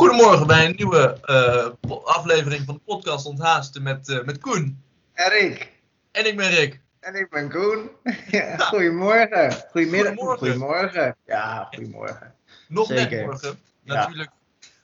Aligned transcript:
Goedemorgen 0.00 0.46
bij 0.46 0.64
een 0.64 0.74
nieuwe 0.76 1.18
uh, 1.24 1.96
aflevering 2.04 2.64
van 2.64 2.74
de 2.74 2.80
podcast 2.80 3.26
Onthaasten 3.26 3.82
met, 3.82 4.08
uh, 4.08 4.24
met 4.24 4.38
Koen. 4.38 4.82
En 5.12 5.30
Rick. 5.30 5.72
En 6.10 6.26
ik 6.26 6.36
ben 6.36 6.50
Rick. 6.50 6.80
En 7.00 7.14
ik 7.14 7.30
ben 7.30 7.50
Koen. 7.50 7.90
ja, 8.30 8.56
goedemorgen. 8.56 9.52
Goedemiddag. 9.70 10.14
Goedemorgen. 10.14 10.38
Goedemorgen. 10.38 11.16
Ja, 11.26 11.68
goedemorgen. 11.70 12.34
Nog 12.68 12.86
Zeker. 12.86 13.10
net 13.10 13.26
morgen. 13.26 13.58
Natuurlijk. 13.84 14.30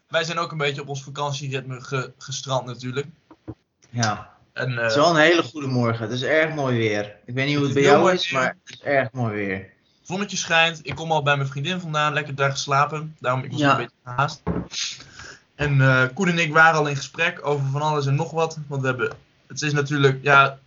Wij 0.09 0.25
zijn 0.25 0.39
ook 0.39 0.53
een 0.53 0.59
beetje 0.59 0.81
op 0.81 0.89
ons 0.89 1.03
vakantieritme 1.03 1.81
ge 1.81 2.13
gestrand 2.19 2.67
natuurlijk. 2.67 3.07
Ja. 3.91 4.31
En, 4.53 4.71
uh, 4.71 4.77
Het 4.77 4.91
is 4.91 4.97
wel 4.97 5.11
een 5.11 5.17
hele 5.17 5.43
goede 5.43 5.67
morgen. 5.67 6.03
Het 6.03 6.13
is 6.13 6.23
erg 6.23 6.55
mooi 6.55 6.79
weer. 6.79 7.17
Ik 7.25 7.35
weet 7.35 7.47
niet 7.47 7.57
hoe 7.57 7.65
het 7.65 7.75
bij 7.75 7.83
jou 7.83 8.13
is, 8.13 8.31
weer. 8.31 8.41
maar 8.41 8.57
het 8.65 8.75
is 8.75 8.83
erg 8.83 9.13
mooi 9.13 9.35
weer. 9.35 9.75
Zonnetje 10.07 10.37
schijnt. 10.37 10.81
Ik 10.83 10.95
kom 10.95 11.13
al 11.13 11.23
bij 11.23 11.37
mijn 11.37 11.49
vriendin 11.49 11.81
vandaan. 11.81 12.13
Lekker 12.13 12.35
daar 12.35 12.51
geslapen. 12.51 13.17
Daarom 13.21 13.43
ik 13.45 13.51
was 13.51 13.61
Ja. 13.61 13.71
een 13.71 13.77
beetje 13.77 13.93
gehaast. 14.05 14.43
En 15.55 15.81
eh, 15.81 16.03
Koen 16.15 16.29
en 16.29 16.39
ik 16.39 16.53
waren 16.53 16.79
al 16.79 16.87
in 16.87 16.97
gesprek 16.97 17.47
over 17.47 17.67
van 17.73 17.83
alles 17.83 18.07
en 18.07 18.15
nog 18.15 18.31
wat. 18.31 18.59
Want 18.67 18.81
we 18.83 18.87
hebben... 18.89 19.13
Het 19.47 19.63
is 19.63 19.73
natuurlijk... 19.73 20.19
Ja, 20.23 20.59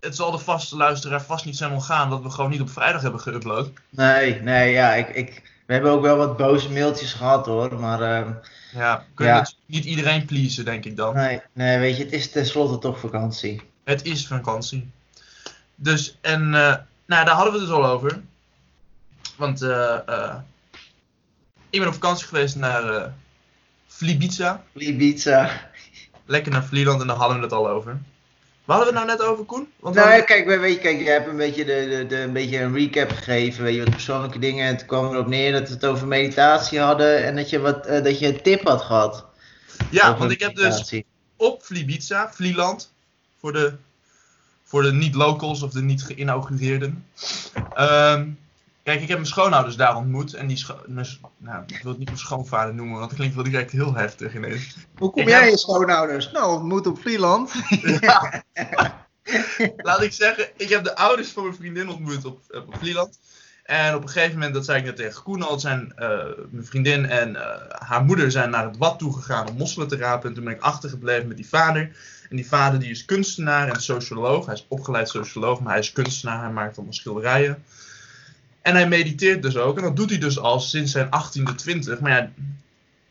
het 0.00 0.16
zal 0.16 0.30
de 0.30 0.38
vaste 0.38 0.76
luisteraar 0.76 1.22
vast 1.22 1.44
niet 1.44 1.56
zijn 1.56 1.72
ontgaan 1.72 2.10
dat 2.10 2.22
we 2.22 2.30
gewoon 2.30 2.50
niet 2.50 2.60
op 2.60 2.70
vrijdag 2.70 3.02
hebben 3.02 3.20
geüpload. 3.20 3.72
Nee, 3.90 4.40
nee, 4.40 4.72
ja, 4.72 4.94
ik, 4.94 5.08
ik, 5.08 5.42
we 5.66 5.72
hebben 5.72 5.90
ook 5.90 6.02
wel 6.02 6.16
wat 6.16 6.36
boze 6.36 6.70
mailtjes 6.72 7.12
gehad 7.12 7.46
hoor. 7.46 7.74
Maar 7.80 8.00
ehm, 8.02 8.30
Ja, 8.74 9.04
kunnen 9.14 9.34
Ja. 9.34 9.40
natuurlijk 9.40 9.64
niet 9.66 9.84
iedereen 9.84 10.24
pleasen, 10.24 10.64
denk 10.64 10.84
ik 10.84 10.96
dan. 10.96 11.14
nee, 11.14 11.40
nee, 11.52 11.78
weet 11.78 11.96
je, 11.96 12.02
het 12.04 12.12
is 12.12 12.30
tenslotte 12.30 12.78
toch 12.78 12.98
vakantie. 13.00 13.62
Het 13.84 14.04
is 14.04 14.26
vakantie. 14.26 14.90
Dus, 15.74 16.18
en 16.20 16.42
eh, 16.54 16.74
nou, 17.06 17.24
daar 17.24 17.34
hadden 17.34 17.52
we 17.52 17.58
het 17.58 17.68
dus 17.68 17.76
al 17.76 17.86
over. 17.86 18.20
Want 19.38 19.62
eh, 19.62 19.98
eh, 20.06 20.34
ik 21.70 21.78
ben 21.78 21.88
op 21.88 21.94
vakantie 21.94 22.26
geweest 22.26 22.56
naar 22.56 22.94
eh 22.94 23.04
Flibiza. 23.86 24.62
Ibiza. 24.72 25.50
Lekker 26.26 26.52
naar 26.52 26.64
Vlieland 26.64 27.00
en 27.00 27.06
daar 27.06 27.16
hadden 27.16 27.36
we 27.36 27.42
het 27.42 27.52
al 27.52 27.68
over. 27.68 27.98
Waar 28.64 28.76
hadden 28.76 28.94
we 28.94 29.00
het 29.00 29.08
nou 29.08 29.18
net 29.18 29.28
over, 29.28 29.44
Koen? 29.44 29.68
Want 29.80 29.94
Nou, 29.94 30.08
hadden- 30.08 30.26
kijk, 30.26 30.46
we- 30.46 30.58
weet 30.58 30.74
je, 30.74 30.80
kijk, 30.80 30.98
je 31.00 31.08
hebt 31.10 31.26
een 31.28 31.36
beetje, 31.36 31.64
de, 31.64 31.86
de, 31.90 32.06
de, 32.06 32.16
een 32.20 32.32
beetje 32.32 32.58
een 32.60 32.74
recap 32.74 33.10
gegeven, 33.10 33.64
weet 33.64 33.74
je, 33.74 33.80
wat 33.82 33.90
persoonlijke 33.90 34.38
dingen. 34.38 34.66
En 34.66 34.76
toen 34.76 34.86
kwam 34.86 35.12
erop 35.12 35.26
neer 35.26 35.52
dat 35.52 35.68
we 35.68 35.74
het 35.74 35.84
over 35.86 36.06
meditatie 36.06 36.80
hadden 36.80 37.24
en 37.24 37.36
dat 37.36 37.50
je, 37.50 37.58
wat, 37.58 37.84
dat 37.84 38.18
je 38.18 38.26
een 38.26 38.42
tip 38.42 38.66
had 38.66 38.82
gehad. 38.82 39.24
ja, 39.90 40.16
want 40.16 40.30
ik 40.30 40.40
heb 40.40 40.54
dus 40.56 41.02
op 41.36 41.62
Flibiza, 41.62 42.32
Vlieland, 42.32 42.92
voor 43.40 43.52
de, 43.52 43.74
voor 44.64 44.82
de 44.82 44.92
niet-locals 44.92 45.62
of 45.62 45.70
de 45.72 45.82
niet-geïnaugureerden. 45.82 47.04
Ehm, 47.74 48.28
kijk, 48.88 49.00
ik 49.00 49.08
heb 49.08 49.18
mijn 49.18 49.30
schoonouders 49.30 49.76
daar 49.76 49.96
ontmoet. 49.96 50.34
En 50.34 50.46
die 50.46 50.66
nou, 51.36 51.62
ik 51.66 51.80
wil 51.82 51.90
het 51.90 51.98
niet 51.98 52.08
mijn 52.08 52.18
schoonvader 52.20 52.74
noemen, 52.74 52.96
want 52.96 53.08
dat 53.08 53.18
klinkt 53.18 53.34
wel 53.34 53.44
direct 53.44 53.70
heel 53.70 53.94
heftig 53.94 54.34
ineens. 54.34 54.76
Hoe 54.98 55.10
kom 55.10 55.22
ik 55.22 55.28
jij 55.28 55.40
heb- 55.40 55.50
je 55.50 55.58
schoonouders? 55.58 56.30
Nou, 56.30 56.52
ontmoet 56.52 56.86
op 56.86 56.98
Vlieland. 57.00 57.52
Laat 59.88 60.02
ik 60.02 60.12
zeggen, 60.12 60.48
ik 60.56 60.68
heb 60.68 60.84
de 60.84 60.96
ouders 60.96 61.28
van 61.28 61.42
mijn 61.42 61.54
vriendin 61.54 61.88
ontmoet 61.88 62.24
op, 62.24 62.40
op 62.66 62.76
Vlieland. 62.78 63.18
En 63.64 63.94
op 63.94 64.02
een 64.02 64.08
gegeven 64.08 64.34
moment, 64.34 64.54
dat 64.54 64.64
zei 64.64 64.78
ik 64.78 64.84
net 64.84 64.96
tegen 64.96 65.22
Koen 65.22 65.42
al, 65.42 65.60
zijn 65.60 65.92
eh, 65.96 66.24
mijn 66.50 66.66
vriendin 66.66 67.06
en 67.06 67.36
eh, 67.36 67.88
haar 67.88 68.04
moeder 68.04 68.30
zijn 68.30 68.50
naar 68.50 68.64
het 68.64 68.76
Wat 68.76 68.98
toegegaan 68.98 69.48
om 69.48 69.56
mosselen 69.56 69.88
te 69.88 69.96
rapen. 69.96 70.28
En 70.28 70.34
toen 70.34 70.44
ben 70.44 70.52
ik 70.52 70.60
achtergebleven 70.60 71.28
met 71.28 71.36
die 71.36 71.48
vader. 71.48 71.80
En 72.30 72.36
die 72.36 72.48
vader 72.48 72.80
die 72.80 72.90
is 72.90 73.04
kunstenaar 73.04 73.68
en 73.68 73.80
socioloog. 73.80 74.46
Hij 74.46 74.54
is 74.54 74.66
opgeleid 74.68 75.08
socioloog, 75.08 75.60
maar 75.60 75.72
hij 75.72 75.80
is 75.80 75.92
kunstenaar. 75.92 76.40
Hij 76.42 76.52
maakt 76.52 76.76
allemaal 76.76 76.94
schilderijen. 76.94 77.64
En 78.68 78.74
hij 78.74 78.88
mediteert 78.88 79.42
dus 79.42 79.56
ook. 79.56 79.76
En 79.76 79.82
dat 79.82 79.96
doet 79.96 80.10
hij 80.10 80.18
dus 80.18 80.38
al 80.38 80.60
sinds 80.60 80.92
zijn 80.92 81.06
18e, 81.06 81.54
20. 81.56 82.00
Maar 82.00 82.10
ja, 82.10 82.30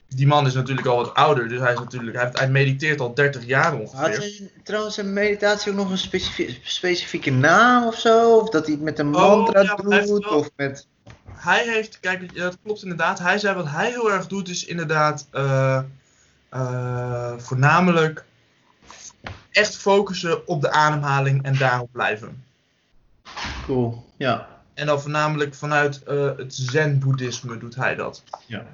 die 0.07 0.27
man 0.27 0.45
is 0.45 0.53
natuurlijk 0.53 0.87
al 0.87 0.95
wat 0.95 1.13
ouder. 1.13 1.47
Dus 1.47 1.59
hij, 1.59 1.73
is 1.73 1.79
natuurlijk, 1.79 2.15
hij, 2.15 2.25
heeft, 2.25 2.37
hij 2.39 2.49
mediteert 2.49 2.99
al 2.99 3.13
30 3.13 3.45
jaar 3.45 3.71
Had 3.71 3.79
ongeveer. 3.79 4.17
hij 4.19 4.51
trouwens 4.63 4.97
een 4.97 5.13
meditatie 5.13 5.71
ook 5.71 5.77
nog 5.77 5.89
een 5.91 5.97
specifie- 5.97 6.59
specifieke 6.63 7.31
naam 7.31 7.85
of 7.87 7.99
zo? 7.99 8.37
Of 8.37 8.49
dat 8.49 8.65
hij 8.65 8.73
het 8.75 8.83
met 8.83 8.99
een 8.99 9.15
Oh, 9.15 9.21
mantra 9.21 9.61
ja, 9.61 9.75
doet? 9.75 10.23
wel- 10.25 10.39
Of 10.39 10.49
met... 10.55 10.87
hij 11.31 11.63
heeft, 11.67 11.99
kijk, 11.99 12.35
dat 12.35 12.57
klopt 12.63 12.81
inderdaad. 12.83 13.19
Hij 13.19 13.37
zei 13.37 13.55
wat 13.55 13.67
hij 13.69 13.89
heel 13.89 14.11
erg 14.11 14.27
doet, 14.27 14.49
is 14.49 14.65
inderdaad 14.65 15.27
eh, 15.31 15.81
eh, 16.49 17.33
voornamelijk 17.37 18.25
echt 19.51 19.77
focussen 19.77 20.47
op 20.47 20.61
de 20.61 20.71
ademhaling 20.71 21.43
en 21.43 21.57
daarop 21.57 21.89
blijven. 21.91 22.43
Cool, 23.65 24.05
ja. 24.17 24.55
En 24.77 24.85
dan 24.85 25.01
voornamelijk 25.01 25.55
vanuit 25.55 26.03
eh, 26.03 26.37
het 26.37 26.55
zen-boeddhisme 26.55 27.57
doet 27.57 27.75
hij 27.75 27.95
dat. 27.95 28.23
ja. 28.45 28.65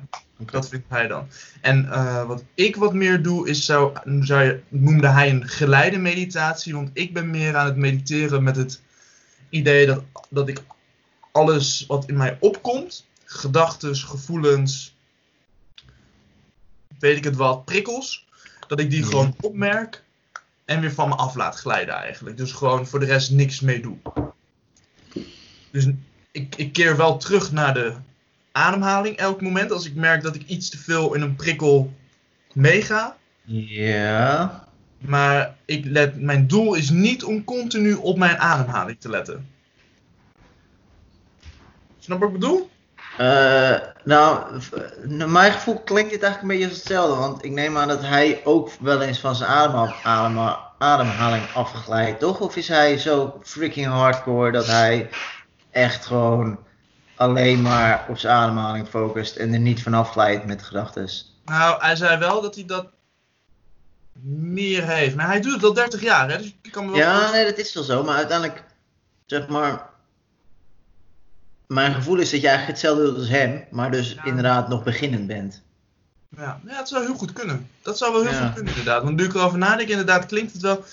Dat 0.51 0.69
vindt 0.69 0.85
hij 0.89 1.07
dan. 1.07 1.27
En 1.61 1.91
eh, 1.91 2.25
wat 2.25 2.43
ik 2.53 2.75
wat 2.75 2.93
meer 2.93 3.21
doe, 3.21 3.49
is 3.49 3.65
zou, 3.65 3.97
zou 4.21 4.43
je, 4.43 4.59
noemde 4.67 5.07
hij 5.07 5.29
een 5.29 5.47
geleide 5.47 5.97
meditatie. 5.97 6.73
Want 6.75 6.89
ik 6.93 7.13
ben 7.13 7.29
meer 7.29 7.55
aan 7.55 7.65
het 7.65 7.75
mediteren 7.75 8.43
met 8.43 8.55
het 8.55 8.81
idee 9.49 9.85
dat, 9.85 10.03
dat 10.29 10.47
ik 10.47 10.61
alles 11.31 11.85
wat 11.87 12.05
in 12.09 12.17
mij 12.17 12.37
opkomt, 12.39 13.05
gedachten, 13.25 13.95
gevoelens, 13.95 14.95
weet 16.99 17.17
ik 17.17 17.23
het 17.23 17.35
wat, 17.35 17.65
prikkels, 17.65 18.27
dat 18.67 18.79
ik 18.79 18.89
die 18.89 18.99
Ja. 18.99 19.05
gewoon 19.05 19.35
opmerk 19.41 20.03
en 20.65 20.81
weer 20.81 20.93
van 20.93 21.09
me 21.09 21.15
af 21.15 21.35
laat 21.35 21.55
glijden 21.55 21.95
eigenlijk. 21.95 22.37
Dus 22.37 22.51
gewoon 22.51 22.87
voor 22.87 22.99
de 22.99 23.05
rest 23.05 23.31
niks 23.31 23.59
mee 23.59 23.81
doe. 23.81 23.97
Dus 25.73 25.87
ik, 26.31 26.55
ik 26.55 26.73
keer 26.73 26.97
wel 26.97 27.17
terug 27.17 27.51
naar 27.51 27.73
de 27.73 27.93
ademhaling 28.51 29.17
elk 29.17 29.41
moment. 29.41 29.71
Als 29.71 29.85
ik 29.85 29.95
merk 29.95 30.21
dat 30.21 30.35
ik 30.35 30.47
iets 30.47 30.69
te 30.69 30.77
veel 30.77 31.13
in 31.13 31.21
een 31.21 31.35
prikkel 31.35 31.93
meega. 32.53 33.17
Ja. 33.45 34.67
Maar 34.97 35.55
ik 35.65 35.85
let, 35.85 36.21
mijn 36.21 36.47
doel 36.47 36.73
is 36.73 36.89
niet 36.89 37.23
om 37.23 37.43
continu 37.43 37.93
op 37.93 38.17
mijn 38.17 38.37
ademhaling 38.37 38.99
te 38.99 39.09
letten. 39.09 39.49
Snap 41.99 42.19
wat 42.19 42.27
ik 42.27 42.33
bedoel? 42.33 42.69
Eh, 43.17 43.75
nou, 44.03 44.59
naar 45.03 45.29
mijn 45.29 45.51
gevoel 45.51 45.79
klinkt 45.79 46.11
dit 46.11 46.23
eigenlijk 46.23 46.41
een 46.41 46.47
beetje 46.47 46.67
als 46.67 46.77
hetzelfde. 46.77 47.15
Want 47.15 47.45
ik 47.45 47.51
neem 47.51 47.77
aan 47.77 47.87
dat 47.87 48.01
hij 48.01 48.41
ook 48.43 48.69
wel 48.79 49.01
eens 49.01 49.19
van 49.19 49.35
zijn 49.35 49.49
adem, 49.49 49.93
adem, 50.03 50.55
ademhaling 50.77 51.43
afglijdt, 51.53 52.19
toch? 52.19 52.39
Of 52.39 52.55
is 52.55 52.67
hij 52.67 52.97
zo 52.97 53.39
freaking 53.43 53.87
hardcore 53.87 54.51
dat 54.51 54.67
hij 54.67 55.09
echt 55.73 56.05
gewoon 56.05 56.59
alleen 57.15 57.61
maar 57.61 58.05
op 58.09 58.17
zijn 58.17 58.35
ademhaling 58.35 58.87
focust 58.87 59.35
en 59.35 59.53
er 59.53 59.59
niet 59.59 59.83
van 59.83 59.93
afglijdt 59.93 60.45
met 60.45 60.63
gedachten? 60.63 61.09
Nou, 61.45 61.81
hij 61.81 61.95
zei 61.95 62.17
wel 62.17 62.41
dat 62.41 62.55
hij 62.55 62.65
dat 62.65 62.87
meer 64.25 64.87
heeft. 64.87 65.15
Maar 65.15 65.27
hij 65.27 65.41
doet 65.41 65.53
het 65.53 65.63
al 65.63 65.73
30 65.73 66.01
jaar, 66.01 66.29
hè? 66.29 66.37
Dus 66.37 66.55
ik 66.61 66.71
kan 66.71 66.85
me 66.85 66.91
wel 66.91 66.99
Ja, 66.99 67.31
nee, 67.31 67.45
dat 67.45 67.57
is 67.57 67.73
wel 67.73 67.83
zo. 67.83 68.03
Maar 68.03 68.15
uiteindelijk, 68.15 68.63
zeg 69.25 69.47
maar. 69.47 69.91
Mijn 71.67 71.93
gevoel 71.93 72.17
is 72.17 72.29
dat 72.29 72.41
je 72.41 72.47
eigenlijk 72.47 72.77
hetzelfde 72.79 73.03
doet 73.05 73.17
als 73.17 73.29
hem, 73.29 73.63
maar 73.71 73.91
dus 73.91 74.13
Ja. 74.13 74.23
inderdaad 74.23 74.67
nog 74.67 74.83
beginnend 74.83 75.27
bent. 75.27 75.61
Ja, 76.37 76.59
ja, 76.67 76.77
het 76.77 76.87
zou 76.87 77.05
heel 77.05 77.15
goed 77.15 77.33
kunnen. 77.33 77.69
Dat 77.81 77.97
zou 77.97 78.13
wel 78.13 78.21
heel 78.21 78.31
Ja. 78.31 78.45
goed 78.45 78.53
kunnen, 78.53 78.71
inderdaad. 78.75 79.03
Want 79.03 79.15
nu 79.15 79.23
ik 79.23 79.33
erover 79.33 79.57
nadenk, 79.57 79.89
inderdaad 79.89 80.25
klinkt 80.25 80.53
het 80.53 80.61
wel 80.61 80.83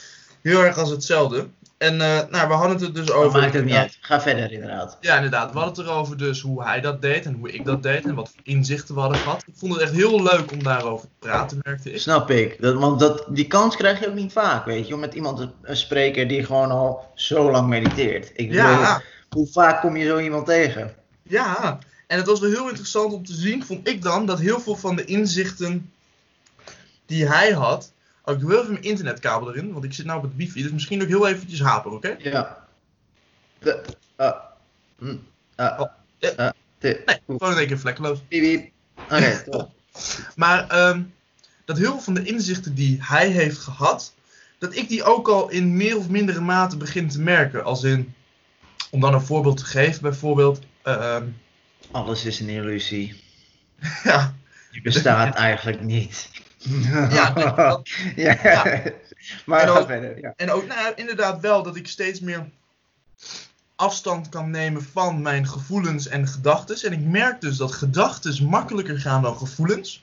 heel 0.42 0.62
erg 0.62 0.78
als 0.78 0.90
hetzelfde. 0.90 1.48
En 1.80 2.00
eh, 2.00 2.20
nou, 2.30 2.48
we 2.48 2.54
hadden 2.54 2.80
het 2.80 2.94
dus 2.94 3.08
Maar 3.08 3.16
over. 3.16 3.40
maakt 3.40 3.54
het 3.54 3.64
niet 3.64 3.74
uit. 3.74 3.98
Ga 4.00 4.20
verder, 4.20 4.52
inderdaad. 4.52 4.98
Ja, 5.00 5.14
inderdaad. 5.16 5.52
We 5.52 5.58
hadden 5.58 5.76
het 5.84 5.92
erover 5.92 6.16
dus 6.16 6.40
hoe 6.40 6.64
hij 6.64 6.80
dat 6.80 7.02
deed 7.02 7.24
en 7.26 7.34
hoe 7.34 7.52
ik 7.52 7.64
dat 7.64 7.82
deed 7.82 8.04
en 8.04 8.14
wat 8.14 8.28
voor 8.34 8.40
inzichten 8.44 8.94
we 8.94 9.00
hadden 9.00 9.18
gehad. 9.18 9.42
Ik 9.46 9.54
vond 9.56 9.72
het 9.72 9.82
echt 9.82 9.92
heel 9.92 10.22
leuk 10.22 10.52
om 10.52 10.62
daarover 10.62 11.08
te 11.08 11.14
praten, 11.18 11.58
merkte 11.62 11.92
ik. 11.92 12.00
Snap 12.00 12.30
ik. 12.30 12.60
Dat, 12.60 12.74
want 12.74 13.00
dat, 13.00 13.24
die 13.28 13.46
kans 13.46 13.76
krijg 13.76 14.00
je 14.00 14.08
ook 14.08 14.14
niet 14.14 14.32
vaak, 14.32 14.64
weet 14.64 14.88
je. 14.88 14.94
Om 14.94 15.00
met 15.00 15.14
iemand 15.14 15.38
te 15.38 15.74
spreken 15.74 16.28
die 16.28 16.44
gewoon 16.44 16.70
al 16.70 17.10
zo 17.14 17.50
lang 17.50 17.68
mediteert. 17.68 18.30
Ik 18.34 18.48
bedoel, 18.48 18.62
Ja, 18.64 19.02
hoe 19.30 19.46
vaak 19.46 19.80
kom 19.80 19.96
je 19.96 20.06
zo 20.06 20.18
iemand 20.18 20.46
tegen? 20.46 20.94
ja. 21.22 21.78
En 22.06 22.16
het 22.16 22.26
was 22.26 22.40
wel 22.40 22.50
heel 22.50 22.68
interessant 22.68 23.12
om 23.12 23.24
te 23.24 23.34
zien, 23.34 23.64
vond 23.64 23.88
ik 23.88 24.02
dan, 24.02 24.26
dat 24.26 24.38
heel 24.38 24.60
veel 24.60 24.76
van 24.76 24.96
de 24.96 25.04
inzichten 25.04 25.90
die 27.06 27.26
hij 27.28 27.50
had. 27.52 27.92
Oh, 28.24 28.34
ik 28.34 28.40
doe 28.40 28.50
heel 28.50 28.60
even 28.60 28.72
mijn 28.72 28.84
internetkabel 28.84 29.48
erin, 29.54 29.72
want 29.72 29.84
ik 29.84 29.92
zit 29.94 30.06
nou 30.06 30.18
op 30.18 30.24
het 30.24 30.36
wifi, 30.36 30.62
dus 30.62 30.70
misschien 30.72 31.02
ook 31.02 31.08
heel 31.08 31.28
eventjes 31.28 31.60
haperen, 31.60 31.96
oké? 31.96 32.16
Ja. 32.18 32.66
De, 33.58 33.82
uh, 34.20 34.32
mm, 34.98 35.22
uh, 35.56 35.76
Oh, 35.80 35.90
uh, 36.20 36.48
de, 36.78 37.02
Nee, 37.06 37.18
gewoon 37.26 37.52
in 37.52 37.58
één 37.58 37.66
keer 37.66 37.78
vlekkeloos. 37.78 38.18
Oké. 39.10 39.44
Maar 40.36 40.68
ehm, 40.68 41.02
dat 41.64 41.78
heel 41.78 41.90
veel 41.90 42.00
van 42.00 42.14
de 42.14 42.24
inzichten 42.24 42.74
die 42.74 42.98
hij 43.02 43.28
heeft 43.28 43.58
gehad, 43.58 44.14
dat 44.58 44.76
ik 44.76 44.88
die 44.88 45.04
ook 45.04 45.28
al 45.28 45.48
in 45.48 45.76
meer 45.76 45.96
of 45.96 46.08
mindere 46.08 46.40
mate 46.40 46.76
begin 46.76 47.08
te 47.08 47.20
merken. 47.20 47.64
Als 47.64 47.82
in, 47.82 48.14
om 48.90 49.00
dan 49.00 49.14
een 49.14 49.20
voorbeeld 49.20 49.56
te 49.56 49.64
geven, 49.64 50.02
bijvoorbeeld. 50.02 50.60
ehm, 50.82 51.26
Alles 51.90 52.24
is 52.24 52.40
een 52.40 52.48
illusie. 52.48 53.22
ja, 54.04 54.34
Je 54.70 54.82
bestaat 54.82 55.34
eigenlijk 55.34 55.80
niet. 55.80 56.30
Ja, 57.10 57.32
ja. 58.16 58.38
ja. 58.42 58.82
Maar 59.46 59.60
En 59.60 59.68
ook- 59.68 59.86
verder. 59.86 60.20
Ja. 60.20 60.32
en 60.36 60.50
ook 60.50 60.66
nou, 60.66 60.92
inderdaad 60.94 61.40
wel 61.40 61.62
dat 61.62 61.76
ik 61.76 61.88
steeds 61.88 62.20
meer 62.20 62.48
afstand 63.76 64.28
kan 64.28 64.50
nemen 64.50 64.82
van 64.82 65.22
mijn 65.22 65.46
gevoelens 65.46 66.08
en 66.08 66.28
gedachten. 66.28 66.90
En 66.90 66.92
ik 66.92 67.04
merk 67.04 67.40
dus 67.40 67.56
dat 67.56 67.72
gedachten 67.72 68.44
makkelijker 68.46 68.98
gaan 69.00 69.22
dan 69.22 69.36
gevoelens. 69.36 70.02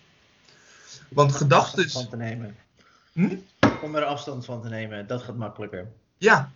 Want 1.10 1.36
gedachten. 1.36 1.90
Van 1.90 2.10
te 2.10 2.16
nemen. 2.18 2.56
Hm? 3.14 3.36
Om 3.82 3.96
er 3.96 4.04
afstand 4.04 4.46
van 4.46 4.62
te 4.62 4.70
nemen, 4.70 5.08
dat 5.08 5.24
gaat 5.24 5.38
makkelijker. 5.38 5.88
Ja. 6.18 6.52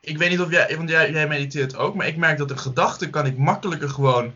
ik 0.00 0.18
weet 0.18 0.30
niet 0.30 0.40
of 0.40 0.50
jij, 0.50 0.76
want 0.76 0.88
jij, 0.88 1.10
jij 1.12 1.28
mediteert 1.28 1.76
ook, 1.76 1.94
maar 1.94 2.06
ik 2.06 2.16
merk 2.16 2.38
dat 2.38 2.50
een 2.50 2.58
gedachte 2.58 3.10
kan 3.10 3.26
ik 3.26 3.38
makkelijker 3.38 3.88
gewoon 3.88 4.32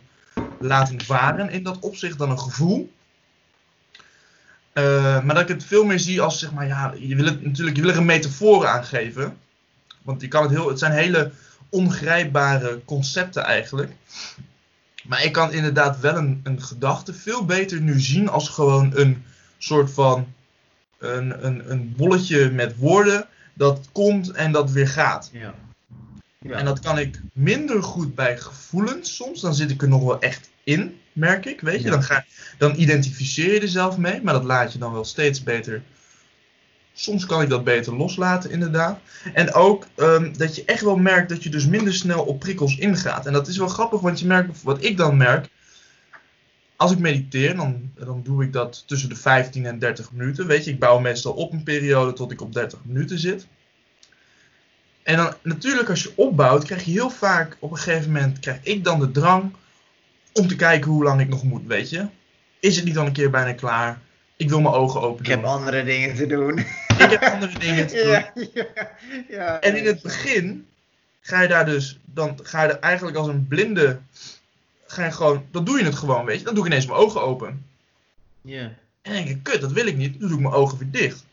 laten 0.59 1.01
varen 1.05 1.51
in 1.51 1.63
dat 1.63 1.79
opzicht 1.79 2.19
dan 2.19 2.31
een 2.31 2.41
gevoel. 2.41 2.93
Uh, 4.75 5.25
maar 5.25 5.35
dat 5.35 5.43
ik 5.43 5.49
het 5.49 5.65
veel 5.65 5.85
meer 5.85 5.99
zie 5.99 6.21
als, 6.21 6.39
zeg 6.39 6.53
maar, 6.53 6.67
ja, 6.67 6.95
je 6.99 7.17
wil 7.17 7.25
het 7.25 7.45
natuurlijk, 7.45 7.77
je 7.77 7.83
wil 7.83 7.91
er 7.91 7.97
een 7.97 8.05
metafoor 8.05 8.67
aan 8.67 8.85
geven. 8.85 9.37
Want 10.03 10.21
je 10.21 10.29
kan 10.29 10.43
het 10.43 10.51
heel, 10.51 10.69
het 10.69 10.79
zijn 10.79 10.93
hele 10.93 11.31
ongrijpbare 11.69 12.81
concepten 12.85 13.45
eigenlijk. 13.45 13.93
Maar 15.05 15.25
ik 15.25 15.33
kan 15.33 15.53
inderdaad 15.53 16.01
wel 16.01 16.17
een, 16.17 16.41
een 16.43 16.63
gedachte 16.63 17.15
veel 17.15 17.45
beter 17.45 17.81
nu 17.81 18.01
zien 18.01 18.29
als 18.29 18.49
gewoon 18.49 18.93
een 18.95 19.25
soort 19.59 19.91
van 19.91 20.27
een, 20.99 21.47
een, 21.47 21.71
een 21.71 21.95
bolletje 21.97 22.51
met 22.51 22.77
woorden 22.77 23.27
dat 23.55 23.89
komt 23.93 24.31
en 24.31 24.53
dat 24.53 24.71
weer 24.71 24.89
gaat. 24.89 25.31
Ja. 25.33 25.55
Ja. 26.39 26.57
En 26.57 26.65
dat 26.65 26.81
kan 26.81 26.99
ik 26.99 27.21
minder 27.33 27.83
goed 27.83 28.15
bij 28.15 28.39
gevoelens 28.39 29.17
soms. 29.17 29.41
Dan 29.41 29.55
zit 29.55 29.71
ik 29.71 29.83
er 29.83 29.89
nog 29.89 30.03
wel 30.03 30.21
echt 30.21 30.51
in, 30.65 31.01
merk 31.15 31.47
ik. 31.47 31.61
Weet 31.61 31.79
je, 31.79 31.85
Ja. 31.85 31.91
dan, 31.91 32.03
ga, 32.03 32.25
dan 32.59 32.75
identificeer 32.77 33.55
je 33.55 33.61
er 33.61 33.69
zelf 33.69 33.97
mee, 33.97 34.23
maar 34.23 34.35
dat 34.35 34.45
laat 34.45 34.73
je 34.73 34.79
dan 34.79 34.93
wel 34.93 35.05
steeds 35.05 35.43
beter. 35.43 35.83
Soms 36.93 37.27
kan 37.27 37.43
ik 37.43 37.49
dat 37.49 37.65
beter 37.65 37.97
loslaten, 37.97 38.51
inderdaad. 38.51 39.01
En 39.33 39.53
ook 39.53 39.87
ehm, 39.97 40.33
dat 40.37 40.57
je 40.57 40.65
echt 40.65 40.81
wel 40.83 40.97
merkt 40.97 41.29
dat 41.29 41.43
je 41.43 41.51
dus 41.51 41.67
minder 41.67 41.95
snel 41.95 42.25
op 42.25 42.41
prikkels 42.41 42.77
ingaat. 42.79 43.27
En 43.27 43.33
dat 43.33 43.49
is 43.49 43.57
wel 43.57 43.69
grappig, 43.69 44.01
want 44.01 44.21
je 44.21 44.27
merkt, 44.27 44.63
wat 44.63 44.85
ik 44.85 44.97
dan 44.97 45.17
merk. 45.17 45.49
Als 46.77 46.93
ik 46.93 46.99
mediteer, 46.99 47.57
dan, 47.57 47.91
dan 47.95 48.23
doe 48.23 48.45
ik 48.45 48.53
dat 48.53 48.85
tussen 48.87 49.09
de 49.09 49.17
15 49.17 49.67
en 49.67 49.79
30 49.79 50.13
minuten. 50.13 50.47
Weet 50.47 50.65
je, 50.65 50.71
ik 50.71 50.79
bouw 50.79 50.99
meestal 50.99 51.33
op 51.33 51.53
een 51.53 51.63
periode 51.63 52.13
tot 52.13 52.33
ik 52.33 52.41
op 52.41 52.53
30 52.53 52.79
minuten 52.85 53.19
zit. 53.19 53.47
En 55.03 55.17
dan 55.17 55.35
natuurlijk 55.43 55.89
als 55.89 56.03
je 56.03 56.13
opbouwt, 56.17 56.65
krijg 56.65 56.85
je 56.85 56.91
heel 56.91 57.11
vaak 57.11 57.57
op 57.61 57.71
een 57.71 57.77
gegeven 57.77 58.13
moment, 58.13 58.39
krijg 58.39 58.59
ik 58.63 58.85
dan 58.85 59.01
de 59.01 59.11
drang 59.11 59.53
om 60.35 60.49
te 60.49 60.57
kijken 60.57 60.91
hoe 60.91 61.05
lang 61.05 61.21
ik 61.21 61.29
nog 61.29 61.43
moet, 61.45 61.67
weet 61.67 61.91
je. 61.91 62.07
Is 62.61 62.77
het 62.77 62.85
niet 62.85 62.95
dan 62.95 63.07
een 63.07 63.13
keer 63.13 63.31
bijna 63.31 63.53
klaar? 63.53 63.99
Ik 64.37 64.49
wil 64.49 64.61
mijn 64.61 64.75
ogen 64.75 65.01
open 65.01 65.25
Ik 65.25 65.31
heb 65.31 65.41
doen. 65.41 65.51
andere 65.51 65.85
dingen 65.85 66.15
te 66.17 66.27
doen. 66.27 66.59
Ik 66.59 67.11
heb 67.11 67.23
andere 67.23 67.59
dingen 67.59 67.87
te 67.87 67.95
doen. 68.35 68.51
ja, 68.55 68.67
ja, 68.75 68.89
ja. 69.29 69.61
En 69.61 69.77
in 69.77 69.87
het 69.87 70.03
begin 70.03 70.67
ga 71.21 71.43
je 71.43 71.49
daar 71.49 71.65
dus, 71.65 71.99
dan 72.05 72.39
ga 72.43 72.63
je 72.63 72.69
er 72.73 72.79
eigenlijk 72.79 73.17
als 73.17 73.27
een 73.29 73.47
blinde, 73.49 73.99
ga 74.87 75.05
je 75.05 75.13
gewoon, 75.13 75.45
dan 75.51 75.65
doe 75.65 75.79
je 75.79 75.85
het 75.85 75.95
gewoon, 75.95 76.25
weet 76.25 76.39
je. 76.39 76.45
Dan 76.45 76.55
doe 76.55 76.65
ik 76.65 76.71
ineens 76.71 76.87
mijn 76.87 76.99
ogen 76.99 77.23
open. 77.23 77.67
Ja, 78.41 78.61
En 78.63 78.77
dan 79.03 79.13
denk 79.13 79.29
ik, 79.29 79.43
kut, 79.43 79.61
dat 79.61 79.73
wil 79.73 79.87
ik 79.87 79.97
niet. 79.97 80.21
Dan 80.21 80.29
doe 80.29 80.37
ik 80.37 80.43
mijn 80.43 80.55
ogen 80.55 80.79
weer 80.79 80.91
dicht. 80.91 81.25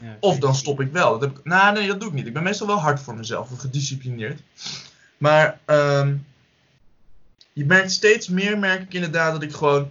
ja. 0.00 0.16
Of 0.20 0.38
dan 0.38 0.54
stop 0.54 0.80
ik 0.80 0.92
wel. 0.92 1.10
Dat 1.18 1.20
heb 1.20 1.38
ik, 1.38 1.44
nou, 1.44 1.74
nee, 1.74 1.86
dat 1.86 2.00
doe 2.00 2.08
ik 2.08 2.14
niet. 2.14 2.26
Ik 2.26 2.32
ben 2.32 2.42
meestal 2.42 2.66
wel 2.66 2.80
hard 2.80 3.00
voor 3.00 3.14
mezelf, 3.16 3.50
of 3.50 3.58
gedisciplineerd. 3.58 4.40
Maar 5.18 5.58
ehm, 5.64 6.14
je 7.58 7.64
merkt 7.64 7.92
steeds 7.92 8.28
meer, 8.28 8.58
merk 8.58 8.82
ik 8.82 8.94
inderdaad, 8.94 9.32
dat 9.32 9.42
ik 9.42 9.52
gewoon 9.52 9.90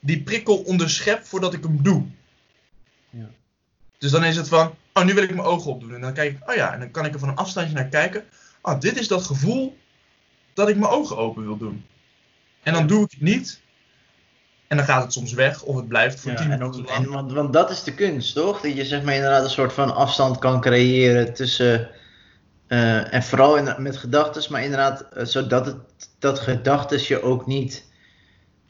die 0.00 0.22
prikkel 0.22 0.56
onderschep 0.56 1.24
voordat 1.24 1.54
ik 1.54 1.62
hem 1.62 1.82
doe. 1.82 2.04
Ja. 3.10 3.30
Dus 3.98 4.10
dan 4.10 4.24
is 4.24 4.36
het 4.36 4.48
van, 4.48 4.74
oh, 4.92 5.04
nu 5.04 5.14
wil 5.14 5.22
ik 5.22 5.34
mijn 5.34 5.46
ogen 5.46 5.70
opdoen. 5.70 5.94
En 5.94 6.00
dan 6.00 6.12
kijk 6.12 6.32
ik, 6.32 6.50
oh 6.50 6.54
ja, 6.54 6.72
en 6.72 6.80
dan 6.80 6.90
kan 6.90 7.04
ik 7.04 7.12
er 7.12 7.18
van 7.18 7.28
een 7.28 7.36
afstandje 7.36 7.74
naar 7.74 7.88
kijken. 7.88 8.24
Oh, 8.62 8.80
dit 8.80 8.98
is 8.98 9.08
dat 9.08 9.22
gevoel 9.22 9.76
dat 10.54 10.68
ik 10.68 10.76
mijn 10.76 10.90
ogen 10.90 11.16
open 11.16 11.42
wil 11.42 11.56
doen. 11.56 11.84
En 12.62 12.72
dan 12.72 12.86
doe 12.86 13.04
ik 13.04 13.10
het 13.10 13.20
niet. 13.20 13.60
En 14.66 14.76
dan 14.76 14.86
gaat 14.86 15.02
het 15.02 15.12
soms 15.12 15.32
weg, 15.32 15.62
of 15.62 15.76
het 15.76 15.88
blijft 15.88 16.20
voor 16.20 16.30
Ja, 16.30 16.36
10 16.36 16.50
en, 16.50 16.58
minuten 16.58 16.84
lang. 16.84 17.04
en, 17.04 17.10
want, 17.10 17.32
want 17.32 17.52
dat 17.52 17.70
is 17.70 17.82
de 17.82 17.94
kunst, 17.94 18.34
toch? 18.34 18.60
Dat 18.60 18.76
je 18.76 18.84
zeg 18.84 19.02
maar 19.02 19.14
inderdaad 19.14 19.44
een 19.44 19.50
soort 19.50 19.72
van 19.72 19.94
afstand 19.94 20.38
kan 20.38 20.60
creëren 20.60 21.34
tussen. 21.34 21.90
Eh, 22.68 23.14
en 23.14 23.22
vooral 23.22 23.56
in, 23.56 23.74
met 23.78 23.96
gedachten, 23.96 24.52
maar 24.52 24.62
inderdaad, 24.62 25.00
eh, 25.00 25.24
zodat 25.24 25.66
het, 25.66 25.76
dat 26.18 26.38
gedachten 26.38 27.00
je 27.06 27.22
ook 27.22 27.46
niet. 27.46 27.86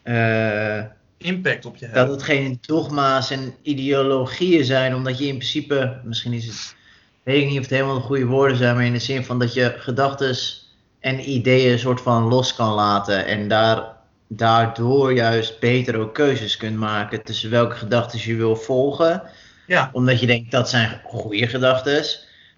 eh, 0.03 0.83
Impact 1.17 1.65
op 1.65 1.75
je 1.75 1.85
hebben. 1.85 2.03
dat 2.05 2.13
het 2.15 2.23
geen 2.23 2.57
dogma's 2.61 3.31
en 3.31 3.53
ideologieën 3.61 4.65
zijn, 4.65 4.95
omdat 4.95 5.17
je 5.17 5.25
in 5.27 5.37
principe, 5.37 5.99
misschien 6.03 6.33
is 6.33 6.45
het, 6.45 6.75
weet 7.23 7.41
ik 7.41 7.47
niet 7.47 7.57
of 7.57 7.63
het 7.63 7.73
helemaal 7.73 7.95
de 7.95 8.01
goede 8.01 8.25
woorden 8.25 8.57
zijn, 8.57 8.75
maar 8.75 8.85
in 8.85 8.93
de 8.93 8.99
zin 8.99 9.25
van 9.25 9.39
dat 9.39 9.53
je 9.53 9.75
gedachten 9.77 10.37
en 10.99 11.29
ideeën 11.29 11.71
een 11.71 11.79
soort 11.79 12.01
van 12.01 12.23
los 12.23 12.55
kan 12.55 12.73
laten 12.73 13.25
en 13.25 13.47
daar, 13.47 13.83
daardoor 14.27 15.13
juist 15.13 15.59
beter 15.59 15.95
ook 15.97 16.13
keuzes 16.13 16.57
kunt 16.57 16.77
maken 16.77 17.23
tussen 17.23 17.49
welke 17.49 17.75
gedachten 17.75 18.19
je 18.23 18.35
wil 18.35 18.55
volgen, 18.55 19.23
Ja, 19.65 19.89
omdat 19.93 20.19
je 20.19 20.25
denkt 20.25 20.51
dat 20.51 20.69
zijn 20.69 21.01
goede 21.03 21.47
gedachten. 21.47 22.03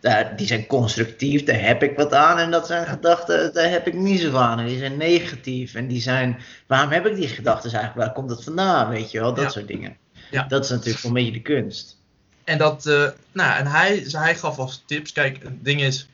Daar, 0.01 0.35
die 0.35 0.47
zijn 0.47 0.65
constructief, 0.67 1.43
daar 1.43 1.61
heb 1.61 1.83
ik 1.83 1.95
wat 1.97 2.13
aan. 2.13 2.37
En 2.37 2.51
dat 2.51 2.67
zijn 2.67 2.85
gedachten, 2.87 3.53
daar 3.53 3.69
heb 3.69 3.87
ik 3.87 3.93
niet 3.93 4.19
zo 4.19 4.35
aan. 4.35 4.59
En 4.59 4.65
die 4.65 4.77
zijn 4.79 4.97
negatief. 4.97 5.73
En 5.75 5.87
die 5.87 6.01
zijn, 6.01 6.39
waarom 6.67 6.91
heb 6.91 7.05
ik 7.05 7.15
die 7.15 7.27
gedachten 7.27 7.71
eigenlijk? 7.71 8.05
Waar 8.05 8.15
komt 8.15 8.29
dat 8.29 8.43
vandaan? 8.43 8.89
Weet 8.89 9.11
je 9.11 9.19
wel, 9.19 9.33
dat 9.33 9.43
Ja. 9.43 9.49
soort 9.49 9.67
dingen. 9.67 9.97
Ja. 10.31 10.43
Dat 10.43 10.63
is 10.63 10.69
natuurlijk 10.69 11.03
een 11.03 11.13
beetje 11.13 11.31
de 11.31 11.41
kunst. 11.41 11.97
En 12.43 12.57
dat, 12.57 12.85
eh, 12.85 13.07
nou, 13.31 13.57
en 13.59 13.67
hij, 13.67 14.05
hij 14.11 14.35
gaf 14.35 14.57
als 14.59 14.83
tips, 14.85 15.11
kijk, 15.11 15.43
het 15.43 15.63
ding 15.65 15.81
is, 15.81 16.07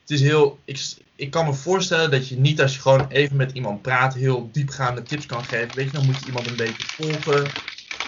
het 0.00 0.10
is 0.10 0.20
heel, 0.20 0.58
ik, 0.64 0.94
ik 1.16 1.30
kan 1.30 1.44
me 1.46 1.52
voorstellen 1.54 2.10
dat 2.10 2.28
je 2.28 2.36
niet 2.36 2.60
als 2.60 2.74
je 2.74 2.80
gewoon 2.80 3.06
even 3.08 3.36
met 3.36 3.52
iemand 3.52 3.82
praat, 3.82 4.14
heel 4.14 4.48
diepgaande 4.52 5.02
tips 5.02 5.26
kan 5.26 5.44
geven. 5.44 5.74
Weet 5.74 5.84
je, 5.86 5.90
dan 5.92 6.04
moet 6.06 6.20
je 6.20 6.26
iemand 6.26 6.46
een 6.46 6.56
beetje 6.56 6.84
volgen 6.86 7.50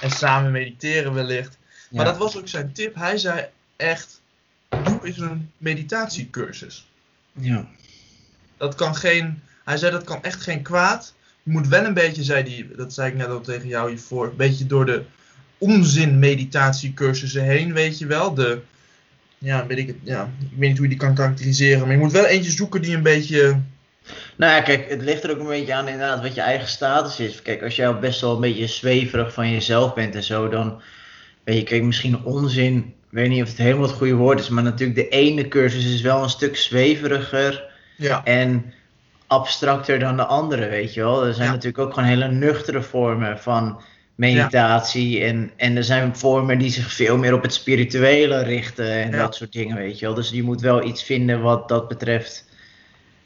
en 0.01 0.11
samen 0.11 0.53
mediteren 0.53 1.15
wellicht. 1.15 1.59
Maar 1.91 2.05
Ja. 2.05 2.11
dat 2.11 2.21
was 2.21 2.37
ook 2.37 2.49
zijn 2.49 2.73
tip. 2.73 2.95
Hij 2.95 3.19
zei 3.19 3.47
echt, 3.77 4.16
doe 4.89 5.07
eens 5.07 5.19
een 5.19 5.51
meditatiecursus. 5.59 6.91
Ja. 7.33 7.67
Dat 8.57 8.75
kan 8.75 8.95
geen, 8.95 9.43
hij 9.65 9.77
zei 9.77 9.93
dat 9.93 10.05
kan 10.05 10.23
echt 10.23 10.43
geen 10.43 10.63
kwaad. 10.63 11.15
Je 11.43 11.51
moet 11.51 11.69
wel 11.69 11.85
een 11.85 11.95
beetje, 11.95 12.23
zei 12.23 12.45
die, 12.45 12.69
dat 12.77 12.93
zei 12.93 13.11
ik 13.11 13.17
net 13.17 13.29
al 13.29 13.41
tegen 13.41 13.69
jou 13.69 13.89
hiervoor, 13.89 14.27
een 14.27 14.37
beetje 14.37 14.67
door 14.67 14.87
de 14.87 15.05
onzin 15.59 16.19
meditatiecursussen 16.19 17.43
heen, 17.43 17.73
weet 17.73 17.99
je 17.99 18.07
wel. 18.07 18.35
De, 18.35 18.61
ja, 19.39 19.67
weet 19.67 19.79
ik 19.79 19.87
het, 19.87 19.97
ja, 20.03 20.31
ik 20.41 20.59
weet 20.59 20.69
niet 20.69 20.79
hoe 20.79 20.89
je 20.89 20.93
die 20.93 21.05
kan 21.07 21.15
karakteriseren, 21.15 21.81
maar 21.81 21.93
je 21.93 21.99
moet 21.99 22.13
wel 22.13 22.27
eentje 22.27 22.51
zoeken 22.51 22.83
die 22.83 22.97
een 22.97 23.03
beetje, 23.03 23.61
Nou 24.37 24.53
ja, 24.53 24.61
kijk, 24.61 24.91
het 24.91 25.03
ligt 25.03 25.25
er 25.25 25.31
ook 25.31 25.39
een 25.39 25.47
beetje 25.47 25.75
aan 25.75 25.89
inderdaad 25.89 26.23
wat 26.23 26.35
je 26.35 26.41
eigen 26.41 26.69
status 26.69 27.21
is. 27.21 27.43
Kijk, 27.43 27.63
als 27.63 27.77
jij 27.77 27.89
al 27.89 27.99
best 27.99 28.21
wel 28.21 28.35
een 28.35 28.41
beetje 28.41 28.67
zweverig 28.67 29.33
van 29.33 29.51
jezelf 29.51 29.95
bent 29.95 30.15
en 30.15 30.23
zo, 30.23 30.49
dan 30.49 30.83
weet 31.45 31.59
je, 31.59 31.63
kijk, 31.63 31.83
misschien 31.83 32.25
onzin, 32.25 32.95
ik 33.11 33.23
weet 33.23 33.29
niet 33.29 33.43
of 33.43 33.49
het 33.49 33.59
helemaal 33.59 33.87
het 33.87 33.97
goede 33.97 34.15
woord 34.15 34.41
is, 34.41 34.49
maar 34.49 34.63
natuurlijk 34.63 34.99
de 34.99 35.09
ene 35.09 35.49
cursus 35.49 35.95
is 35.95 36.01
wel 36.01 36.23
een 36.23 36.29
stuk 36.31 36.57
zweveriger 36.57 37.65
ja, 37.97 38.25
en 38.25 38.73
abstracter 39.27 39.99
dan 39.99 40.17
de 40.17 40.25
andere, 40.25 40.69
weet 40.69 40.95
je 40.95 41.01
wel. 41.01 41.27
Er 41.27 41.35
zijn 41.35 41.47
Ja. 41.47 41.53
natuurlijk 41.53 41.79
ook 41.83 41.95
gewoon 41.95 42.09
hele 42.09 42.29
nuchtere 42.29 42.83
vormen 42.83 43.39
van 43.39 43.81
meditatie 44.15 45.25
en, 45.25 45.51
en 45.57 45.77
er 45.77 45.85
zijn 45.85 46.17
vormen 46.17 46.59
die 46.59 46.71
zich 46.71 46.93
veel 46.93 47.17
meer 47.17 47.35
op 47.35 47.43
het 47.43 47.55
spirituele 47.55 48.43
richten 48.43 48.91
en 48.93 49.11
dat 49.11 49.35
soort 49.35 49.53
dingen, 49.53 49.77
weet 49.77 49.99
je 49.99 50.07
wel. 50.07 50.15
Dus 50.15 50.31
je 50.31 50.43
moet 50.43 50.61
wel 50.61 50.85
iets 50.85 51.03
vinden 51.03 51.41
wat 51.41 51.69
dat 51.69 51.89
betreft 51.89 52.49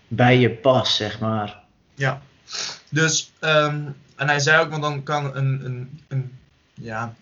bij 0.08 0.38
je 0.38 0.50
past, 0.50 0.94
zeg 0.96 1.20
maar. 1.20 1.58
ja. 1.94 2.22
Dus, 2.88 3.32
ehm, 3.38 3.80
en 4.16 4.28
hij 4.28 4.38
zei 4.40 4.62
ook, 4.64 4.70
want 4.70 4.82
dan 4.82 5.02
kan 5.02 5.36
een, 5.36 5.60
een, 5.64 6.00
een, 6.08 6.32
ja, 6.74 7.14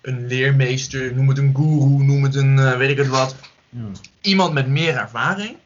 een 0.00 0.26
leermeester, 0.26 1.14
noem 1.14 1.28
het 1.28 1.38
een 1.38 1.54
guru, 1.56 2.04
noem 2.04 2.22
het 2.22 2.34
een, 2.34 2.58
eh, 2.58 2.76
weet 2.76 2.90
ik 2.90 2.96
het 2.96 3.08
wat, 3.08 3.34
Ja. 3.68 3.80
iemand 4.20 4.52
met 4.52 4.66
meer 4.66 4.96
ervaring, 4.96 5.56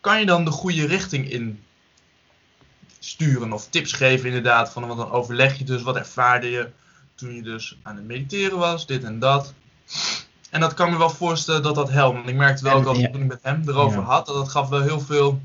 kan 0.00 0.20
je 0.20 0.26
dan 0.26 0.44
de 0.44 0.50
goede 0.50 0.86
richting 0.86 1.30
in 1.30 1.62
sturen 2.98 3.52
of 3.52 3.68
tips 3.68 3.92
geven 3.92 4.26
inderdaad. 4.26 4.72
Van, 4.72 4.86
want 4.86 4.98
dan 4.98 5.10
overleg 5.10 5.58
je 5.58 5.64
dus 5.64 5.82
wat 5.82 5.96
ervaarde 5.96 6.50
je 6.50 6.68
toen 7.14 7.34
je 7.34 7.42
dus 7.42 7.78
aan 7.82 7.96
het 7.96 8.04
mediteren 8.04 8.58
was, 8.58 8.86
dit 8.86 9.04
en 9.04 9.18
dat. 9.18 9.54
En 10.50 10.60
dat 10.60 10.74
kan 10.74 10.90
me 10.90 10.98
wel 10.98 11.10
voorstellen 11.10 11.62
dat 11.62 11.74
dat 11.74 11.90
helpt. 11.90 12.16
Want 12.16 12.28
ik 12.28 12.34
merkte 12.34 12.64
wel 12.64 12.86
al 12.86 12.96
ja. 12.96 13.10
toen 13.10 13.22
ik 13.22 13.28
met 13.28 13.38
hem 13.42 13.62
erover 13.66 14.00
Ja. 14.00 14.04
had, 14.06 14.26
dat 14.26 14.36
het 14.36 14.48
gaf 14.48 14.68
wel 14.68 14.80
heel 14.82 15.00
veel, 15.00 15.42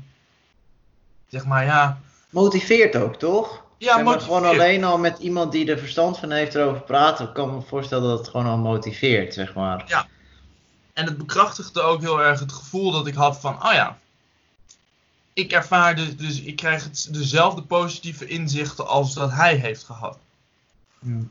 zeg 1.28 1.44
maar 1.46 1.64
ja, 1.64 2.00
Motiveert 2.30 2.96
ook, 2.96 3.16
toch? 3.16 3.64
Ja 3.78 3.98
maar, 3.98 4.20
gewoon 4.20 4.44
alleen 4.44 4.84
al 4.84 4.98
met 4.98 5.18
iemand 5.18 5.52
die 5.52 5.70
er 5.70 5.78
verstand 5.78 6.18
van 6.18 6.30
heeft 6.30 6.54
erover 6.54 6.80
praten, 6.80 7.32
kan 7.32 7.54
me 7.54 7.60
voorstellen 7.60 8.08
dat 8.08 8.18
het 8.18 8.28
gewoon 8.28 8.46
al 8.46 8.56
motiveert, 8.56 9.34
zeg 9.34 9.54
maar. 9.54 10.06
En 10.92 11.04
het 11.04 11.18
bekrachtigde 11.18 11.80
ook 11.80 12.00
heel 12.00 12.22
erg 12.22 12.40
het 12.40 12.52
gevoel 12.52 12.92
dat 12.92 13.06
ik 13.06 13.14
had 13.14 13.40
van, 13.40 13.64
oh 13.66 13.72
ja, 13.72 13.98
ik 15.32 15.52
ervaar 15.52 15.96
dus, 15.96 16.16
dus 16.16 16.40
ik 16.40 16.56
krijg 16.56 16.84
het, 16.84 17.08
dezelfde 17.10 17.62
positieve 17.62 18.26
inzichten 18.26 18.86
als 18.86 19.14
dat 19.14 19.32
hij 19.32 19.54
heeft 19.54 19.84
gehad. 19.84 20.18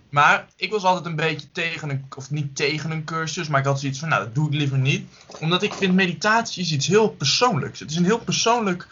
Maar 0.10 0.48
ik 0.56 0.72
was 0.72 0.84
altijd 0.84 1.06
een 1.06 1.16
beetje 1.16 1.51
tegen 1.51 1.89
een, 1.89 2.06
of 2.16 2.32
niet 2.32 2.56
tegen 2.56 2.92
een 2.92 3.04
cursus, 3.04 3.48
maar 3.48 3.60
ik 3.60 3.66
had 3.66 3.80
zoiets 3.80 4.00
van, 4.00 4.10
nou, 4.10 4.24
dat 4.24 4.36
doe 4.36 4.48
ik 4.48 4.54
liever 4.54 4.77
niet. 4.77 5.10
Omdat 5.39 5.63
ik 5.63 5.74
vind 5.74 5.94
meditatie 5.94 6.62
is 6.62 6.72
iets 6.72 6.88
heel 6.88 7.10
persoonlijks. 7.10 7.80
Het 7.80 7.92
is 7.92 7.98
een 7.98 8.06
heel 8.06 8.20
persoonlijk 8.20 8.88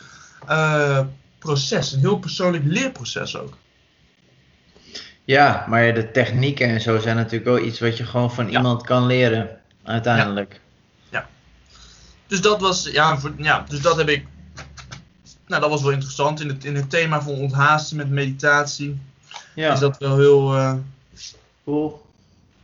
eh, 0.48 1.00
proces, 1.46 1.92
een 1.92 2.00
heel 2.00 2.18
persoonlijk 2.20 2.64
leerproces 2.66 3.38
ook. 3.38 3.58
Ja, 5.24 5.66
maar 5.70 5.94
de 5.94 6.12
technieken 6.12 6.68
en 6.68 6.82
zo 6.82 7.00
zijn 7.00 7.16
natuurlijk 7.16 7.46
wel 7.46 7.60
iets 7.60 7.80
wat 7.80 7.98
je 7.98 8.06
gewoon 8.06 8.34
van 8.34 8.50
Ja. 8.52 8.58
iemand 8.58 8.84
kan 8.84 9.06
leren, 9.06 9.60
uiteindelijk. 9.84 10.62
Dus 12.28 12.42
dat 12.42 12.62
was, 12.62 12.90
ja, 12.92 13.18
voor, 13.18 13.34
ja, 13.38 13.66
dus 13.70 13.82
dat 13.82 13.98
heb 13.98 14.10
ik. 14.10 14.26
Nou, 15.48 15.62
dat 15.62 15.70
was 15.70 15.82
wel 15.82 15.92
interessant. 15.92 16.42
In 16.42 16.48
het, 16.48 16.64
in 16.66 16.76
het 16.76 16.90
thema 16.90 17.22
van 17.22 17.34
onthaasten 17.34 17.98
met 17.98 18.10
meditatie 18.10 19.00
Ja, 19.56 19.74
is 19.74 19.80
dat 19.80 19.98
wel 19.98 20.18
heel, 20.18 20.80
cool. 21.64 22.06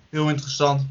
heel 0.10 0.30
interessant. 0.30 0.82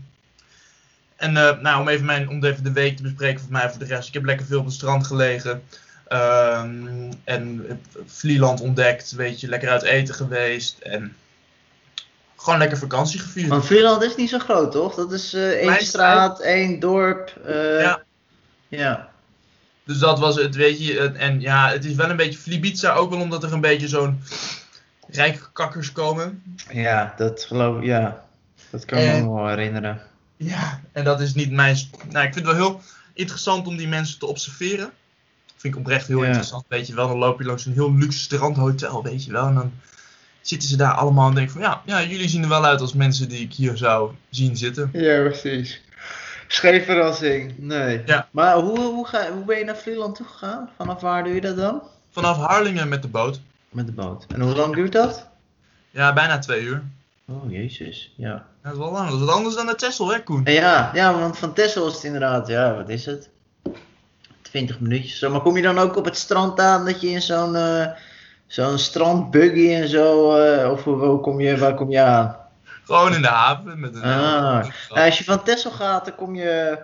En 1.17 1.37
eh, 1.37 1.61
nou, 1.61 1.81
om 1.81 1.89
even, 1.89 2.07
mijn, 2.07 2.29
om 2.29 2.45
even 2.45 2.65
de 2.65 2.73
week 2.73 2.97
te 2.97 3.03
bespreken 3.03 3.41
voor 3.41 3.53
mij 3.53 3.71
voor 3.71 3.79
de 3.79 3.85
rest. 3.85 4.09
Ik 4.09 4.15
heb 4.15 4.25
lekker 4.25 4.47
veel 4.47 4.59
op 4.59 4.65
het 4.65 4.75
strand 4.75 5.07
gelegen. 5.07 5.63
Ehm, 6.11 7.13
en 7.25 7.67
Vlieland 8.07 8.61
ontdekt, 8.61 9.13
weet 9.13 9.41
je, 9.41 9.49
lekker 9.49 9.69
uit 9.71 9.83
eten 9.83 10.15
geweest. 10.15 10.79
En 10.79 11.17
gewoon 12.37 12.59
lekker 12.59 12.79
vakantie 12.79 13.21
gevierd. 13.21 13.49
Want 13.49 13.67
Vlieland 13.67 14.03
is 14.03 14.17
niet 14.17 14.29
zo 14.29 14.39
groot, 14.39 14.73
toch? 14.73 14.95
Dat 14.95 15.13
is 15.13 15.35
eh 15.35 15.51
één 15.51 15.87
straat, 15.87 16.41
één 16.41 16.81
dorp. 16.81 17.37
eh, 17.47 17.81
Ja. 17.81 18.03
ja. 18.69 19.09
Dus 19.85 19.99
dat 19.99 20.19
was 20.19 20.37
het, 20.37 20.55
weet 20.55 20.87
je. 20.87 21.01
En 21.01 21.41
ja, 21.41 21.69
het 21.71 21.85
is 21.85 21.95
wel 21.95 22.11
een 22.11 22.17
beetje 22.17 22.39
Flibiza, 22.39 22.95
ook 22.95 23.11
wel 23.11 23.21
omdat 23.21 23.43
er 23.43 23.53
een 23.53 23.61
beetje 23.61 23.89
zo'n 23.89 24.23
rijke 25.09 25.53
kakkers 25.53 25.93
komen. 25.93 26.43
Ja, 26.73 27.15
dat 27.17 27.45
geloof 27.45 27.79
ik, 27.79 27.85
ja. 27.85 28.25
Dat 28.71 28.85
kan 28.85 28.99
ik 28.99 29.23
me 29.23 29.35
wel 29.35 29.49
herinneren. 29.49 30.01
Ja, 30.37 30.81
en 30.93 31.05
dat 31.05 31.21
is 31.21 31.35
niet 31.35 31.51
mijn. 31.51 31.77
Nou, 32.09 32.27
ik 32.27 32.33
vind 32.35 32.47
het 32.47 32.57
wel 32.57 32.67
heel 32.67 32.81
interessant 33.15 33.67
om 33.67 33.77
die 33.77 33.89
mensen 33.89 34.19
te 34.19 34.27
observeren. 34.27 34.91
Vind 35.61 35.75
ik 35.75 35.81
oprecht 35.81 36.07
heel 36.07 36.21
Ja. 36.21 36.27
interessant. 36.27 36.65
Weet 36.69 36.87
je 36.87 36.95
wel, 36.95 37.09
dan 37.09 37.19
loop 37.19 37.39
je 37.41 37.45
langs 37.47 37.67
een 37.67 37.73
heel 37.73 37.95
luxe 37.95 38.19
strandhotel, 38.19 39.03
weet 39.03 39.25
je 39.25 39.33
wel. 39.33 39.47
En 39.47 39.55
dan 39.55 39.73
zitten 40.41 40.69
ze 40.69 40.77
daar 40.77 40.93
allemaal 40.93 41.29
en 41.29 41.35
denk 41.35 41.51
van 41.51 41.61
ja, 41.61 41.83
ja, 41.85 42.03
jullie 42.03 42.29
zien 42.29 42.43
er 42.43 42.49
wel 42.49 42.65
uit 42.65 42.81
als 42.81 42.93
mensen 42.95 43.29
die 43.29 43.41
ik 43.41 43.53
hier 43.53 43.77
zou 43.77 44.11
zien 44.31 44.57
zitten. 44.57 44.91
Ja, 44.93 45.23
precies. 45.23 45.81
Geen 46.49 46.83
verrassing, 46.83 47.55
nee. 47.59 48.03
Ja. 48.07 48.29
Maar 48.31 48.55
hoe, 48.57 48.79
hoe, 48.81 49.07
ga, 49.07 49.33
hoe 49.33 49.45
ben 49.45 49.59
je 49.59 49.65
naar 49.65 49.77
Vlieland 49.77 50.17
toegegaan? 50.17 50.71
Vanaf 50.77 51.01
waar 51.01 51.25
doe 51.25 51.35
je 51.35 51.41
dat 51.41 51.57
dan? 51.57 51.83
Vanaf 52.11 52.37
Harlingen 52.37 52.89
met 52.89 53.03
de 53.03 53.09
boot. 53.09 53.41
Met 53.69 53.87
de 53.87 53.93
boot. 53.93 54.27
En 54.35 54.41
hoe 54.41 54.55
lang 54.57 54.75
duurt 54.75 54.93
dat? 54.93 55.27
Ja, 55.91 56.13
bijna 56.13 56.39
twee 56.39 56.63
uur. 56.63 56.83
Oh, 57.27 57.51
jezus, 57.51 58.13
ja. 58.17 58.29
Ja, 58.29 58.45
dat 58.63 58.73
is 58.73 58.79
wel 58.79 58.93
lang. 58.93 59.09
Dat 59.11 59.19
is 59.21 59.25
wat 59.27 59.35
anders 59.35 59.55
dan 59.55 59.67
de 59.67 59.75
Texel, 59.75 60.13
hè, 60.13 60.23
Koen? 60.23 60.45
En 60.45 60.53
Ja, 60.53 60.91
ja, 60.95 61.19
want 61.19 61.39
van 61.39 61.53
Texel 61.53 61.87
is 61.87 61.95
het 61.95 62.05
inderdaad, 62.05 62.47
ja, 62.49 62.75
wat 62.75 62.89
is 62.89 63.07
het? 63.07 63.29
20 64.51 64.81
minuutjes 64.81 65.19
zo. 65.19 65.31
Maar 65.31 65.41
kom 65.41 65.57
je 65.57 65.63
dan 65.63 65.79
ook 65.79 65.97
op 65.97 66.05
het 66.05 66.17
strand 66.17 66.61
aan 66.61 66.85
dat 66.85 67.01
je 67.01 67.09
in 67.09 67.23
zo'n 67.23 67.57
eh, 67.57 67.87
zo'n 68.47 68.79
strandbuggy 68.79 69.73
en 69.75 69.89
zo, 69.89 70.37
eh, 70.37 70.71
of 70.71 70.85
hoe, 70.85 71.21
kom 71.21 71.41
je, 71.41 71.57
waar 71.59 71.75
kom 71.75 71.91
je 71.91 72.01
aan? 72.01 72.37
Gewoon 72.85 73.15
in 73.15 73.23
de 73.23 73.29
haven 73.29 73.81
met 73.81 73.95
een. 73.95 74.03
Ah. 74.03 74.65
Nou, 74.89 75.07
als 75.07 75.19
je 75.19 75.25
van 75.25 75.43
Texel 75.43 75.71
gaat, 75.71 76.05
dan 76.05 76.15
kom 76.15 76.35
je 76.35 76.79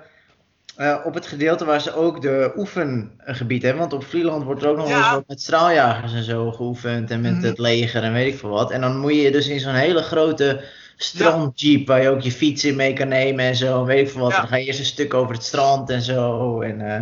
eh, 0.77 0.97
op 1.05 1.15
het 1.15 1.27
gedeelte 1.27 1.65
waar 1.65 1.81
ze 1.81 1.95
ook 1.95 2.23
de 2.23 2.53
oefengebied 2.57 3.63
hebben. 3.63 3.81
Want 3.81 3.93
op 3.93 4.05
Vlieland 4.05 4.45
wordt 4.45 4.63
er 4.63 4.69
ook 4.69 4.77
nog 4.77 4.89
wel 4.89 4.99
Ja. 4.99 5.15
wat 5.15 5.25
met 5.29 5.41
straaljagers 5.41 6.13
en 6.13 6.23
zo 6.23 6.53
geoefend. 6.53 7.11
En 7.11 7.21
met 7.21 7.33
Mhm. 7.33 7.45
het 7.45 7.59
leger 7.59 8.03
en 8.03 8.13
weet 8.13 8.33
ik 8.33 8.39
veel 8.39 8.49
wat. 8.49 8.71
En 8.71 8.81
dan 8.81 8.99
moet 8.99 9.15
je 9.15 9.31
dus 9.33 9.49
in 9.49 9.61
zo'n 9.61 9.75
hele 9.75 10.03
grote 10.03 10.65
strandjeep 10.97 11.87
waar 11.87 12.03
je 12.03 12.09
ook 12.09 12.21
je 12.21 12.33
fiets 12.33 12.65
in 12.65 12.77
mee 12.77 12.93
kan 12.93 13.09
nemen 13.09 13.45
en 13.45 13.57
zo. 13.57 13.85
Weet 13.85 14.07
ik 14.07 14.13
veel 14.13 14.21
wat. 14.21 14.31
Ja. 14.31 14.39
Dan 14.39 14.49
ga 14.49 14.57
je 14.57 14.65
eerst 14.65 14.79
een 14.79 14.85
stuk 14.85 15.15
over 15.15 15.35
het 15.35 15.45
strand 15.45 15.91
en 15.91 16.03
zo. 16.03 16.61
En 16.61 16.81
eh 16.81 17.01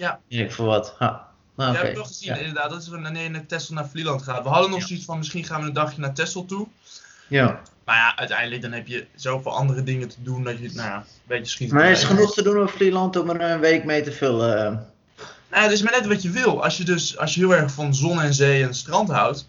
Ja. 0.00 0.20
ik 0.28 0.52
veel 0.52 0.64
wat. 0.64 0.94
Ha. 0.98 1.28
Nou, 1.56 1.72
Ja, 1.72 1.76
oké. 1.78 1.78
heb 1.78 1.88
ik 1.88 1.96
wel 1.96 2.04
gezien, 2.06 2.28
Ja. 2.34 2.36
inderdaad. 2.36 2.70
Dat 2.70 2.82
is 2.82 2.88
wanneer 2.88 3.22
je 3.22 3.28
naar 3.28 3.46
Texel 3.46 3.74
naar 3.74 3.88
Vlieland 3.88 4.22
gaat. 4.22 4.42
We 4.42 4.48
hadden 4.48 4.70
nog 4.70 4.80
Ja. 4.80 4.86
zoiets 4.86 5.04
van, 5.04 5.18
misschien 5.18 5.44
gaan 5.44 5.60
we 5.60 5.66
een 5.66 5.72
dagje 5.72 6.00
naar 6.00 6.14
Texel 6.14 6.44
toe. 6.44 6.66
ja. 7.28 7.60
Maar 7.84 7.96
ja, 7.98 8.16
uiteindelijk 8.16 8.62
dan 8.62 8.72
heb 8.72 8.86
je 8.86 9.06
zoveel 9.14 9.52
andere 9.56 9.82
dingen 9.82 10.08
te 10.08 10.16
doen 10.18 10.44
dat 10.44 10.58
je, 10.58 10.70
nou 10.74 10.88
ja, 10.88 10.96
een 10.96 11.02
beetje 11.26 11.44
schiet. 11.52 11.72
Maar 11.72 11.84
er 11.84 11.90
is 11.90 12.04
genoeg 12.04 12.34
te 12.34 12.42
doen 12.42 12.62
op 12.62 12.70
Vlieland 12.70 13.16
om 13.16 13.30
er 13.30 13.40
een 13.40 13.60
week 13.60 13.84
mee 13.84 14.02
te 14.02 14.12
vullen. 14.12 14.86
Nou, 15.50 15.62
het 15.62 15.72
is 15.72 15.82
maar 15.82 15.92
net 15.92 16.06
wat 16.06 16.22
je 16.22 16.30
wil. 16.30 16.62
Als 16.64 16.76
je 16.76 16.84
dus, 16.84 17.16
als 17.18 17.34
je 17.34 17.40
heel 17.40 17.54
erg 17.54 17.72
van 17.72 17.94
zon 17.94 18.20
en 18.20 18.34
zee 18.34 18.62
en 18.64 18.74
strand 18.74 19.08
houdt, 19.10 19.48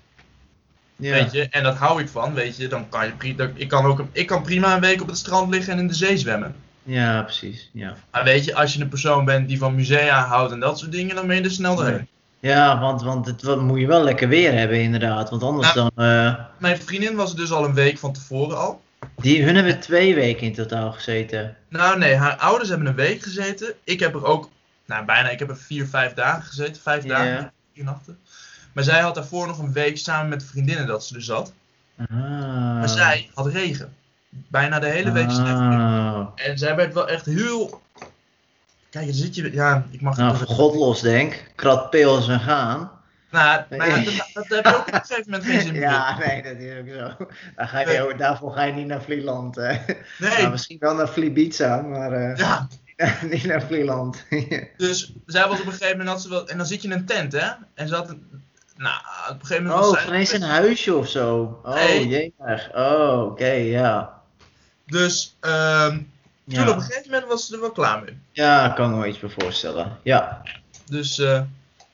Ja. 0.96 1.12
weet 1.12 1.32
je, 1.32 1.48
en 1.50 1.64
dat 1.64 1.76
hou 1.76 2.02
ik 2.02 2.10
van, 2.10 2.34
weet 2.34 2.58
je, 2.58 2.68
dan 2.68 2.90
kan 2.90 3.06
je 3.06 3.12
prima, 3.12 3.50
ik 3.56 3.68
kan 3.68 3.86
ook, 3.86 4.04
ik 4.12 4.28
kan 4.28 4.44
prima 4.44 4.74
een 4.76 4.82
week 4.82 5.02
op 5.02 5.08
het 5.08 5.18
strand 5.18 5.50
liggen 5.54 5.74
en 5.74 5.80
in 5.80 5.88
de 5.88 5.94
zee 5.94 6.18
zwemmen. 6.18 6.56
Ja, 6.84 7.22
precies. 7.22 7.70
Ja. 7.74 7.96
Maar 8.12 8.24
weet 8.24 8.46
je, 8.46 8.56
als 8.56 8.74
je 8.74 8.82
een 8.82 8.88
persoon 8.90 9.26
bent 9.26 9.48
die 9.48 9.58
van 9.58 9.76
musea 9.76 10.26
houdt 10.26 10.52
en 10.52 10.60
dat 10.60 10.80
soort 10.80 10.92
dingen, 10.92 11.16
dan 11.16 11.28
ben 11.28 11.36
je 11.36 11.44
er 11.44 11.52
snel 11.52 11.76
doorheen. 11.76 12.08
Ja, 12.40 12.80
want, 12.80 13.02
want 13.02 13.26
het 13.26 13.60
moet 13.62 13.80
je 13.80 13.88
wel 13.88 14.04
lekker 14.04 14.28
weer 14.28 14.54
hebben 14.54 14.82
inderdaad. 14.82 15.30
Want 15.30 15.44
anders 15.44 15.68
Ja. 15.68 15.74
dan... 15.74 15.92
eh, 15.96 16.36
Mijn 16.58 16.82
vriendin 16.82 17.16
was 17.16 17.32
er 17.32 17.38
dus 17.38 17.52
al 17.52 17.66
een 17.66 17.74
week 17.74 17.98
van 17.98 18.14
tevoren 18.14 18.58
al. 18.58 18.82
die, 19.16 19.44
hun 19.44 19.56
hebben 19.56 19.80
twee 19.80 20.16
weken 20.16 20.48
in 20.48 20.54
totaal 20.54 20.92
gezeten. 20.92 21.56
Nou 21.70 21.98
nee, 21.98 22.16
haar 22.16 22.36
ouders 22.36 22.70
hebben 22.70 22.88
een 22.88 22.96
week 22.96 23.22
gezeten. 23.24 23.74
Ik 23.84 24.00
heb 24.00 24.14
er 24.14 24.26
ook, 24.26 24.50
nou 24.86 25.06
bijna, 25.06 25.30
ik 25.30 25.40
heb 25.40 25.50
er 25.50 25.58
vier, 25.58 25.88
vijf 25.88 26.14
dagen 26.14 26.44
gezeten. 26.44 26.82
Vijf 26.82 27.04
dagen, 27.04 27.52
vier 27.74 27.84
nachten. 27.84 28.20
Maar 28.74 28.84
zij 28.84 29.00
had 29.02 29.16
daarvoor 29.16 29.48
nog 29.48 29.60
een 29.60 29.74
week 29.74 29.98
samen 29.98 30.30
met 30.30 30.44
vriendinnen 30.44 30.88
dat 30.88 31.06
ze 31.06 31.16
er 31.16 31.22
zat. 31.24 31.54
Ah. 31.98 32.08
Maar 32.80 32.90
zij 32.90 33.30
had 33.34 33.48
regen. 33.48 33.94
Bijna 34.32 34.80
de 34.80 34.88
hele 34.88 35.12
week. 35.12 35.30
Ah. 35.30 36.28
En 36.36 36.58
zij 36.58 36.76
werd 36.76 36.94
wel 36.94 37.08
echt 37.08 37.26
heel... 37.26 37.82
Kijk, 38.90 39.06
dan 39.06 39.14
zit 39.16 39.36
je... 39.36 39.54
Ja, 39.54 39.86
ik 39.90 40.02
mag 40.02 40.18
Nou, 40.18 40.30
het 40.30 40.38
voor 40.38 40.48
God 40.56 40.76
los 40.76 41.02
denk. 41.02 41.52
Krat 41.56 41.90
pils 41.90 42.28
en 42.28 42.40
gaan. 42.40 42.92
Nou, 43.32 43.62
maar 43.70 43.88
ja, 43.88 44.04
dat, 44.04 44.30
dat 44.34 44.48
heb 44.48 44.66
je 44.66 44.76
ook 44.76 44.88
op 44.88 44.94
een 44.94 45.00
gegeven 45.06 45.32
moment 45.32 45.50
geen 45.50 45.62
zin 45.62 45.72
meer 45.80 45.82
in. 45.82 45.90
Ja, 45.90 46.18
nee, 46.18 46.44
dat 46.44 46.56
is 46.58 46.80
ook 46.80 46.88
zo. 47.18 47.26
Ga 47.56 47.80
je, 47.80 47.86
Nee. 47.86 48.16
Daarvoor 48.16 48.52
ga 48.52 48.64
je 48.64 48.74
niet 48.74 48.88
naar 48.88 49.02
Vlieland. 49.02 49.58
eh. 49.58 49.78
Nee, 50.20 50.38
Nou, 50.38 50.50
misschien 50.50 50.78
wel 50.80 50.96
naar 50.96 51.10
Vlibiza, 51.10 51.82
maar 51.82 52.12
eh, 52.12 52.38
ja. 52.38 52.68
niet 53.32 53.44
naar 53.46 53.62
Vlieland. 53.62 54.26
Dus 54.78 55.14
zij 55.26 55.48
was 55.48 55.60
op 55.60 55.66
een 55.66 55.72
gegeven 55.72 55.98
moment... 55.98 56.10
Had 56.10 56.22
ze 56.22 56.30
wel, 56.30 56.48
en 56.48 56.58
dan 56.58 56.66
zit 56.66 56.82
je 56.82 56.88
in 56.88 56.94
een 56.94 57.06
tent, 57.06 57.32
hè. 57.32 57.48
En 57.74 57.88
ze 57.88 57.96
had 57.96 58.10
een... 58.10 58.44
Nou, 58.76 58.96
op 59.30 59.40
een 59.40 59.46
gegeven 59.46 59.64
moment 59.64 59.82
was 59.86 59.92
oh, 59.94 59.98
zij... 60.00 60.08
ineens 60.08 60.34
een 60.34 60.42
huisje 60.42 60.96
of 60.96 61.08
zo. 61.08 61.60
Oh, 61.64 61.74
Nee. 61.74 62.08
jee. 62.08 62.34
Oh, 62.76 63.22
oké, 63.26 63.52
ja. 63.52 64.21
Dus 64.92 65.36
ehm, 65.40 65.90
toen 66.50 66.60
op 66.62 66.68
Ja. 66.68 66.74
een 66.76 66.82
gegeven 66.82 67.12
moment 67.12 67.28
was 67.30 67.46
ze 67.48 67.54
er 67.56 67.60
wel 67.62 67.72
klaar 67.72 68.04
mee. 68.04 68.18
ja, 68.32 68.70
ik 68.70 68.76
kan 68.76 68.90
me 68.90 68.96
wel 68.98 69.06
iets 69.06 69.20
bij 69.20 69.30
voorstellen. 69.40 69.98
Ja, 70.04 70.42
Dus 70.86 71.20
eh, 71.20 71.42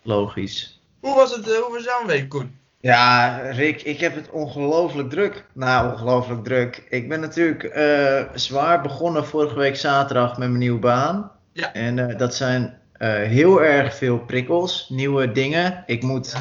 logisch. 0.01 0.79
hoe 0.99 1.15
was 1.15 1.35
het, 1.35 1.51
eh, 1.51 1.57
hoe 1.57 1.73
was 1.73 1.83
jouw 1.83 2.05
week, 2.05 2.29
Koen? 2.29 2.55
Ja, 2.81 3.37
Rick, 3.37 3.81
ik 3.81 3.99
heb 3.99 4.15
het 4.15 4.29
ongelooflijk 4.29 5.09
druk. 5.09 5.45
Nou, 5.53 5.91
ongelooflijk 5.91 6.43
druk. 6.43 6.83
Ik 6.89 7.09
ben 7.09 7.19
natuurlijk 7.19 7.63
eh, 7.63 8.23
zwaar 8.33 8.81
begonnen 8.81 9.25
vorige 9.25 9.55
week 9.55 9.75
zaterdag 9.75 10.29
met 10.29 10.47
mijn 10.47 10.57
nieuwe 10.59 10.79
baan. 10.79 11.31
Ja. 11.53 11.73
En 11.73 12.17
dat 12.17 12.35
zijn 12.35 12.79
heel 13.27 13.63
erg 13.63 13.95
veel 13.95 14.19
prikkels, 14.19 14.85
nieuwe 14.89 15.31
dingen. 15.31 15.83
Ik 15.85 16.03
moet, 16.03 16.33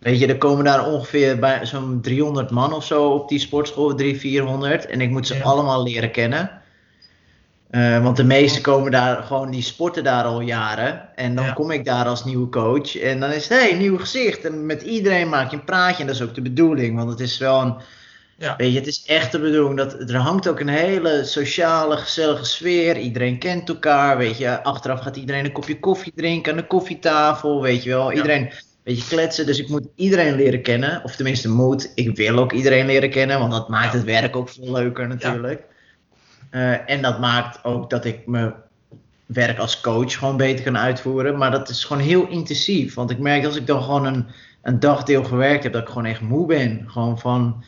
weet 0.00 0.18
je, 0.20 0.26
er 0.26 0.38
komen 0.38 0.64
daar 0.64 0.86
ongeveer 0.86 1.38
bij 1.38 1.66
zo'n 1.66 1.98
300 2.02 2.50
man 2.50 2.72
of 2.72 2.84
zo 2.84 3.08
op 3.10 3.28
die 3.28 3.38
sportschool, 3.38 3.94
300, 3.94 4.20
400. 4.20 4.86
En 4.86 5.00
ik 5.00 5.10
moet 5.10 5.26
ze 5.26 5.34
Ja. 5.34 5.42
allemaal 5.42 5.82
leren 5.82 6.10
kennen. 6.10 6.50
Eh, 7.70 8.02
want 8.02 8.16
de 8.16 8.24
meesten 8.24 8.62
komen 8.62 8.90
daar 8.90 9.22
gewoon, 9.22 9.50
die 9.50 9.62
sporten 9.62 10.04
daar 10.04 10.24
al 10.24 10.40
jaren. 10.40 11.08
En 11.16 11.34
dan 11.34 11.44
Ja. 11.44 11.52
kom 11.52 11.70
ik 11.70 11.84
daar 11.84 12.06
als 12.06 12.24
nieuwe 12.24 12.48
coach. 12.48 12.96
En 12.98 13.20
dan 13.20 13.30
is 13.30 13.48
het, 13.48 13.58
hey, 13.60 13.74
nieuw 13.78 13.98
gezicht. 13.98 14.44
En 14.44 14.66
met 14.66 14.82
iedereen 14.82 15.28
maak 15.28 15.50
je 15.50 15.56
een 15.56 15.64
praatje. 15.64 16.00
En 16.00 16.06
dat 16.06 16.14
is 16.16 16.22
ook 16.22 16.34
de 16.34 16.42
bedoeling. 16.42 16.96
Want 16.96 17.10
het 17.10 17.20
is 17.20 17.38
wel 17.38 17.60
een, 17.60 17.74
Ja. 18.36 18.54
weet 18.56 18.72
je, 18.72 18.78
het 18.78 18.86
is 18.86 19.04
echt 19.06 19.32
de 19.32 19.38
bedoeling. 19.40 19.76
Dat, 19.76 20.10
er 20.10 20.16
hangt 20.16 20.48
ook 20.48 20.60
een 20.60 20.68
hele 20.68 21.24
sociale, 21.24 21.96
gezellige 21.96 22.44
sfeer. 22.44 22.96
Iedereen 22.98 23.38
kent 23.38 23.68
elkaar, 23.68 24.16
weet 24.18 24.38
je. 24.38 24.62
Achteraf 24.62 25.00
gaat 25.00 25.16
iedereen 25.16 25.44
een 25.44 25.52
kopje 25.52 25.78
koffie 25.78 26.12
drinken 26.14 26.52
aan 26.52 26.58
de 26.58 26.66
koffietafel, 26.66 27.62
weet 27.62 27.82
je 27.82 27.90
wel. 27.90 28.12
Iedereen, 28.12 28.50
weet 28.82 29.00
je, 29.00 29.08
kletsen. 29.08 29.46
Dus 29.46 29.58
ik 29.58 29.68
moet 29.68 29.86
iedereen 29.94 30.34
leren 30.34 30.62
kennen. 30.62 31.04
Of 31.04 31.16
tenminste 31.16 31.48
moet. 31.48 31.92
Ik 31.94 32.16
wil 32.16 32.38
ook 32.38 32.52
iedereen 32.52 32.86
leren 32.86 33.10
kennen. 33.10 33.38
Want 33.38 33.52
dat 33.52 33.68
maakt 33.68 33.92
het 33.92 34.04
werk 34.04 34.36
ook 34.36 34.48
veel 34.48 34.72
leuker 34.72 35.08
natuurlijk. 35.08 35.64
Eh, 36.50 36.90
en 36.90 37.02
dat 37.02 37.20
maakt 37.20 37.64
ook 37.64 37.90
dat 37.90 38.04
ik 38.04 38.26
mijn 38.26 38.54
werk 39.26 39.58
als 39.58 39.80
coach 39.80 40.18
gewoon 40.18 40.36
beter 40.36 40.64
kan 40.64 40.78
uitvoeren. 40.78 41.38
Maar 41.38 41.50
dat 41.50 41.68
is 41.68 41.84
gewoon 41.84 42.02
heel 42.02 42.28
intensief. 42.28 42.94
Want 42.94 43.10
ik 43.10 43.18
merk 43.18 43.44
als 43.44 43.56
ik 43.56 43.66
dan 43.66 43.82
gewoon 43.82 44.04
een, 44.04 44.26
een 44.62 44.80
dagdeel 44.80 45.24
gewerkt 45.24 45.62
heb, 45.62 45.72
dat 45.72 45.82
ik 45.82 45.88
gewoon 45.88 46.04
echt 46.04 46.20
moe 46.20 46.46
ben. 46.46 46.84
Gewoon 46.86 47.18
van 47.18 47.64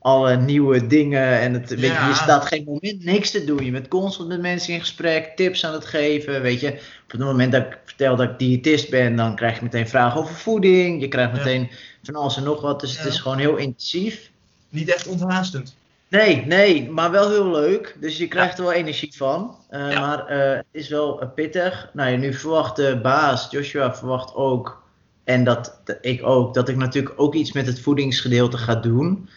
alle 0.00 0.36
nieuwe 0.36 0.86
dingen. 0.86 1.40
En 1.40 1.52
het, 1.52 1.68
weet 1.68 1.80
je, 1.80 1.86
Ja. 1.86 2.08
je 2.08 2.14
staat 2.14 2.46
geen 2.46 2.64
moment 2.64 3.04
niks 3.04 3.30
te 3.30 3.44
doen. 3.44 3.64
Je 3.64 3.70
bent 3.70 3.88
constant 3.88 4.28
met 4.28 4.40
mensen 4.40 4.72
in 4.74 4.80
gesprek, 4.80 5.32
tips 5.36 5.64
aan 5.66 5.72
het 5.72 5.84
geven. 5.86 6.42
Weet 6.42 6.60
je, 6.60 6.68
op 7.04 7.10
het 7.10 7.20
moment 7.20 7.52
dat 7.52 7.62
ik 7.64 7.78
vertel 7.84 8.16
dat 8.16 8.30
ik 8.30 8.38
diëtist 8.38 8.90
ben, 8.90 9.16
dan 9.16 9.36
krijg 9.36 9.56
je 9.56 9.62
meteen 9.62 9.88
vragen 9.88 10.20
over 10.20 10.34
voeding. 10.34 11.00
Je 11.00 11.08
krijgt 11.08 11.30
Ja. 11.32 11.36
meteen 11.38 11.70
van 12.02 12.14
alles 12.14 12.36
en 12.36 12.42
nog 12.42 12.60
wat. 12.60 12.80
Dus 12.80 12.98
het 12.98 13.06
is 13.06 13.20
gewoon 13.20 13.38
heel 13.38 13.56
intensief. 13.56 14.30
Niet 14.68 14.94
echt 14.94 15.06
onthaastend. 15.06 15.76
Nee, 16.08 16.46
nee, 16.46 16.90
maar 16.90 17.10
wel 17.10 17.30
heel 17.30 17.50
leuk. 17.50 17.96
Dus 18.00 18.18
je 18.18 18.28
krijgt 18.28 18.58
er 18.58 18.64
wel 18.64 18.72
energie 18.72 19.14
van. 19.16 19.56
Eh. 19.68 20.00
Maar 20.00 20.26
eh, 20.26 20.56
het 20.56 20.64
is 20.70 20.88
wel 20.88 21.20
eh, 21.20 21.28
pittig. 21.34 21.90
Nou, 21.92 22.10
ja, 22.10 22.16
nu 22.16 22.34
verwacht 22.34 22.76
de 22.76 22.98
baas, 23.02 23.48
Joshua, 23.50 23.94
verwacht 23.96 24.34
ook. 24.34 24.82
En 25.24 25.44
dat 25.44 25.80
ik 26.00 26.26
ook, 26.26 26.54
dat 26.54 26.68
ik 26.68 26.76
natuurlijk 26.76 27.14
ook 27.20 27.34
iets 27.34 27.52
met 27.52 27.66
het 27.66 27.80
voedingsgedeelte 27.80 28.56
ga 28.56 28.74
doen. 28.74 29.28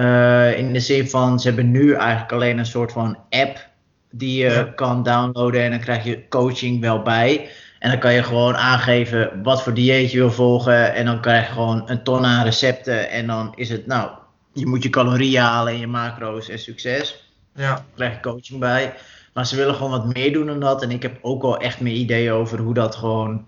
Eh, 0.00 0.58
in 0.58 0.72
de 0.72 0.80
zin 0.80 1.08
van, 1.08 1.40
ze 1.40 1.46
hebben 1.46 1.70
nu 1.70 1.92
eigenlijk 1.92 2.32
alleen 2.32 2.58
een 2.58 2.66
soort 2.66 2.92
van 2.92 3.18
app 3.30 3.68
die 4.10 4.42
je 4.42 4.50
Ja. 4.50 4.62
kan 4.62 5.02
downloaden 5.02 5.62
en 5.62 5.70
dan 5.70 5.80
krijg 5.80 6.04
je 6.04 6.28
coaching 6.28 6.80
wel 6.80 7.02
bij. 7.02 7.48
En 7.78 7.90
dan 7.90 7.98
kan 7.98 8.12
je 8.12 8.22
gewoon 8.22 8.56
aangeven 8.56 9.42
wat 9.42 9.62
voor 9.62 9.74
dieet 9.74 10.10
je 10.10 10.18
wil 10.18 10.30
volgen 10.30 10.94
en 10.94 11.04
dan 11.04 11.20
krijg 11.20 11.46
je 11.46 11.52
gewoon 11.52 11.82
een 11.86 12.02
ton 12.02 12.24
aan 12.24 12.44
recepten 12.44 13.10
en 13.10 13.26
dan 13.26 13.52
is 13.54 13.68
het, 13.68 13.86
nou, 13.86 14.10
je 14.52 14.66
moet 14.66 14.82
je 14.82 14.90
calorieën 14.90 15.42
halen 15.42 15.72
en 15.72 15.78
je 15.78 15.86
macro's 15.86 16.48
en 16.48 16.58
succes. 16.58 17.24
Ja. 17.54 17.68
Daar 17.68 17.84
krijg 17.94 18.14
je 18.14 18.20
coaching 18.20 18.60
bij. 18.60 18.94
Maar 19.32 19.46
ze 19.46 19.56
willen 19.56 19.74
gewoon 19.74 19.90
wat 19.90 20.14
meer 20.14 20.32
doen 20.32 20.46
dan 20.46 20.60
dat. 20.60 20.82
En 20.82 20.90
ik 20.90 21.02
heb 21.02 21.18
ook 21.22 21.42
wel 21.42 21.58
echt 21.58 21.80
meer 21.80 21.94
ideeën 21.94 22.32
over 22.32 22.58
hoe 22.58 22.74
dat 22.74 22.94
gewoon. 22.94 23.44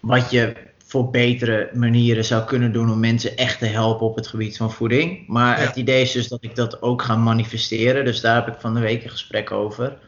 Wat 0.00 0.30
je 0.30 0.52
voor 0.90 1.10
betere 1.10 1.70
manieren 1.74 2.24
zou 2.24 2.44
kunnen 2.44 2.72
doen 2.72 2.90
om 2.90 3.00
mensen 3.00 3.36
echt 3.36 3.58
te 3.58 3.66
helpen 3.66 4.06
op 4.06 4.16
het 4.16 4.26
gebied 4.26 4.56
van 4.56 4.72
voeding. 4.72 5.24
Maar 5.28 5.60
Ja. 5.60 5.66
het 5.66 5.76
idee 5.76 6.02
is 6.02 6.12
dus 6.12 6.28
dat 6.28 6.38
ik 6.42 6.54
dat 6.56 6.82
ook 6.82 7.02
ga 7.02 7.16
manifesteren. 7.16 8.04
Dus 8.04 8.20
daar 8.20 8.34
heb 8.34 8.54
ik 8.54 8.60
van 8.60 8.74
de 8.74 8.80
week 8.80 9.04
een 9.04 9.10
gesprek 9.10 9.50
over. 9.50 9.98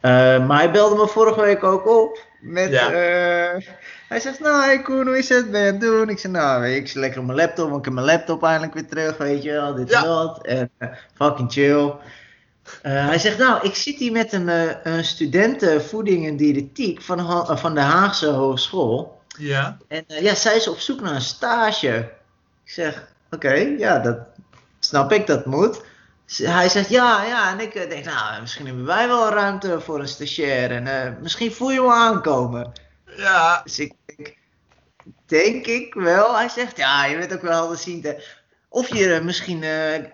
Eh, 0.00 0.46
maar 0.46 0.58
hij 0.58 0.70
belde 0.70 0.94
me 0.96 1.06
vorige 1.08 1.40
week 1.40 1.64
ook 1.64 1.88
op. 1.88 2.18
Met, 2.40 2.70
Ja. 2.70 2.86
eh, 2.90 3.60
hij 4.08 4.20
zegt, 4.20 4.40
nou 4.40 4.62
hey 4.64 4.82
Koen, 4.82 5.06
hoe 5.06 5.18
is 5.18 5.28
het? 5.28 5.50
Ben 5.50 5.60
je 5.60 5.66
aan 5.66 5.72
het 5.72 5.80
doen? 5.82 6.08
Ik 6.08 6.18
zeg, 6.18 6.30
nou, 6.30 6.60
weet 6.60 6.72
je, 6.74 6.80
ik 6.80 6.86
zit 6.88 6.96
lekker 6.96 7.20
op 7.20 7.26
mijn 7.26 7.38
laptop, 7.38 7.66
want 7.66 7.78
ik 7.78 7.84
heb 7.84 7.94
mijn 7.94 8.06
laptop 8.06 8.42
eindelijk 8.42 8.74
weer 8.74 8.86
terug, 8.86 9.16
weet 9.16 9.42
je 9.42 9.50
wel, 9.52 9.74
dit 9.74 9.90
Ja. 9.90 9.98
en 9.98 10.04
dat. 10.04 10.46
En 10.46 10.70
eh, 10.78 10.88
fucking 11.14 11.52
chill. 11.52 11.92
Hij 12.82 13.18
zegt, 13.18 13.38
nou, 13.38 13.66
ik 13.66 13.74
zit 13.74 13.96
hier 13.98 14.12
met 14.12 14.32
een, 14.32 14.48
een 14.82 15.04
studenten 15.04 15.84
voeding 15.84 16.26
en 16.26 16.36
diëtetiek 16.36 17.02
van, 17.02 17.46
van 17.58 17.74
de 17.74 17.80
Haagse 17.80 18.26
Hogeschool. 18.26 19.22
Ja. 19.38 19.76
En 19.88 20.04
eh, 20.06 20.22
ja, 20.22 20.34
zij 20.34 20.56
is 20.56 20.68
op 20.68 20.78
zoek 20.78 21.00
naar 21.00 21.14
een 21.14 21.20
stage. 21.20 22.12
Ik 22.64 22.70
zeg, 22.70 23.12
oké, 23.30 23.52
ja, 23.54 23.98
dat 23.98 24.18
snap 24.78 25.12
ik, 25.12 25.26
dat 25.26 25.46
moet. 25.46 25.82
Hij 26.36 26.68
zegt, 26.68 26.88
ja, 26.88 27.24
ja, 27.24 27.52
en 27.52 27.60
ik 27.60 27.74
eh, 27.74 27.88
denk, 27.88 28.04
nou, 28.04 28.40
misschien 28.40 28.66
hebben 28.66 28.84
wij 28.84 29.08
wel 29.08 29.28
ruimte 29.28 29.80
voor 29.80 30.00
een 30.00 30.08
stagiair. 30.08 30.70
En 30.70 30.86
eh, 30.86 31.12
misschien 31.20 31.52
voel 31.52 31.70
je 31.70 31.80
wel 31.80 31.92
aankomen. 31.92 32.72
Ja. 33.16 33.60
Dus 33.64 33.78
ik 33.78 33.92
denk, 34.06 34.36
denk 35.26 35.66
ik 35.66 35.94
wel. 35.94 36.36
Hij 36.36 36.48
zegt, 36.48 36.76
ja, 36.76 37.04
je 37.04 37.18
bent 37.18 37.34
ook 37.34 37.42
wel 37.42 37.52
helderziend. 37.52 38.04
hè. 38.04 38.14
Of 38.68 38.94
je 38.96 39.20
misschien 39.22 39.62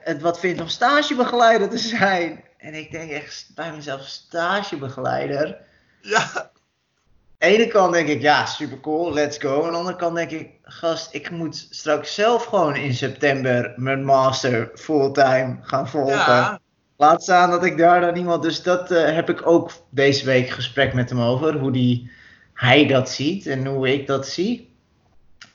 het 0.01 0.21
wat 0.21 0.41
vindt 0.41 0.61
om 0.61 0.69
stagebegeleider 0.69 1.69
te 1.69 1.79
zijn. 1.79 2.45
En 2.59 2.75
ik 2.75 2.91
denk 2.91 3.11
echt 3.11 3.51
bij 3.55 3.73
mezelf, 3.73 4.03
stagebegeleider. 4.07 5.57
Ja. 6.01 6.50
Aan 7.43 7.49
de 7.49 7.55
ene 7.57 7.67
kant 7.69 7.93
denk 7.93 8.09
ik, 8.09 8.21
ja, 8.21 8.47
super 8.47 8.81
cool, 8.81 9.13
let's 9.13 9.39
go. 9.39 9.65
Aan 9.65 9.71
de 9.71 9.77
andere 9.79 9.97
kant 9.97 10.17
denk 10.17 10.31
ik, 10.31 10.51
gast, 10.63 11.15
ik 11.15 11.31
moet 11.31 11.67
straks 11.71 12.15
zelf 12.15 12.45
gewoon 12.45 12.77
in 12.77 12.95
september 12.95 13.73
mijn 13.77 14.05
master 14.05 14.71
fulltime 14.75 15.57
gaan 15.63 15.89
volgen. 15.89 16.15
Ja. 16.15 16.61
Laat 16.97 17.23
staan 17.23 17.51
dat 17.51 17.65
ik 17.65 17.79
daar 17.79 18.01
dan 18.01 18.17
iemand. 18.17 18.43
Dus 18.43 18.63
dat 18.63 18.91
eh, 18.91 19.15
heb 19.15 19.29
ik 19.31 19.47
ook 19.47 19.71
deze 19.91 20.25
week 20.25 20.49
gesprek 20.51 20.95
met 20.95 21.11
hem 21.11 21.21
over. 21.21 21.59
Hoe 21.59 21.71
die, 21.73 22.11
hij 22.55 22.87
dat 22.87 23.11
ziet 23.11 23.47
en 23.47 23.67
hoe 23.67 23.93
ik 23.93 24.07
dat 24.07 24.29
zie. 24.29 24.75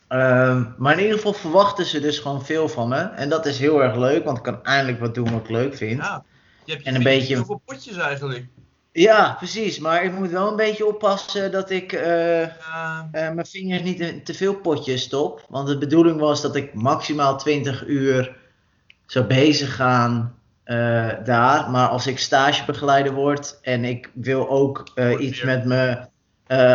Ehm, 0.07 0.63
maar 0.77 0.93
in 0.93 0.99
ieder 0.99 1.15
geval 1.15 1.33
verwachten 1.33 1.85
ze 1.85 1.99
dus 1.99 2.19
gewoon 2.19 2.45
veel 2.45 2.69
van 2.69 2.87
me. 2.89 2.99
En 3.01 3.29
dat 3.29 3.45
is 3.45 3.59
heel 3.59 3.83
erg 3.83 3.95
leuk, 3.95 4.23
want 4.25 4.37
ik 4.37 4.43
kan 4.43 4.63
eindelijk 4.63 4.99
wat 4.99 5.15
doen 5.15 5.31
wat 5.31 5.41
ik 5.41 5.49
leuk 5.49 5.75
vind. 5.75 5.97
Ja. 6.01 6.23
Je 6.63 6.71
hebt 6.71 6.83
je 6.83 6.89
En 6.89 6.95
een 6.95 7.03
beetje- 7.03 7.59
potjes 7.65 7.97
eigenlijk. 7.97 8.45
Precies. 9.37 9.79
Maar 9.79 10.03
ik 10.03 10.13
moet 10.13 10.29
wel 10.29 10.47
een 10.49 10.55
beetje 10.55 10.85
oppassen 10.85 11.51
dat 11.51 11.69
ik 11.69 11.93
eh, 11.93 12.39
Ja. 12.41 13.09
eh, 13.11 13.31
mijn 13.31 13.45
vingers 13.45 13.81
niet 13.81 13.99
in 13.99 14.23
te 14.23 14.33
veel 14.33 14.55
potjes 14.55 15.01
stop. 15.01 15.45
Want 15.49 15.67
de 15.67 15.77
bedoeling 15.77 16.19
was 16.19 16.41
dat 16.41 16.55
ik 16.55 16.73
maximaal 16.73 17.37
20 17.37 17.85
uur 17.87 18.35
zou 19.05 19.25
bezig 19.25 19.75
gaan 19.75 20.35
eh, 20.63 21.09
daar. 21.23 21.69
Maar 21.69 21.87
als 21.87 22.07
ik 22.07 22.19
stagebegeleider 22.19 23.13
word 23.13 23.59
en 23.61 23.85
ik 23.85 24.09
wil 24.13 24.49
ook 24.49 24.83
iets 25.19 25.41
met 25.43 25.65
mijn, 25.65 26.09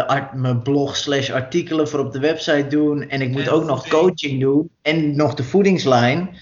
art- 0.06 0.34
mijn 0.34 0.62
blog 0.62 0.96
slash 0.96 1.30
artikelen 1.30 1.88
voor 1.88 2.00
op 2.00 2.12
de 2.12 2.18
website 2.20 2.66
doen. 2.66 3.08
En 3.08 3.20
ik 3.20 3.30
moet 3.30 3.46
En 3.46 3.50
ook 3.50 3.64
nog 3.64 3.88
coaching 3.88 4.40
doen. 4.40 4.70
En 4.82 5.16
nog 5.16 5.34
de 5.34 5.44
voedingslijn. 5.44 6.36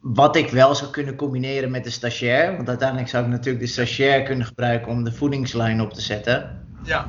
Wat 0.00 0.36
ik 0.36 0.50
wel 0.50 0.74
zou 0.74 0.90
kunnen 0.90 1.16
combineren 1.16 1.70
met 1.70 1.84
de 1.84 1.90
stagiair. 1.90 2.56
Want 2.56 2.68
uiteindelijk 2.68 3.08
zou 3.08 3.24
ik 3.24 3.30
natuurlijk 3.30 3.64
de 3.64 3.70
stagiair 3.70 4.22
kunnen 4.22 4.46
gebruiken 4.46 4.92
om 4.92 5.04
de 5.04 5.12
voedingslijn 5.12 5.80
op 5.80 5.92
te 5.92 6.00
zetten. 6.00 6.64
ja. 6.84 7.06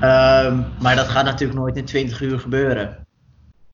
Ehm, 0.00 0.60
maar 0.80 0.96
dat 0.96 1.08
gaat 1.08 1.24
natuurlijk 1.24 1.58
nooit 1.58 1.76
in 1.76 1.84
20 1.84 2.20
uur 2.20 2.38
gebeuren. 2.40 3.06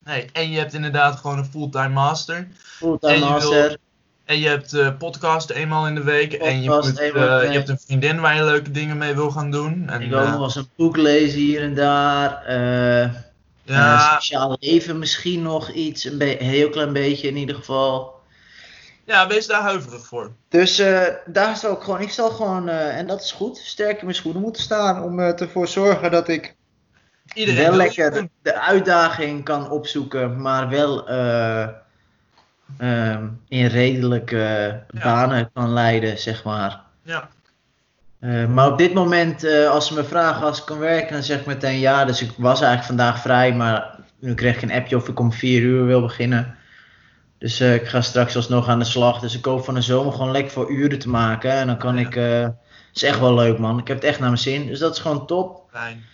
Nee, 0.04 0.26
en 0.32 0.50
je 0.50 0.58
hebt 0.58 0.72
inderdaad 0.72 1.16
gewoon 1.16 1.38
een 1.38 1.44
fulltime 1.44 1.88
master. 1.88 2.46
Fulltime 2.62 3.12
En 3.12 3.18
je 3.18 3.24
wil- 3.24 3.32
master. 3.32 3.76
En 4.24 4.38
je 4.38 4.48
hebt 4.48 4.72
eh 4.74 4.88
podcast 4.98 5.50
eenmaal 5.50 5.86
in 5.86 5.94
de 5.94 6.02
week. 6.02 6.32
en 6.32 6.62
je, 6.62 6.70
moet, 6.70 6.98
eh, 6.98 7.06
je 7.42 7.56
hebt 7.56 7.68
een 7.68 7.78
vriendin 7.78 8.20
waar 8.20 8.36
je 8.36 8.44
leuke 8.44 8.70
dingen 8.70 8.98
mee 8.98 9.14
wil 9.14 9.30
gaan 9.30 9.50
doen. 9.50 9.88
En, 9.88 10.00
Ik 10.02 10.08
wil 10.10 10.20
nog 10.20 10.30
wel 10.30 10.42
eens 10.44 10.56
een 10.56 10.68
boek 10.76 10.96
lezen 10.96 11.40
hier 11.40 11.62
en 11.62 11.74
daar. 11.74 12.42
Eh 13.64 13.74
eh, 13.74 13.82
ja, 13.82 14.14
sociaal 14.14 14.56
leven 14.60 14.98
misschien 14.98 15.42
nog 15.42 15.70
iets. 15.70 16.04
Een, 16.04 16.20
heel 16.20 16.70
klein 16.70 16.92
beetje 16.92 17.28
in 17.28 17.36
ieder 17.36 17.54
geval. 17.54 18.20
ja, 19.04 19.26
wees 19.26 19.46
daar 19.46 19.62
huiverig 19.62 20.06
voor. 20.06 20.32
Dus 20.48 20.78
eh, 20.78 21.06
daar 21.26 21.56
zal 21.56 21.72
ik 21.72 21.82
gewoon, 21.82 22.00
ik 22.00 22.10
zal 22.10 22.30
gewoon, 22.30 22.68
eh, 22.68 22.98
en 22.98 23.06
dat 23.06 23.22
is 23.22 23.32
goed, 23.32 23.56
sterk 23.56 23.98
in 23.98 24.04
mijn 24.04 24.16
schoenen 24.16 24.42
moeten 24.42 24.62
staan 24.62 25.02
om 25.02 25.20
eh, 25.20 25.40
ervoor 25.40 25.68
zorgen 25.68 26.10
dat 26.10 26.28
ik 26.28 26.54
Iedereen 27.34 27.68
wel 27.68 27.76
lekker 27.76 28.28
de 28.42 28.60
uitdaging 28.60 29.44
kan 29.44 29.70
opzoeken, 29.70 30.40
maar 30.40 30.68
wel 30.68 31.08
eh, 31.08 31.68
ehm, 32.78 33.28
in 33.48 33.66
redelijke 33.66 34.82
banen 35.02 35.50
kan 35.52 35.72
leiden, 35.72 36.18
zeg 36.18 36.44
maar. 36.44 36.80
Ja, 37.02 37.28
Eh, 38.24 38.46
maar 38.46 38.66
op 38.72 38.78
dit 38.78 38.94
moment, 38.94 39.44
eh, 39.44 39.68
als 39.70 39.86
ze 39.86 39.94
me 39.94 40.04
vragen 40.04 40.46
als 40.46 40.58
ik 40.58 40.64
kan 40.64 40.78
werken, 40.78 41.12
dan 41.12 41.22
zeg 41.22 41.40
ik 41.40 41.46
meteen 41.46 41.78
ja. 41.78 42.04
Dus 42.04 42.22
ik 42.22 42.30
was 42.36 42.58
eigenlijk 42.60 42.86
vandaag 42.86 43.20
vrij, 43.20 43.54
maar 43.54 43.98
nu 44.18 44.34
kreeg 44.34 44.56
ik 44.56 44.62
een 44.62 44.72
appje 44.72 44.96
of 44.96 45.08
ik 45.08 45.20
om 45.20 45.32
4 45.32 45.60
uur 45.62 45.86
wil 45.86 46.00
beginnen. 46.00 46.54
Dus 47.38 47.60
eh, 47.60 47.74
ik 47.74 47.86
ga 47.88 48.00
straks 48.00 48.36
alsnog 48.36 48.68
aan 48.68 48.78
de 48.78 48.84
slag. 48.84 49.20
Dus 49.20 49.36
ik 49.36 49.44
hoop 49.44 49.64
van 49.64 49.74
de 49.74 49.80
zomer 49.82 50.12
gewoon 50.12 50.30
lekker 50.30 50.52
voor 50.52 50.70
uren 50.70 50.98
te 50.98 51.08
maken. 51.08 51.50
En 51.52 51.66
dan 51.66 51.78
kan 51.78 51.96
Ja. 51.98 52.06
ik. 52.06 52.16
eh 52.16 52.48
is 52.94 53.02
echt 53.02 53.20
wel 53.20 53.34
leuk, 53.34 53.58
man. 53.58 53.78
Ik 53.78 53.88
heb 53.88 53.96
het 53.96 54.06
echt 54.06 54.18
naar 54.18 54.28
mijn 54.28 54.40
zin. 54.40 54.66
Dus 54.66 54.78
dat 54.78 54.94
is 54.94 55.00
gewoon 55.00 55.26
top. 55.26 55.62
fijn. 55.70 56.04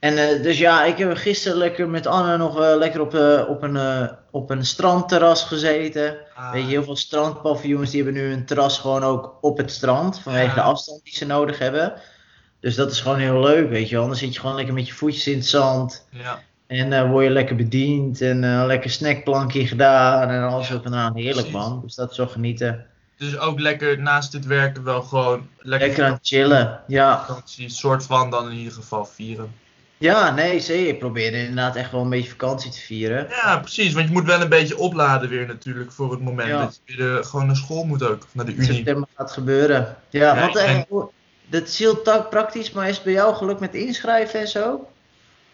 En 0.00 0.16
eh, 0.18 0.42
dus 0.42 0.58
ja, 0.58 0.84
ik 0.84 0.98
heb 0.98 1.16
gisteren 1.16 1.58
lekker 1.58 1.88
met 1.88 2.06
Anne 2.06 2.36
nog 2.36 2.60
eh, 2.60 2.76
lekker 2.76 3.00
op, 3.00 3.14
eh, 3.14 3.48
op, 3.48 3.62
een, 3.62 4.10
op 4.30 4.50
een 4.50 4.64
strandterras 4.64 5.42
gezeten. 5.44 6.16
Ah, 6.34 6.52
Weet 6.52 6.62
je, 6.62 6.68
heel 6.68 6.84
veel 6.84 6.96
strandpaviljoens 6.96 7.90
die 7.90 8.02
hebben 8.02 8.22
nu 8.22 8.32
een 8.32 8.44
terras 8.46 8.78
gewoon 8.78 9.02
ook 9.02 9.38
op 9.40 9.56
het 9.58 9.70
strand. 9.70 10.20
Vanwege 10.20 10.46
Ja. 10.46 10.54
de 10.54 10.60
afstand 10.62 11.04
die 11.04 11.14
ze 11.14 11.26
nodig 11.26 11.58
hebben. 11.58 11.92
Dus 12.60 12.74
dat 12.74 12.90
is 12.90 13.00
gewoon 13.00 13.18
heel 13.18 13.40
leuk, 13.40 13.68
weet 13.68 13.88
je 13.88 13.96
wel. 13.96 14.06
Dan 14.06 14.16
zit 14.16 14.34
je 14.34 14.40
gewoon 14.40 14.56
lekker 14.56 14.74
met 14.74 14.86
je 14.86 14.92
voetjes 14.94 15.26
in 15.26 15.36
het 15.36 15.46
zand. 15.46 16.06
ja. 16.10 16.40
En 16.66 17.10
word 17.10 17.24
je 17.24 17.30
lekker 17.30 17.56
bediend. 17.56 18.20
En 18.20 18.66
lekker 18.66 18.90
snackplankje 18.90 19.66
gedaan. 19.66 20.28
En 20.28 20.48
alles 20.48 20.68
Ja, 20.68 20.74
op 20.74 20.84
en 20.84 20.94
aan. 20.94 21.16
Heerlijk 21.16 21.50
man. 21.50 21.80
Dus 21.84 21.94
dat 21.94 22.10
is 22.10 22.16
wel 22.16 22.28
genieten. 22.28 22.86
Dus 23.16 23.38
ook 23.38 23.60
lekker 23.60 23.98
naast 23.98 24.32
dit 24.32 24.46
werken 24.46 24.84
wel 24.84 25.02
gewoon 25.02 25.48
lekker, 25.58 25.86
Lekker 25.88 26.04
aan 26.04 26.12
het 26.12 26.26
chillen. 26.26 26.80
Ja. 26.86 27.24
vakantie, 27.26 27.68
soort 27.68 28.04
van 28.06 28.30
dan 28.30 28.50
in 28.50 28.56
ieder 28.56 28.72
geval 28.72 29.04
vieren. 29.04 29.54
Ja, 30.00 30.30
nee, 30.34 30.60
zeker. 30.60 30.88
Ik 30.92 30.98
probeer 30.98 31.32
inderdaad 31.32 31.76
echt 31.76 31.92
wel 31.92 32.00
een 32.00 32.08
beetje 32.10 32.30
vakantie 32.30 32.70
te 32.70 32.80
vieren. 32.80 33.26
Ja, 33.30 33.58
precies. 33.58 33.92
Want 33.92 34.06
je 34.06 34.12
moet 34.12 34.24
wel 34.26 34.40
een 34.40 34.48
beetje 34.48 34.78
opladen 34.78 35.28
weer 35.28 35.46
natuurlijk 35.46 35.92
voor 35.92 36.10
het 36.10 36.20
moment 36.20 36.48
Ja. 36.48 36.60
dat 36.60 36.80
je 36.84 36.96
weer 36.96 37.18
eh, 37.18 37.24
gewoon 37.24 37.46
naar 37.46 37.56
school 37.56 37.84
moet 37.84 38.02
ook. 38.02 38.22
Of 38.22 38.28
naar 38.34 38.44
de 38.46 38.54
unie. 38.54 38.72
september 38.74 39.08
gaat 39.16 39.32
gebeuren. 39.32 39.96
Ja, 40.10 40.34
Ja, 40.34 40.50
want 40.52 40.84
hoe- 40.88 41.10
dat 41.46 41.68
heel 41.70 42.02
tak 42.02 42.30
praktisch. 42.30 42.70
Maar 42.72 42.88
is 42.88 42.94
het 42.94 43.04
bij 43.04 43.12
jou 43.12 43.34
geluk 43.34 43.58
met 43.60 43.74
inschrijven 43.74 44.40
en 44.40 44.48
zo? 44.48 44.88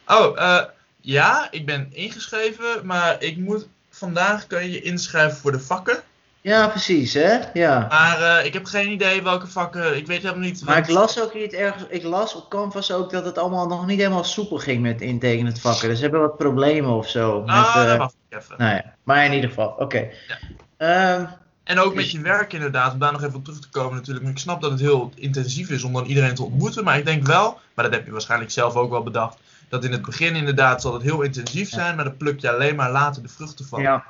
Oh, 0.06 0.40
eh, 0.40 0.62
ja, 1.00 1.48
ik 1.50 1.66
ben 1.66 1.88
ingeschreven, 1.92 2.86
maar 2.86 3.22
ik 3.22 3.36
moet 3.36 3.66
vandaag 3.90 4.46
kun 4.46 4.62
je 4.62 4.70
je 4.70 4.80
inschrijven 4.82 5.38
voor 5.38 5.52
de 5.52 5.60
vakken. 5.60 6.02
Ja, 6.46 6.68
precies 6.68 7.14
hè. 7.14 7.38
Ja. 7.52 7.86
Maar 7.88 8.20
eh, 8.38 8.44
ik 8.44 8.52
heb 8.52 8.64
geen 8.64 8.90
idee 8.90 9.22
welke 9.22 9.46
vakken. 9.46 9.96
Ik 9.96 10.06
weet 10.06 10.22
helemaal 10.22 10.44
niet. 10.44 10.64
Maar 10.64 10.78
ik 10.78 10.88
las 10.88 11.20
ook 11.20 11.34
niet 11.34 11.52
ergens, 11.52 11.84
ik 11.88 12.02
las 12.02 12.34
op 12.34 12.48
Canvas 12.50 12.92
ook 12.92 13.10
dat 13.10 13.24
het 13.24 13.38
allemaal 13.38 13.66
nog 13.66 13.86
niet 13.86 13.98
helemaal 13.98 14.24
soepel 14.24 14.58
ging 14.58 14.82
met 14.82 15.00
intekenen 15.00 15.46
het 15.52 15.60
vakken. 15.60 15.88
Dus 15.88 15.96
ze 15.96 16.02
hebben 16.02 16.20
wat 16.20 16.36
problemen 16.36 16.90
of 16.90 17.08
zo. 17.08 17.40
Met, 17.40 17.50
Ah, 17.54 17.74
eh, 17.76 17.86
dan 17.86 17.98
wacht 17.98 18.14
ik 18.28 18.38
even. 18.38 18.54
nou 18.58 18.74
ja, 18.74 18.84
maar 19.02 19.24
in 19.24 19.32
ieder 19.32 19.48
geval, 19.48 19.68
oké. 19.78 20.08
Ja. 20.28 20.38
Ehm, 20.76 21.24
En 21.64 21.78
ook 21.78 21.94
met 21.94 22.10
je 22.10 22.20
werk 22.20 22.52
inderdaad, 22.52 22.92
om 22.92 22.98
daar 22.98 23.12
nog 23.12 23.22
even 23.22 23.36
op 23.36 23.44
terug 23.44 23.60
te 23.60 23.68
komen 23.70 23.96
natuurlijk. 23.96 24.26
Ik 24.28 24.38
snap 24.38 24.60
dat 24.62 24.70
het 24.70 24.80
heel 24.80 25.12
intensief 25.14 25.70
is 25.70 25.82
om 25.84 25.92
dan 25.92 26.04
iedereen 26.04 26.34
te 26.34 26.42
ontmoeten, 26.44 26.84
maar 26.84 26.98
ik 26.98 27.04
denk 27.04 27.26
wel, 27.26 27.58
maar 27.74 27.84
dat 27.84 27.94
heb 27.94 28.04
je 28.06 28.12
waarschijnlijk 28.12 28.50
zelf 28.50 28.74
ook 28.74 28.90
wel 28.90 29.02
bedacht, 29.02 29.38
dat 29.68 29.84
in 29.84 29.92
het 29.92 30.02
begin 30.02 30.34
inderdaad 30.36 30.82
zal 30.82 30.92
het 30.92 31.02
heel 31.02 31.22
intensief 31.22 31.68
zijn, 31.70 31.96
maar 31.96 32.04
dan 32.04 32.16
pluk 32.16 32.40
je 32.40 32.50
alleen 32.52 32.76
maar 32.76 32.90
later 32.90 33.22
de 33.22 33.28
vruchten 33.28 33.66
van. 33.66 33.82
ja, 33.82 34.04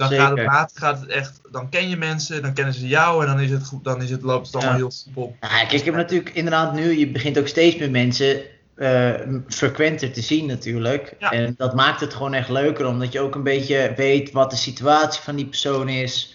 dan 0.00 0.08
zeker. 0.08 0.26
gaat 0.26 0.36
het 0.36 0.46
later 0.46 0.78
gaat 0.80 1.00
het 1.00 1.08
echt, 1.08 1.40
dan 1.52 1.68
ken 1.68 1.88
je 1.88 1.96
mensen, 1.96 2.42
dan 2.42 2.52
kennen 2.52 2.74
ze 2.74 2.86
jou 2.88 3.22
en 3.22 3.26
dan 3.30 3.40
is 3.40 3.50
het 3.50 3.66
goed, 3.66 3.84
dan 3.84 4.02
is 4.02 4.10
het, 4.10 4.22
loopt 4.22 4.46
het 4.46 4.54
allemaal 4.54 4.72
Ja. 4.72 4.78
heel 4.78 4.90
soepel. 4.90 5.36
Nou, 5.40 5.52
kijk, 5.52 5.72
ik 5.72 5.84
heb 5.84 5.94
natuurlijk 5.94 6.30
inderdaad 6.34 6.74
nu, 6.74 6.98
je 6.98 7.08
begint 7.10 7.38
ook 7.38 7.48
steeds 7.48 7.76
meer 7.76 7.90
mensen 7.90 8.40
eh, 8.76 9.10
frequenter 9.48 10.12
te 10.12 10.20
zien 10.20 10.46
natuurlijk. 10.46 11.14
Ja. 11.18 11.30
En 11.30 11.54
dat 11.56 11.74
maakt 11.74 12.00
het 12.00 12.14
gewoon 12.14 12.34
echt 12.34 12.48
leuker, 12.48 12.86
omdat 12.86 13.12
je 13.12 13.20
ook 13.20 13.34
een 13.34 13.42
beetje 13.42 13.92
weet 13.96 14.32
wat 14.32 14.50
de 14.50 14.56
situatie 14.56 15.22
van 15.22 15.36
die 15.36 15.46
persoon 15.46 15.88
is. 15.88 16.34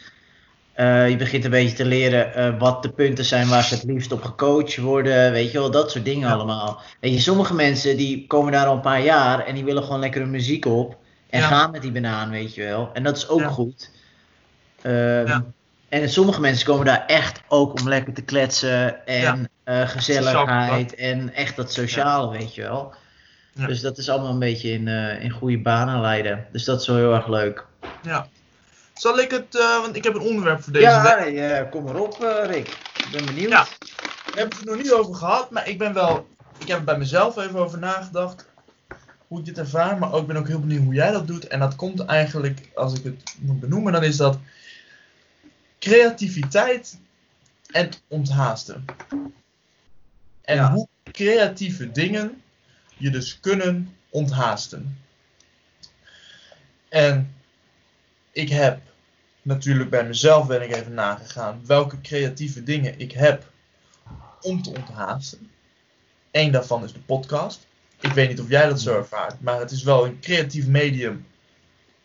Eh, 0.73 1.09
je 1.09 1.15
begint 1.15 1.43
een 1.45 1.51
beetje 1.51 1.75
te 1.75 1.85
leren 1.85 2.33
eh, 2.33 2.59
wat 2.59 2.83
de 2.83 2.89
punten 2.89 3.25
zijn 3.25 3.47
waar 3.47 3.63
ze 3.63 3.73
het 3.73 3.83
liefst 3.83 4.11
op 4.11 4.23
gecoacht 4.23 4.77
worden. 4.77 5.31
Weet 5.31 5.51
je 5.51 5.57
wel, 5.59 5.71
dat 5.71 5.91
soort 5.91 6.05
dingen 6.05 6.27
Ja. 6.27 6.33
allemaal. 6.33 6.81
Weet 6.99 7.13
je, 7.13 7.19
sommige 7.19 7.53
mensen 7.53 7.97
die 7.97 8.27
komen 8.27 8.51
daar 8.51 8.65
al 8.65 8.75
een 8.75 8.81
paar 8.81 9.03
jaar 9.03 9.45
en 9.45 9.55
die 9.55 9.63
willen 9.63 9.83
gewoon 9.83 9.99
lekker 9.99 10.21
hun 10.21 10.29
muziek 10.31 10.65
op. 10.65 10.97
En 11.35 11.41
Ja. 11.41 11.47
gaan 11.47 11.71
met 11.71 11.81
die 11.81 11.91
banaan, 11.91 12.29
weet 12.29 12.55
je 12.55 12.63
wel. 12.63 12.89
En 12.93 13.03
dat 13.03 13.17
is 13.17 13.27
ook 13.27 13.39
Ja. 13.39 13.47
goed. 13.47 13.91
Ehm, 14.81 15.27
Ja. 15.27 15.43
En 15.89 16.09
sommige 16.09 16.41
mensen 16.41 16.65
komen 16.67 16.85
daar 16.85 17.03
echt 17.07 17.41
ook 17.47 17.79
om 17.79 17.87
lekker 17.89 18.13
te 18.13 18.21
kletsen 18.21 19.05
en 19.05 19.49
eh, 19.63 19.87
gezelligheid 19.89 20.95
en 20.95 21.33
echt 21.33 21.55
dat 21.55 21.71
sociale, 21.73 22.31
weet 22.37 22.55
je 22.55 22.61
wel. 22.61 22.93
Ja. 23.53 23.67
Dus 23.67 23.81
dat 23.81 23.97
is 23.97 24.09
allemaal 24.09 24.31
een 24.31 24.39
beetje 24.39 24.69
in, 24.71 24.87
eh, 24.87 25.23
in 25.23 25.29
goede 25.31 25.59
banen 25.59 26.01
leiden. 26.01 26.45
Dus 26.51 26.63
dat 26.63 26.81
is 26.81 26.87
wel 26.87 26.95
heel 26.95 27.13
erg 27.13 27.27
leuk. 27.27 27.65
Ja. 28.03 28.27
Zal 28.93 29.19
ik 29.19 29.31
het, 29.31 29.55
eh, 29.59 29.79
want 29.81 29.95
ik 29.95 30.03
heb 30.03 30.15
een 30.15 30.21
onderwerp 30.21 30.63
voor 30.63 30.73
deze 30.73 30.85
ja, 30.85 31.23
week. 31.23 31.35
eh, 31.37 31.69
kom 31.71 31.83
maar 31.83 31.95
op, 31.95 32.17
Rick. 32.45 32.67
Ik 32.97 33.07
ben 33.11 33.25
benieuwd. 33.25 33.49
Ja. 33.51 33.65
We 33.79 34.39
hebben 34.41 34.57
het 34.57 34.67
er 34.67 34.73
nog 34.73 34.83
niet 34.83 34.93
over 34.93 35.15
gehad, 35.15 35.49
maar 35.51 35.67
ik 35.69 35.77
ben 35.77 35.93
wel, 35.93 36.27
ik 36.59 36.67
heb 36.67 36.77
er 36.77 36.83
bij 36.83 36.97
mezelf 36.97 37.37
even 37.37 37.59
over 37.59 37.79
nagedacht. 37.79 38.45
Hoe 39.27 39.39
ik 39.39 39.45
dit 39.45 39.57
ervaar, 39.57 39.97
maar 39.97 40.13
ook 40.13 40.21
ik 40.21 40.27
ben 40.27 40.35
ook 40.35 40.47
heel 40.47 40.59
benieuwd 40.59 40.83
hoe 40.83 40.93
jij 40.93 41.11
dat 41.11 41.27
doet. 41.27 41.47
En 41.47 41.59
dat 41.59 41.75
komt 41.75 42.05
eigenlijk, 42.05 42.69
als 42.75 42.93
ik 42.93 43.03
het 43.03 43.35
moet 43.39 43.59
benoemen, 43.59 43.93
dan 43.93 44.03
is 44.03 44.17
dat 44.17 44.39
creativiteit 45.79 46.99
en 47.71 47.89
onthaasten. 48.07 48.85
En 50.41 50.55
Ja. 50.55 50.71
hoe 50.71 50.87
creatieve 51.11 51.91
dingen 51.91 52.41
je 52.97 53.09
dus 53.09 53.39
kunnen 53.39 53.95
onthaasten. 54.09 54.97
En 56.89 57.35
ik 58.31 58.49
heb 58.49 58.81
natuurlijk 59.41 59.89
bij 59.89 60.05
mezelf 60.05 60.47
ben 60.47 60.61
ik 60.61 60.75
even 60.75 60.93
nagegaan 60.93 61.61
welke 61.65 62.01
creatieve 62.01 62.63
dingen 62.63 62.99
ik 62.99 63.11
heb 63.11 63.51
om 64.41 64.61
te 64.61 64.69
onthaasten. 64.69 65.51
Eén 66.31 66.51
daarvan 66.51 66.83
is 66.83 66.93
de 66.93 66.99
podcast. 66.99 67.67
Ik 67.99 68.11
weet 68.11 68.29
niet 68.29 68.39
of 68.41 68.49
jij 68.49 68.67
dat 68.67 68.81
zo 68.81 68.97
ervaart, 68.97 69.41
maar 69.41 69.59
het 69.59 69.71
is 69.71 69.83
wel 69.83 70.05
een 70.05 70.19
creatief 70.19 70.67
medium 70.67 71.25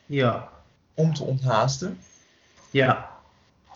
Ja, 0.07 0.49
om 0.95 1.15
te 1.15 1.23
onthaasten. 1.25 1.99
ja. 2.71 3.09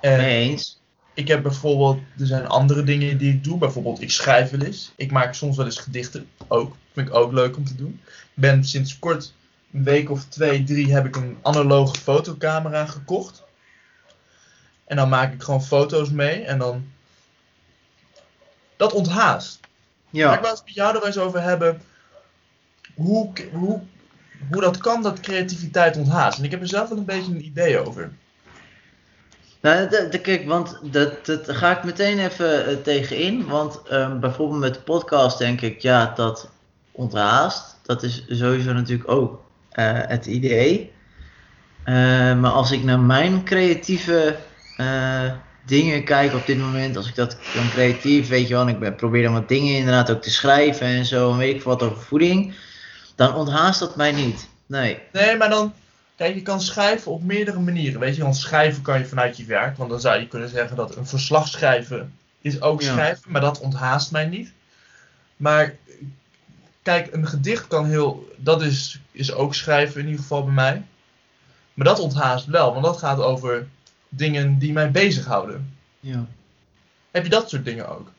En 0.00 0.16
mee 0.16 0.48
eens. 0.50 0.80
ik 1.14 1.28
heb 1.28 1.42
bijvoorbeeld, 1.42 1.98
er 2.18 2.26
zijn 2.26 2.46
andere 2.46 2.82
dingen 2.82 3.18
die 3.18 3.32
ik 3.32 3.44
doe. 3.44 3.58
Bijvoorbeeld, 3.58 4.00
ik 4.00 4.10
schrijf 4.10 4.50
wel 4.50 4.60
eens. 4.60 4.92
Ik 4.96 5.10
maak 5.10 5.34
soms 5.34 5.56
wel 5.56 5.66
eens 5.66 5.78
gedichten. 5.78 6.28
Ook. 6.48 6.76
Vind 6.92 7.08
ik 7.08 7.14
ook 7.14 7.32
leuk 7.32 7.56
om 7.56 7.64
te 7.64 7.74
doen. 7.74 8.00
Ik 8.06 8.30
ben 8.34 8.64
sinds 8.64 8.98
kort, 8.98 9.32
een 9.72 9.84
week 9.84 10.10
of 10.10 10.24
twee, 10.24 10.64
drie, 10.64 10.92
heb 10.92 11.06
ik 11.06 11.16
een 11.16 11.38
analoge 11.42 11.96
fotocamera 11.96 12.86
gekocht. 12.86 13.42
En 14.84 14.96
dan 14.96 15.08
maak 15.08 15.32
ik 15.32 15.42
gewoon 15.42 15.62
foto's 15.64 16.10
mee. 16.10 16.42
En 16.44 16.58
dan. 16.58 16.92
Dat 18.76 18.92
onthaast. 18.92 19.60
Ja. 20.10 20.28
Ik 20.28 20.34
Ja, 20.36 20.40
wil 20.40 20.50
het 20.50 20.64
met 20.64 20.74
jou 20.74 20.96
er 20.96 21.06
eens 21.06 21.18
over 21.18 21.42
hebben. 21.42 21.82
Hoe, 22.94 23.32
hoe, 23.52 23.80
hoe 24.50 24.60
dat 24.60 24.78
kan 24.78 25.02
dat 25.02 25.20
creativiteit 25.20 25.96
onthaast. 25.96 26.38
En 26.38 26.44
ik 26.44 26.50
heb 26.50 26.60
er 26.60 26.68
zelf 26.68 26.88
wel 26.88 26.98
een 26.98 27.04
beetje 27.04 27.32
een 27.32 27.44
idee 27.44 27.86
over. 27.86 28.10
nou, 29.60 30.08
kijk, 30.18 30.46
want 30.46 30.78
dat, 30.82 31.26
dat 31.26 31.50
ga 31.50 31.76
ik 31.76 31.84
meteen 31.84 32.18
even 32.18 32.66
eh, 32.66 32.76
tegenin. 32.76 33.46
Want 33.46 33.82
ehm, 33.88 34.18
bijvoorbeeld 34.18 34.60
met 34.60 34.74
de 34.74 34.80
podcast 34.80 35.38
denk 35.38 35.60
ik, 35.60 35.82
ja, 35.82 36.12
dat 36.16 36.50
onthaast. 36.92 37.76
Dat 37.82 38.02
is 38.02 38.24
sowieso 38.28 38.72
natuurlijk 38.72 39.10
ook 39.10 39.40
eh, 39.70 39.92
het 39.92 40.26
idee. 40.26 40.92
Eh, 41.84 41.94
maar 42.38 42.50
als 42.50 42.70
ik 42.70 42.82
naar 42.82 43.00
mijn 43.00 43.44
creatieve 43.44 44.36
dingen 45.66 46.04
kijk 46.04 46.34
op 46.34 46.46
dit 46.46 46.58
moment, 46.58 46.96
als 46.96 47.08
ik 47.08 47.14
dat 47.14 47.36
dan 47.54 47.68
creatief, 47.70 48.28
weet 48.28 48.48
je 48.48 48.54
wel, 48.54 48.68
ik 48.68 48.78
ben, 48.78 48.94
probeer 48.94 49.22
dan 49.22 49.32
wat 49.32 49.48
dingen 49.48 49.76
inderdaad 49.76 50.10
ook 50.10 50.22
te 50.22 50.30
schrijven 50.30 50.86
en 50.86 51.04
zo, 51.04 51.30
en 51.30 51.36
weet 51.36 51.54
ik 51.54 51.62
wat 51.62 51.82
over 51.82 52.02
voeding, 52.02 52.54
dan 53.14 53.34
onthaast 53.34 53.80
dat 53.80 53.96
mij 53.96 54.12
niet. 54.12 54.48
Nee. 54.66 54.98
Nee, 55.12 55.36
maar 55.36 55.48
dan. 55.50 55.72
Kijk, 56.16 56.34
je 56.34 56.42
kan 56.42 56.60
schrijven 56.60 57.12
op 57.12 57.22
meerdere 57.22 57.60
manieren. 57.60 58.00
Weet 58.00 58.16
je, 58.16 58.22
want 58.22 58.36
schrijven 58.36 58.82
kan 58.82 58.98
je 58.98 59.06
vanuit 59.06 59.36
je 59.36 59.44
werk. 59.44 59.76
Want 59.76 59.90
dan 59.90 60.00
zou 60.00 60.20
je 60.20 60.28
kunnen 60.28 60.48
zeggen 60.48 60.76
dat 60.76 60.96
een 60.96 61.06
verslag 61.06 61.48
schrijven 61.48 62.14
is 62.40 62.60
ook 62.60 62.82
Ja. 62.82 62.92
schrijven. 62.92 63.30
Maar 63.30 63.40
dat 63.40 63.60
onthaast 63.60 64.10
mij 64.10 64.26
niet. 64.26 64.52
Maar 65.36 65.74
kijk, 66.82 67.12
een 67.12 67.26
gedicht 67.26 67.66
kan 67.66 67.86
heel. 67.86 68.34
Dat 68.36 68.62
is, 68.62 69.00
is 69.10 69.32
ook 69.32 69.54
schrijven 69.54 70.00
in 70.00 70.06
ieder 70.06 70.20
geval 70.20 70.44
bij 70.44 70.54
mij. 70.54 70.82
Maar 71.74 71.86
dat 71.86 71.98
onthaast 71.98 72.46
wel, 72.46 72.72
want 72.72 72.84
dat 72.84 72.98
gaat 72.98 73.20
over 73.20 73.66
dingen 74.08 74.58
die 74.58 74.72
mij 74.72 74.90
bezighouden. 74.90 75.76
Ja. 76.00 76.26
Heb 77.10 77.22
je 77.24 77.30
dat 77.30 77.48
soort 77.48 77.64
dingen 77.64 77.88
ook? 77.88 78.10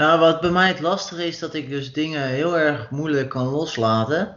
Nou, 0.00 0.18
wat 0.18 0.40
bij 0.40 0.50
mij 0.50 0.68
het 0.68 0.80
lastige 0.80 1.26
is, 1.26 1.38
dat 1.38 1.54
ik 1.54 1.68
dus 1.68 1.92
dingen 1.92 2.28
heel 2.28 2.58
erg 2.58 2.90
moeilijk 2.90 3.28
kan 3.28 3.46
loslaten. 3.46 4.36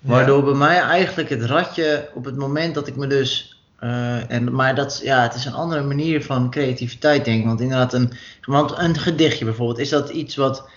Waardoor 0.00 0.44
bij 0.44 0.54
mij 0.54 0.80
eigenlijk 0.80 1.28
het 1.28 1.42
ratje 1.42 2.08
op 2.14 2.24
het 2.24 2.36
moment 2.36 2.74
dat 2.74 2.86
ik 2.86 2.96
me 2.96 3.06
dus. 3.06 3.62
eh, 3.78 4.30
en, 4.30 4.54
maar 4.54 4.74
dat, 4.74 5.00
ja, 5.02 5.22
het 5.22 5.34
is 5.34 5.44
een 5.44 5.52
andere 5.54 5.82
manier 5.82 6.24
van 6.24 6.50
creativiteit, 6.50 7.24
denk 7.24 7.40
ik. 7.40 7.46
Want 7.46 7.60
inderdaad, 7.60 7.92
een, 7.92 8.12
want 8.44 8.78
een 8.78 8.98
gedichtje 8.98 9.44
bijvoorbeeld, 9.44 9.78
is 9.78 9.88
dat 9.88 10.10
iets 10.10 10.36
wat 10.36 10.68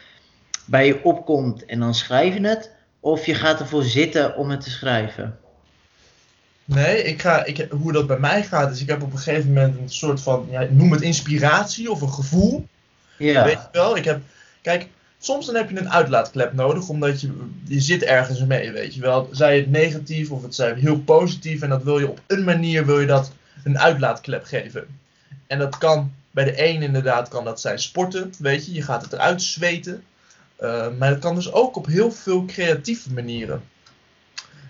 bij 0.65 0.87
je 0.87 1.03
opkomt 1.03 1.65
en 1.65 1.79
dan 1.79 1.95
schrijf 1.95 2.33
je 2.33 2.47
het? 2.47 2.71
Of 2.99 3.25
je 3.25 3.35
gaat 3.35 3.59
ervoor 3.59 3.83
zitten 3.83 4.35
om 4.35 4.49
het 4.49 4.61
te 4.61 4.69
schrijven? 4.69 5.37
Nee, 6.65 7.03
ik 7.03 7.21
ga, 7.21 7.45
ik, 7.45 7.67
hoe 7.69 7.91
dat 7.91 8.07
bij 8.07 8.19
mij 8.19 8.43
gaat 8.43 8.71
is, 8.71 8.81
ik 8.81 8.87
heb 8.87 9.01
op 9.01 9.11
een 9.11 9.19
gegeven 9.19 9.53
moment 9.53 9.77
een 9.77 9.89
soort 9.89 10.21
van, 10.21 10.47
ja, 10.49 10.67
noem 10.69 10.91
het 10.91 11.01
inspiratie 11.01 11.91
of 11.91 12.01
een 12.01 12.13
gevoel. 12.13 12.67
Ja, 13.17 13.43
Weet 13.43 13.53
je 13.53 13.67
wel? 13.71 13.97
Ik 13.97 14.05
heb, 14.05 14.21
kijk, 14.61 14.87
soms 15.19 15.45
dan 15.45 15.55
heb 15.55 15.69
je 15.69 15.79
een 15.79 15.91
uitlaatklep 15.91 16.53
nodig, 16.53 16.89
omdat 16.89 17.21
je, 17.21 17.49
je 17.65 17.79
zit 17.79 18.03
ergens 18.03 18.45
mee, 18.45 18.71
weet 18.71 18.93
je 18.93 19.01
wel. 19.01 19.29
Zij 19.31 19.57
het 19.57 19.69
negatief 19.69 20.31
of 20.31 20.41
het 20.41 20.55
zij 20.55 20.73
heel 20.73 20.99
positief 20.99 21.61
en 21.61 21.69
dat 21.69 21.83
wil 21.83 21.99
je 21.99 22.09
op 22.09 22.19
een 22.27 22.43
manier, 22.43 22.85
wil 22.85 22.99
je 22.99 23.07
dat 23.07 23.31
een 23.63 23.79
uitlaatklep 23.79 24.43
geven. 24.43 24.87
En 25.47 25.59
dat 25.59 25.77
kan, 25.77 26.13
bij 26.31 26.43
de 26.43 26.63
een 26.65 26.81
inderdaad 26.81 27.27
kan 27.27 27.43
dat 27.43 27.61
zijn 27.61 27.79
sporten, 27.79 28.33
weet 28.39 28.65
je, 28.65 28.73
je 28.73 28.81
gaat 28.81 29.01
het 29.01 29.13
eruit 29.13 29.41
zweten. 29.41 30.03
Uh, 30.59 30.87
maar 30.97 31.09
dat 31.09 31.19
kan 31.19 31.35
dus 31.35 31.51
ook 31.51 31.75
op 31.75 31.85
heel 31.85 32.11
veel 32.11 32.45
creatieve 32.45 33.13
manieren. 33.13 33.63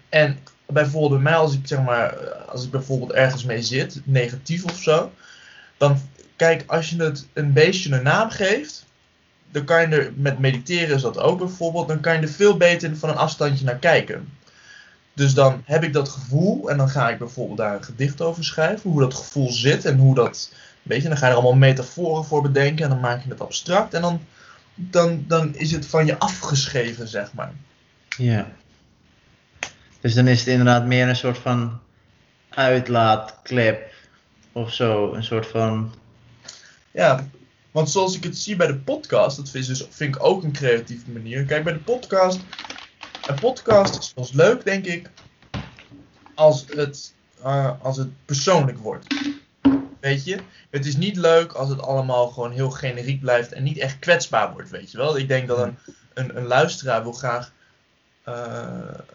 En 0.09 0.37
bijvoorbeeld 0.65 1.11
bij 1.11 1.31
mij, 1.31 1.39
als 1.39 1.53
ik 1.53 1.67
zeg 1.67 1.83
maar, 1.83 2.17
als 2.29 2.63
ik 2.63 2.71
bijvoorbeeld 2.71 3.11
ergens 3.11 3.43
mee 3.43 3.61
zit, 3.61 4.01
negatief 4.03 4.63
of 4.63 4.77
zo, 4.77 5.11
dan 5.77 5.99
kijk, 6.37 6.63
als 6.67 6.89
je 6.89 7.03
het 7.03 7.27
een 7.33 7.53
beestje 7.53 7.95
een 7.95 8.03
naam 8.03 8.29
geeft, 8.29 8.85
dan 9.51 9.63
kan 9.63 9.81
je 9.81 9.87
er, 9.87 10.13
met 10.15 10.39
mediteren 10.39 10.95
is 10.95 11.01
dat 11.01 11.17
ook 11.17 11.39
bijvoorbeeld, 11.39 11.87
dan 11.87 11.99
kan 11.99 12.13
je 12.15 12.21
er 12.21 12.29
veel 12.29 12.57
beter 12.57 12.97
van 12.97 13.09
een 13.09 13.15
afstandje 13.15 13.65
naar 13.65 13.77
kijken. 13.77 14.29
Dus 15.13 15.33
dan 15.33 15.61
heb 15.65 15.83
ik 15.83 15.93
dat 15.93 16.09
gevoel 16.09 16.69
en 16.69 16.77
dan 16.77 16.89
ga 16.89 17.09
ik 17.09 17.17
bijvoorbeeld 17.17 17.57
daar 17.57 17.75
een 17.75 17.83
gedicht 17.83 18.21
over 18.21 18.43
schrijven, 18.43 18.89
hoe 18.89 18.99
dat 18.99 19.13
gevoel 19.13 19.51
zit 19.51 19.85
en 19.85 19.97
hoe 19.97 20.15
dat, 20.15 20.53
weet 20.81 21.01
je, 21.01 21.07
dan 21.07 21.17
ga 21.17 21.25
je 21.25 21.31
er 21.31 21.37
allemaal 21.37 21.59
metaforen 21.59 22.25
voor 22.25 22.41
bedenken 22.41 22.83
en 22.83 22.89
dan 22.89 22.99
maak 22.99 23.23
je 23.23 23.29
het 23.29 23.41
abstract 23.41 23.93
en 23.93 24.01
dan, 24.01 24.25
dan, 24.75 25.25
dan 25.27 25.55
is 25.55 25.71
het 25.71 25.85
van 25.85 26.05
je 26.05 26.19
afgeschreven, 26.19 27.07
zeg 27.07 27.33
maar. 27.33 27.51
Ja. 28.17 28.47
Dus 30.01 30.13
dan 30.13 30.27
is 30.27 30.39
het 30.39 30.47
inderdaad 30.47 30.85
meer 30.85 31.07
een 31.07 31.15
soort 31.15 31.37
van 31.37 31.79
uitlaatklep 32.49 33.93
of 34.51 34.73
zo. 34.73 35.13
Een 35.13 35.23
soort 35.23 35.47
van. 35.47 35.93
Ja, 36.97 37.27
want 37.71 37.89
zoals 37.89 38.15
ik 38.15 38.23
het 38.23 38.37
zie 38.37 38.55
bij 38.55 38.67
de 38.67 38.77
podcast, 38.77 39.37
dat 39.37 39.49
vind, 39.49 39.67
dus, 39.67 39.87
vind 39.89 40.15
ik 40.15 40.23
ook 40.23 40.43
een 40.43 40.51
creatieve 40.51 41.11
manier. 41.11 41.45
Kijk, 41.45 41.63
bij 41.63 41.73
de 41.73 41.79
podcast. 41.79 42.39
Een 43.27 43.39
podcast 43.39 43.97
is 43.97 44.13
pas 44.13 44.31
leuk, 44.31 44.65
denk 44.65 44.85
ik, 44.85 45.09
als 46.35 46.65
het, 46.67 47.13
uh, 47.43 47.71
als 47.81 47.97
het 47.97 48.25
persoonlijk 48.25 48.77
wordt. 48.77 49.15
Weet 49.99 50.25
je? 50.25 50.39
Het 50.69 50.85
is 50.85 50.95
niet 50.95 51.15
leuk 51.15 51.51
als 51.53 51.69
het 51.69 51.81
allemaal 51.81 52.27
gewoon 52.27 52.51
heel 52.51 52.69
generiek 52.69 53.19
blijft 53.19 53.51
en 53.51 53.63
niet 53.63 53.77
echt 53.77 53.99
kwetsbaar 53.99 54.51
wordt, 54.51 54.69
weet 54.69 54.91
je 54.91 54.97
wel? 54.97 55.17
Ik 55.17 55.27
denk 55.27 55.47
dat 55.47 55.57
een, 55.57 55.77
een, 56.13 56.37
een 56.37 56.47
luisteraar 56.47 57.03
wil 57.03 57.13
graag 57.13 57.51
uh, 58.27 58.67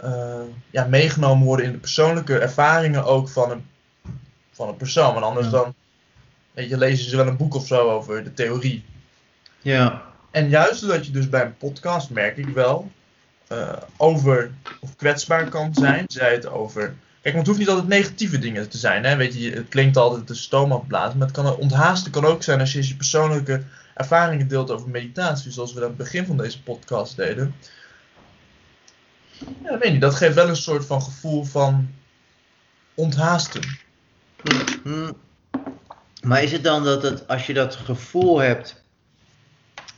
uh, 0.05 0.41
ja, 0.71 0.85
meegenomen 0.85 1.47
worden 1.47 1.67
in 1.67 1.73
de 1.73 1.79
persoonlijke 1.79 2.39
ervaringen 2.39 3.05
ook 3.05 3.29
van 3.29 3.51
een, 3.51 3.67
van 4.53 4.69
een 4.69 4.77
persoon. 4.77 5.13
Want 5.13 5.25
anders 5.25 5.47
ja. 5.47 5.53
dan 5.53 5.75
weet 6.53 6.69
je, 6.69 6.79
lezen 6.79 7.11
ze 7.11 7.17
wel 7.17 7.27
een 7.27 7.37
boek 7.37 7.55
of 7.55 7.67
zo 7.67 7.91
over 7.91 8.25
de 8.25 8.35
theorie. 8.35 8.85
Ja. 9.61 10.03
En 10.31 10.49
juist 10.49 10.81
doordat 10.81 11.07
je 11.07 11.13
dus 11.13 11.29
bij 11.29 11.45
een 11.45 11.57
podcast, 11.57 12.11
merk 12.11 12.37
ik 12.37 12.49
wel, 12.49 12.91
uh, 13.53 13.73
over 13.97 14.51
of 14.81 14.97
kwetsbaar 14.97 15.49
kan 15.49 15.75
zijn. 15.75 16.05
Zij 16.07 16.33
het 16.33 16.47
over. 16.47 16.95
Kijk, 17.23 17.35
want 17.35 17.47
het 17.47 17.47
hoeft 17.47 17.59
niet 17.59 17.69
altijd 17.69 17.89
negatieve 17.89 18.39
dingen 18.39 18.69
te 18.69 18.79
zijn. 18.79 19.05
Hè? 19.05 19.17
Weet 19.17 19.35
je, 19.35 19.51
het 19.51 19.69
klinkt 19.69 19.97
altijd 19.97 20.29
de 20.29 20.35
stoom 20.35 20.73
afblazen. 20.73 21.19
Maar 21.19 21.27
het 21.27 21.37
kan 21.37 21.57
onthaasten 21.57 22.13
kan 22.13 22.25
ook 22.25 22.43
zijn 22.43 22.61
als 22.61 22.73
je 22.73 22.89
je 22.89 22.97
persoonlijke 22.97 23.63
ervaringen 23.95 24.49
deelt 24.49 24.71
over 24.71 24.89
meditatie. 24.89 25.51
Zoals 25.51 25.73
we 25.73 25.81
aan 25.81 25.87
het 25.87 25.97
begin 25.97 26.27
van 26.27 26.37
deze 26.37 26.63
podcast 26.63 27.17
deden. 27.17 27.55
Ja, 29.63 29.79
weet 29.79 29.93
niet, 29.93 30.01
dat 30.01 30.15
geeft 30.15 30.35
wel 30.35 30.49
een 30.49 30.57
soort 30.57 30.87
van 30.87 31.03
gevoel 31.03 31.45
van. 31.45 31.91
onthaasten. 32.95 33.79
Hm. 34.83 35.13
Maar 36.23 36.43
is 36.43 36.53
het 36.53 36.65
dan 36.65 36.85
dat 36.85 37.03
het, 37.03 37.29
als 37.29 37.47
je 37.47 37.55
dat 37.55 37.75
gevoel 37.77 38.39
hebt 38.39 38.83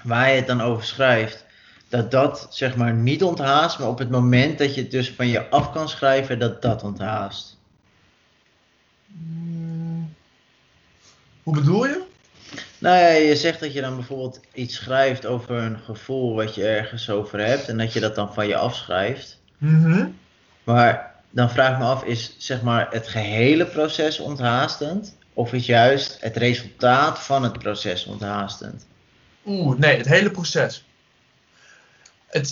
waar 0.02 0.28
je 0.28 0.36
het 0.36 0.46
dan 0.46 0.60
over 0.60 0.84
schrijft, 0.84 1.44
dat 1.88 2.10
dat 2.10 2.46
zeg 2.50 2.76
maar 2.76 2.92
niet 2.92 3.22
onthaast, 3.22 3.78
maar 3.78 3.88
op 3.88 3.98
het 3.98 4.10
moment 4.10 4.58
dat 4.58 4.74
je 4.74 4.80
het 4.80 4.90
dus 4.90 5.10
van 5.10 5.28
je 5.28 5.48
af 5.48 5.72
kan 5.72 5.88
schrijven, 5.88 6.38
dat 6.38 6.62
dat 6.62 6.82
onthaast? 6.82 7.58
Hmm. 9.06 10.14
Hoe 11.42 11.54
bedoel 11.54 11.86
je? 11.86 12.02
Nou 12.78 12.96
ja, 12.96 13.08
je 13.08 13.36
zegt 13.36 13.60
dat 13.60 13.72
je 13.72 13.80
dan 13.80 13.94
bijvoorbeeld 13.96 14.40
iets 14.52 14.74
schrijft 14.74 15.26
over 15.26 15.56
een 15.56 15.78
gevoel 15.78 16.34
wat 16.34 16.54
je 16.54 16.66
ergens 16.66 17.10
over 17.10 17.46
hebt 17.46 17.68
en 17.68 17.78
dat 17.78 17.92
je 17.92 18.00
dat 18.00 18.14
dan 18.14 18.34
van 18.34 18.46
je 18.46 18.56
afschrijft. 18.56 19.40
Mhm. 19.58 20.06
Maar 20.64 21.14
dan 21.30 21.50
vraag 21.50 21.72
ik 21.72 21.78
me 21.78 21.84
af, 21.84 22.04
is 22.04 22.34
zeg 22.38 22.62
maar 22.62 22.86
het 22.90 23.08
gehele 23.08 23.66
proces 23.66 24.18
onthaastend? 24.18 25.16
Of 25.34 25.52
is 25.52 25.66
juist 25.66 26.16
het 26.20 26.36
resultaat 26.36 27.18
van 27.18 27.42
het 27.42 27.58
proces 27.58 28.04
onthaastend? 28.06 28.86
Oeh, 29.46 29.78
nee, 29.78 29.96
het 29.96 30.06
hele 30.06 30.30
proces. 30.30 30.84
Het, 32.26 32.48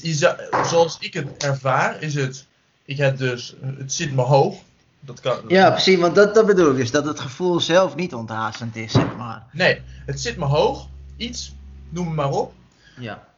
zoals 0.66 0.97
ik 0.99 1.14
het 1.14 1.45
ervaar, 1.45 2.03
is 2.03 2.14
het. 2.14 2.47
Ik 2.85 2.97
heb 2.97 3.18
dus. 3.18 3.55
Het 3.61 3.92
zit 3.92 4.12
me 4.12 4.23
hoog. 4.23 4.57
Dat 5.01 5.21
kan. 5.21 5.45
Ja, 5.49 5.71
precies, 5.71 5.99
want 5.99 6.14
dat, 6.14 6.35
dat 6.35 6.47
bedoel 6.47 6.71
ik 6.71 6.77
dus, 6.77 6.90
dat 6.90 7.05
het 7.05 7.21
gevoel 7.21 7.61
zelf 7.61 7.95
niet 7.95 8.14
onthaastend 8.14 8.77
is, 8.77 8.92
zeg 8.92 9.16
maar. 9.16 9.47
Nee, 9.53 9.81
het 10.07 10.21
zit 10.21 10.37
me 10.37 10.45
hoog. 10.45 10.88
Iets, 11.16 11.55
noem 11.88 12.07
het 12.07 12.16
maar 12.16 12.31
op. 12.31 12.53
Ja. 12.99 13.29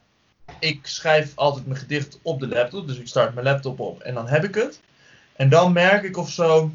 Ik 0.59 0.87
schrijf 0.87 1.31
altijd 1.35 1.65
mijn 1.65 1.79
gedicht 1.79 2.19
op 2.21 2.39
de 2.39 2.47
laptop. 2.47 2.87
Dus 2.87 2.97
ik 2.97 3.07
start 3.07 3.33
mijn 3.33 3.45
laptop 3.45 3.79
op 3.79 4.01
en 4.01 4.13
dan 4.13 4.27
heb 4.27 4.43
ik 4.43 4.55
het. 4.55 4.79
En 5.35 5.49
dan 5.49 5.71
merk 5.71 6.03
ik 6.03 6.17
of 6.17 6.29
zo 6.29 6.71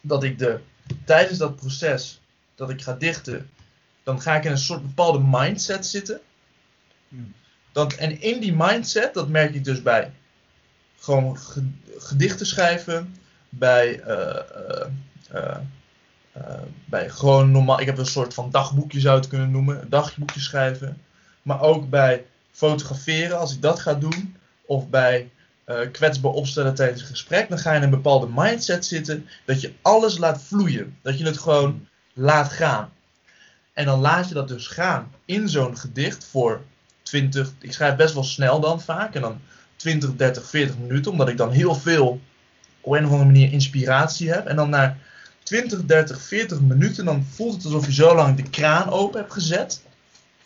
dat 0.00 0.22
ik 0.22 0.38
de, 0.38 0.60
tijdens 1.04 1.38
dat 1.38 1.56
proces 1.56 2.20
dat 2.54 2.70
ik 2.70 2.82
ga 2.82 2.92
dichten, 2.92 3.50
dan 4.02 4.20
ga 4.20 4.36
ik 4.36 4.44
in 4.44 4.50
een 4.50 4.58
soort 4.58 4.82
bepaalde 4.82 5.22
mindset 5.30 5.86
zitten. 5.86 6.20
Hmm. 7.08 7.34
Dat, 7.72 7.92
en 7.92 8.20
in 8.20 8.40
die 8.40 8.54
mindset, 8.56 9.14
dat 9.14 9.28
merk 9.28 9.54
ik 9.54 9.64
dus 9.64 9.82
bij 9.82 10.12
gewoon 10.98 11.38
ge- 11.38 11.70
gedichten 11.98 12.46
schrijven, 12.46 13.14
bij, 13.48 14.00
eh, 14.00 14.86
eh, 15.30 15.56
eh, 16.32 16.62
bij 16.84 17.10
gewoon 17.10 17.50
normaal, 17.50 17.80
ik 17.80 17.86
heb 17.86 17.98
een 17.98 18.06
soort 18.06 18.34
van 18.34 18.50
dagboekje 18.50 19.00
zou 19.00 19.16
het 19.16 19.28
kunnen 19.28 19.50
noemen, 19.50 19.82
een 19.82 19.90
dagboekje 19.90 20.40
schrijven. 20.40 21.02
Maar 21.42 21.60
ook 21.60 21.88
bij 21.88 22.24
fotograferen, 22.50 23.38
als 23.38 23.54
ik 23.54 23.62
dat 23.62 23.80
ga 23.80 23.94
doen, 23.94 24.36
of 24.66 24.88
bij 24.88 25.30
eh, 25.66 25.78
kwetsbaar 25.92 26.32
opstellen 26.32 26.74
tijdens 26.74 27.00
een 27.00 27.06
gesprek, 27.06 27.48
dan 27.48 27.58
ga 27.58 27.70
je 27.70 27.76
in 27.76 27.82
een 27.82 27.90
bepaalde 27.90 28.28
mindset 28.34 28.84
zitten 28.84 29.28
dat 29.44 29.60
je 29.60 29.72
alles 29.82 30.18
laat 30.18 30.42
vloeien. 30.42 30.98
Dat 31.02 31.18
je 31.18 31.24
het 31.24 31.38
gewoon 31.38 31.88
laat 32.12 32.52
gaan. 32.52 32.92
En 33.72 33.84
dan 33.84 34.00
laat 34.00 34.28
je 34.28 34.34
dat 34.34 34.48
dus 34.48 34.66
gaan 34.66 35.12
in 35.24 35.48
zo'n 35.48 35.78
gedicht 35.78 36.24
voor 36.24 36.62
20, 37.02 37.52
ik 37.60 37.72
schrijf 37.72 37.96
best 37.96 38.14
wel 38.14 38.24
snel 38.24 38.60
dan 38.60 38.80
vaak, 38.80 39.14
en 39.14 39.20
dan 39.20 39.40
20, 39.76 40.16
30, 40.16 40.46
40 40.46 40.78
minuten, 40.78 41.10
omdat 41.10 41.28
ik 41.28 41.36
dan 41.36 41.50
heel 41.50 41.74
veel 41.74 42.20
op 42.80 42.92
een 42.92 43.04
of 43.04 43.10
andere 43.10 43.24
manier 43.24 43.52
inspiratie 43.52 44.30
heb. 44.30 44.46
En 44.46 44.56
dan 44.56 44.70
na 44.70 44.96
20, 45.42 45.84
30, 45.84 46.20
40 46.20 46.60
minuten, 46.60 47.04
dan 47.04 47.26
voelt 47.34 47.54
het 47.54 47.64
alsof 47.64 47.86
je 47.86 47.92
zo 47.92 48.14
lang 48.14 48.36
de 48.36 48.50
kraan 48.50 48.90
open 48.90 49.20
hebt 49.20 49.32
gezet, 49.32 49.82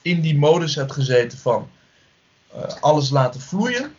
in 0.03 0.21
die 0.21 0.39
modus 0.39 0.75
hebt 0.75 0.93
gezeten 0.93 1.39
van 1.39 1.71
eh, 2.53 2.63
alles 2.81 3.11
laten 3.11 3.41
vloeien, 3.41 3.95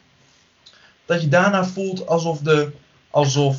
dat 1.12 1.22
je 1.22 1.28
daarna 1.28 1.66
voelt 1.66 2.08
alsof 2.08 2.40
de, 2.40 2.72
alsof 3.10 3.58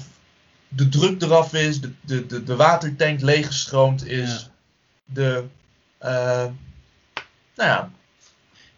de 0.69 0.89
druk 0.89 1.23
eraf 1.23 1.53
is, 1.55 1.81
de, 1.81 1.93
de, 2.01 2.27
de, 2.27 2.43
de 2.45 2.57
watertank 2.57 3.21
leeggestroomd 3.21 4.07
is, 4.07 4.31
Ja. 4.31 4.49
de, 5.05 5.45
eh, 5.99 6.45
nou 7.57 7.69
ja, 7.71 7.91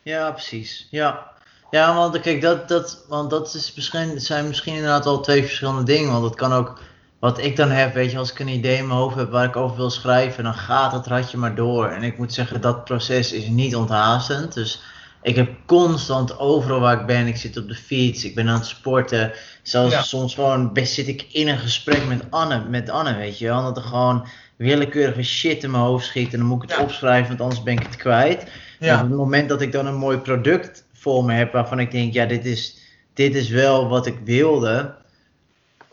Ja, 0.03 0.31
precies. 0.31 0.89
Ja. 0.91 1.33
Ja, 1.71 1.95
want 1.95 2.21
kijk, 2.21 2.41
dat, 2.41 2.69
dat, 2.69 3.05
want 3.09 3.31
dat 3.31 3.55
is 3.55 3.75
misschien, 3.75 4.21
zijn 4.21 4.47
misschien 4.49 4.75
inderdaad 4.75 5.07
al 5.07 5.21
twee 5.21 5.43
verschillende 5.43 5.83
dingen. 5.83 6.13
Want 6.13 6.25
het 6.25 6.35
kan 6.35 6.53
ook, 6.53 6.81
wat 7.19 7.39
ik 7.39 7.57
dan 7.57 7.71
heb, 7.71 7.95
weet 7.95 8.11
je, 8.11 8.19
als 8.19 8.31
ik 8.33 8.39
een 8.39 8.49
idee 8.49 8.77
in 8.77 8.87
mijn 8.87 8.99
hoofd 8.99 9.17
heb 9.17 9.31
waar 9.31 9.45
ik 9.45 9.57
over 9.57 9.77
wil 9.77 9.91
schrijven, 9.91 10.45
dan 10.45 10.55
gaat 10.55 10.93
het 10.93 11.07
ratje 11.07 11.37
maar 11.37 11.55
door. 11.55 11.89
En 11.89 12.03
ik 12.03 12.19
moet 12.19 12.33
zeggen, 12.33 12.61
dat 12.61 12.85
proces 12.85 13.33
is 13.33 13.47
niet 13.47 13.77
onthaastend. 13.77 14.53
Dus 14.55 14.83
ik 15.25 15.37
heb 15.37 15.49
constant 15.67 16.39
overal 16.39 16.81
waar 16.81 17.01
ik 17.01 17.07
ben, 17.07 17.27
ik 17.27 17.37
zit 17.37 17.57
op 17.57 17.69
de 17.69 17.75
fiets, 17.75 18.25
ik 18.25 18.35
ben 18.35 18.49
aan 18.49 18.55
het 18.59 18.67
sporten. 18.67 19.33
Zelfs 19.63 19.93
Ja. 19.95 20.03
soms 20.03 20.35
gewoon 20.35 20.73
best 20.73 20.93
zit 20.95 21.09
ik 21.09 21.27
in 21.33 21.49
een 21.49 21.59
gesprek 21.59 22.07
met 22.07 22.23
Anne, 22.31 22.65
met 22.69 22.91
Anne, 22.91 23.17
weet 23.17 23.39
je 23.39 23.47
wel. 23.47 23.63
Dat 23.63 23.77
er 23.77 23.83
gewoon 23.83 24.27
willekeurige 24.57 25.23
shit 25.23 25.63
in 25.63 25.71
mijn 25.71 25.83
hoofd 25.83 26.07
schiet 26.07 26.33
en 26.33 26.39
dan 26.39 26.49
moet 26.49 26.63
ik 26.63 26.69
het 26.69 26.79
Ja. 26.79 26.85
opschrijven, 26.85 27.29
want 27.29 27.41
anders 27.41 27.63
ben 27.63 27.75
ik 27.75 27.83
het 27.83 27.97
kwijt. 27.97 28.47
Ja. 28.79 28.95
op 28.95 29.01
het 29.09 29.17
moment 29.17 29.49
dat 29.49 29.61
ik 29.61 29.73
dan 29.73 29.87
een 29.87 29.95
mooi 29.95 30.19
product 30.19 30.85
voor 30.93 31.25
me 31.25 31.33
heb 31.35 31.53
waarvan 31.53 31.79
ik 31.79 31.91
denk, 31.91 32.13
ja, 32.13 32.27
dit 32.27 32.45
is, 32.45 32.79
dit 33.15 33.35
is 33.35 33.49
wel 33.49 33.89
wat 33.89 34.07
ik 34.07 34.19
wilde, 34.25 34.95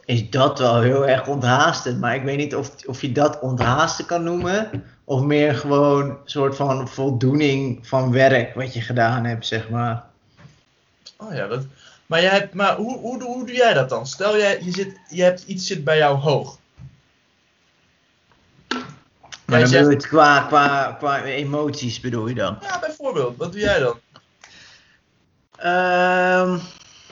is 0.06 0.30
dat 0.30 0.60
wel 0.60 0.82
heel 0.82 1.08
erg 1.08 1.28
onthaastend. 1.28 2.00
Maar 2.00 2.16
ik 2.16 2.24
weet 2.24 2.38
niet 2.38 2.56
of, 2.56 2.72
of 2.86 3.02
je 3.02 3.12
dat 3.12 3.40
onthaasten 3.40 4.06
kan 4.06 4.24
noemen, 4.24 4.70
of 5.04 5.22
meer 5.22 5.56
gewoon 5.56 6.10
een 6.10 6.18
soort 6.26 6.56
van 6.56 6.88
voldoening 6.90 7.88
van 7.88 8.12
werk 8.12 8.56
wat 8.56 8.74
je 8.74 8.82
gedaan 8.82 9.26
hebt, 9.26 9.46
zeg 9.48 9.70
maar. 9.70 10.04
Oh 11.18 11.34
ja, 11.34 11.48
dat, 11.48 11.66
maar, 12.06 12.22
jij 12.22 12.30
hebt, 12.30 12.54
maar 12.54 12.76
hoe, 12.76 12.98
hoe, 12.98 13.20
doe- 13.20 13.28
hoe 13.28 13.46
doe 13.46 13.56
jij 13.56 13.74
dat 13.74 13.90
dan? 13.90 14.08
Stel, 14.08 14.38
jij, 14.38 14.60
je, 14.64 14.72
zit, 14.72 15.00
je 15.10 15.24
hebt 15.24 15.44
iets 15.48 15.68
zit 15.68 15.84
bij 15.84 15.98
jou 15.98 16.18
hoog. 16.18 16.60
Maar 19.46 19.60
dan 19.60 19.68
zegt- 19.70 19.86
je 19.86 19.94
het 19.94 20.08
qua, 20.08 20.42
qua, 20.42 20.96
qua 21.00 21.24
emoties 21.24 22.00
bedoel 22.00 22.28
je 22.28 22.36
dan? 22.36 22.58
Ja, 22.62 22.80
bijvoorbeeld. 22.80 23.38
Wat 23.38 23.52
doe 23.52 23.62
jij 23.62 23.80
dan? 23.80 24.00
Ehm, 25.56 26.60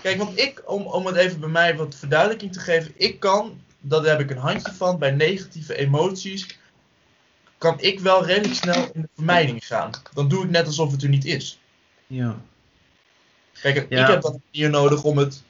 Kijk, 0.02 0.18
want 0.18 0.40
ik, 0.40 0.62
om, 0.66 0.82
om 0.86 1.06
het 1.06 1.16
even 1.16 1.40
bij 1.40 1.50
mij 1.50 1.76
wat 1.76 1.96
verduidelijking 1.96 2.54
te 2.54 2.60
geven, 2.60 2.92
ik 2.96 3.20
kan, 3.20 3.62
daar 3.80 4.04
heb 4.04 4.20
ik 4.20 4.30
een 4.30 4.38
handje 4.38 4.72
van, 4.72 5.00
bij 5.00 5.12
negatieve 5.12 5.76
emoties, 5.76 6.59
kan 7.60 7.76
ik 7.80 8.00
wel 8.00 8.26
redelijk 8.26 8.54
snel 8.56 8.90
in 8.94 9.02
de 9.02 9.10
vermijding 9.16 9.66
gaan. 9.66 9.90
Dan 10.14 10.28
doe 10.28 10.44
ik 10.44 10.50
net 10.50 10.66
alsof 10.66 10.92
het 10.92 11.04
er 11.04 11.10
niet 11.10 11.26
is. 11.26 11.60
ja. 12.08 12.36
Kijk, 13.62 13.86
Ja. 13.90 14.02
ik 14.02 14.08
heb 14.08 14.22
dat 14.22 14.38
hier 14.52 14.70
nodig 14.70 15.04
om 15.04 15.18
het. 15.18 15.44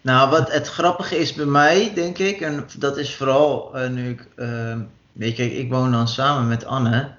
Nou, 0.00 0.30
wat 0.30 0.52
het 0.52 0.68
grappige 0.68 1.18
is 1.18 1.32
bij 1.34 1.44
mij, 1.44 1.92
denk 1.94 2.18
ik, 2.18 2.40
en 2.40 2.66
dat 2.78 2.96
is 2.98 3.14
vooral 3.16 3.76
eh, 3.76 3.88
nu 3.90 4.10
ik, 4.10 4.26
eh, 4.36 4.76
weet 5.12 5.36
je, 5.36 5.58
ik 5.58 5.70
woon 5.70 5.92
dan 5.92 6.08
samen 6.08 6.48
met 6.48 6.64
Anne. 6.64 7.14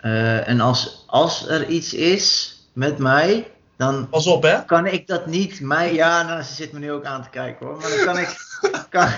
eh, 0.00 0.48
en 0.48 0.60
als, 0.60 1.04
als 1.06 1.48
er 1.48 1.66
iets 1.68 1.94
is 1.94 2.56
met 2.72 2.98
mij, 2.98 3.50
dan 3.76 4.08
Pas 4.08 4.26
op, 4.26 4.42
hè? 4.42 4.64
kan 4.64 4.86
ik 4.86 5.06
dat 5.06 5.26
niet 5.26 5.60
mij, 5.60 5.94
ja, 5.94 6.22
nou, 6.22 6.42
ze 6.42 6.54
zit 6.54 6.72
me 6.72 6.78
nu 6.78 6.92
ook 6.92 7.04
aan 7.04 7.22
te 7.22 7.30
kijken 7.30 7.66
hoor, 7.66 7.76
maar 7.76 7.88
dan 7.90 8.04
kan 8.04 8.18
ik, 8.18 8.36
kan, 8.90 9.08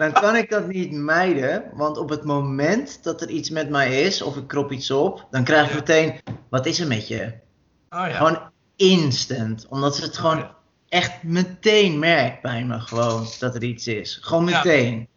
dan 0.00 0.12
kan 0.12 0.36
ik 0.36 0.50
dat 0.50 0.66
niet 0.66 0.92
mijden, 0.92 1.64
want 1.72 1.96
op 1.98 2.08
het 2.08 2.24
moment 2.24 3.02
dat 3.02 3.20
er 3.20 3.28
iets 3.28 3.50
met 3.50 3.68
mij 3.70 4.02
is, 4.02 4.22
of 4.22 4.36
ik 4.36 4.46
krop 4.48 4.72
iets 4.72 4.90
op, 4.90 5.26
dan 5.30 5.44
krijg 5.44 5.68
ik 5.68 5.74
meteen, 5.74 6.20
wat 6.50 6.66
is 6.66 6.80
er 6.80 6.86
met 6.86 7.08
je? 7.08 7.24
Oh 7.90 8.06
ja. 8.08 8.10
Gewoon 8.16 8.38
instant. 8.76 9.66
Omdat 9.68 9.96
ze 9.96 10.02
het 10.02 10.16
gewoon 10.18 10.36
Oh, 10.38 10.42
ja. 10.42 10.54
echt 10.88 11.22
meteen 11.22 11.98
merkt 11.98 12.42
bij 12.42 12.64
me 12.64 12.80
gewoon 12.80 13.26
dat 13.38 13.54
er 13.54 13.62
iets 13.62 13.86
is. 13.86 14.18
Gewoon 14.22 14.46
Ja. 14.46 14.56
meteen. 14.56 15.08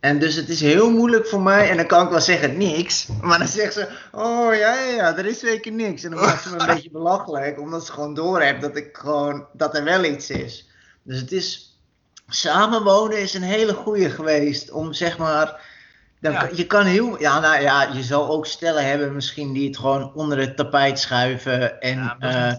En 0.00 0.18
dus 0.18 0.34
het 0.34 0.48
is 0.48 0.60
heel 0.60 0.90
moeilijk 0.90 1.26
voor 1.26 1.42
mij. 1.42 1.70
En 1.70 1.76
dan 1.76 1.86
kan 1.86 2.04
ik 2.04 2.10
wel 2.10 2.20
zeggen 2.20 2.56
niks. 2.56 3.08
Maar 3.20 3.38
dan 3.38 3.48
zegt 3.48 3.72
ze, 3.72 3.88
oh 4.12 4.54
ja, 4.54 4.74
ja, 4.74 4.94
ja, 4.94 5.16
er 5.16 5.26
is 5.26 5.38
zeker 5.38 5.72
niks. 5.72 6.04
En 6.04 6.10
dan 6.10 6.20
maakt 6.20 6.42
ze 6.42 6.50
me 6.50 6.60
een 6.60 6.66
beetje 6.74 6.90
belachelijk. 6.90 7.60
Omdat 7.60 7.86
ze 7.86 7.92
gewoon 7.92 8.14
doorhebt 8.14 8.60
dat 8.60 8.76
ik 8.76 8.96
gewoon, 8.96 9.46
dat 9.52 9.76
er 9.76 9.84
wel 9.84 10.04
iets 10.04 10.30
is. 10.30 10.68
Dus 11.02 11.20
het 11.20 11.32
is, 11.32 11.71
samenwonen 12.34 13.20
is 13.20 13.34
een 13.34 13.42
hele 13.42 13.74
goeie 13.74 14.10
geweest. 14.10 14.70
Om 14.70 14.92
zeg 14.92 15.18
maar, 15.18 15.60
dan, 16.20 16.32
Ja. 16.32 16.48
je 16.54 16.66
kan 16.66 16.84
heel, 16.84 17.20
ja 17.20 17.40
nou 17.40 17.62
ja, 17.62 17.82
je 17.82 18.02
zal 18.02 18.28
ook 18.28 18.46
stellen 18.46 18.86
hebben 18.86 19.14
misschien 19.14 19.52
die 19.52 19.66
het 19.66 19.78
gewoon 19.78 20.14
onder 20.14 20.38
het 20.38 20.56
tapijt 20.56 20.98
schuiven. 20.98 21.80
En, 21.80 21.98
Ja, 21.98 22.16
eh, 22.18 22.54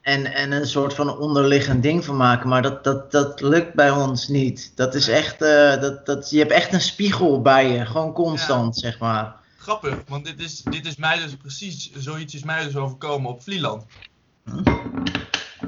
en, 0.00 0.26
en 0.34 0.52
een 0.52 0.66
soort 0.66 0.94
van 0.94 1.18
onderliggend 1.18 1.82
ding 1.82 2.04
van 2.04 2.16
maken. 2.16 2.48
Maar 2.48 2.62
dat, 2.62 2.84
dat, 2.84 3.10
dat 3.10 3.40
lukt 3.40 3.74
bij 3.74 3.90
ons 3.90 4.28
niet. 4.28 4.72
Dat 4.74 4.94
is 4.94 5.08
echt, 5.08 5.42
eh, 5.42 5.80
dat, 5.80 6.06
dat, 6.06 6.30
je 6.30 6.38
hebt 6.38 6.50
echt 6.50 6.72
een 6.72 6.80
spiegel 6.80 7.42
bij 7.42 7.70
je. 7.72 7.86
Gewoon 7.86 8.12
constant, 8.12 8.76
zeg 8.78 8.98
maar. 8.98 9.34
Grappig, 9.58 9.94
want 10.08 10.24
dit 10.24 10.40
is, 10.40 10.62
dit 10.62 10.86
is 10.86 10.96
mij 10.96 11.18
dus 11.18 11.36
precies, 11.36 11.90
zoiets 11.92 12.34
is 12.34 12.44
mij 12.44 12.64
dus 12.64 12.76
overkomen 12.76 13.30
op 13.30 13.42
Vlieland. 13.42 13.84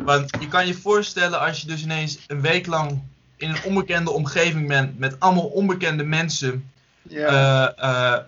Want 0.04 0.30
je 0.40 0.48
kan 0.48 0.66
je 0.66 0.74
voorstellen 0.74 1.40
als 1.40 1.60
je 1.60 1.66
dus 1.66 1.82
ineens 1.82 2.18
een 2.26 2.40
week 2.40 2.66
lang 2.66 3.02
in 3.42 3.50
een 3.50 3.64
onbekende 3.64 4.10
omgeving 4.10 4.68
bent 4.68 4.98
met 4.98 5.20
allemaal 5.20 5.44
onbekende 5.46 6.04
mensen. 6.04 6.70
eh, 7.10 7.78
eh, 7.78 8.18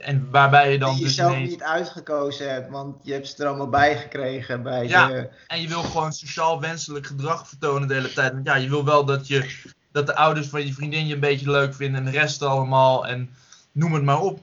en 0.00 0.28
waarbij 0.30 0.72
je 0.72 0.78
dan 0.78 0.90
die 0.90 0.98
je 0.98 1.04
dus 1.04 1.14
zelf 1.14 1.32
ineens... 1.32 1.50
niet 1.50 1.62
uitgekozen 1.62 2.52
hebt, 2.52 2.70
want 2.70 2.96
je 3.02 3.12
hebt 3.12 3.28
ze 3.28 3.42
er 3.42 3.48
allemaal 3.48 3.68
bij 3.68 3.96
gekregen 3.96 4.62
bij 4.62 4.86
Ja. 4.86 5.06
de... 5.06 5.28
En 5.46 5.60
je 5.60 5.68
wil 5.68 5.82
gewoon 5.82 6.12
sociaal 6.12 6.60
wenselijk 6.60 7.06
gedrag 7.06 7.48
vertonen 7.48 7.88
de 7.88 7.94
hele 7.94 8.12
tijd. 8.12 8.32
Want 8.32 8.46
ja, 8.46 8.54
je 8.54 8.68
wil 8.68 8.84
wel 8.84 9.04
dat 9.04 9.26
je 9.26 9.70
dat 9.92 10.06
de 10.06 10.14
ouders 10.14 10.48
van 10.48 10.66
je 10.66 10.72
vriendin 10.72 11.06
je 11.06 11.14
een 11.14 11.20
beetje 11.20 11.50
leuk 11.50 11.74
vinden 11.74 12.06
en 12.06 12.12
de 12.12 12.18
rest 12.18 12.42
allemaal 12.42 13.06
en 13.06 13.30
noem 13.72 13.92
het 13.94 14.02
maar 14.02 14.20
op. 14.20 14.40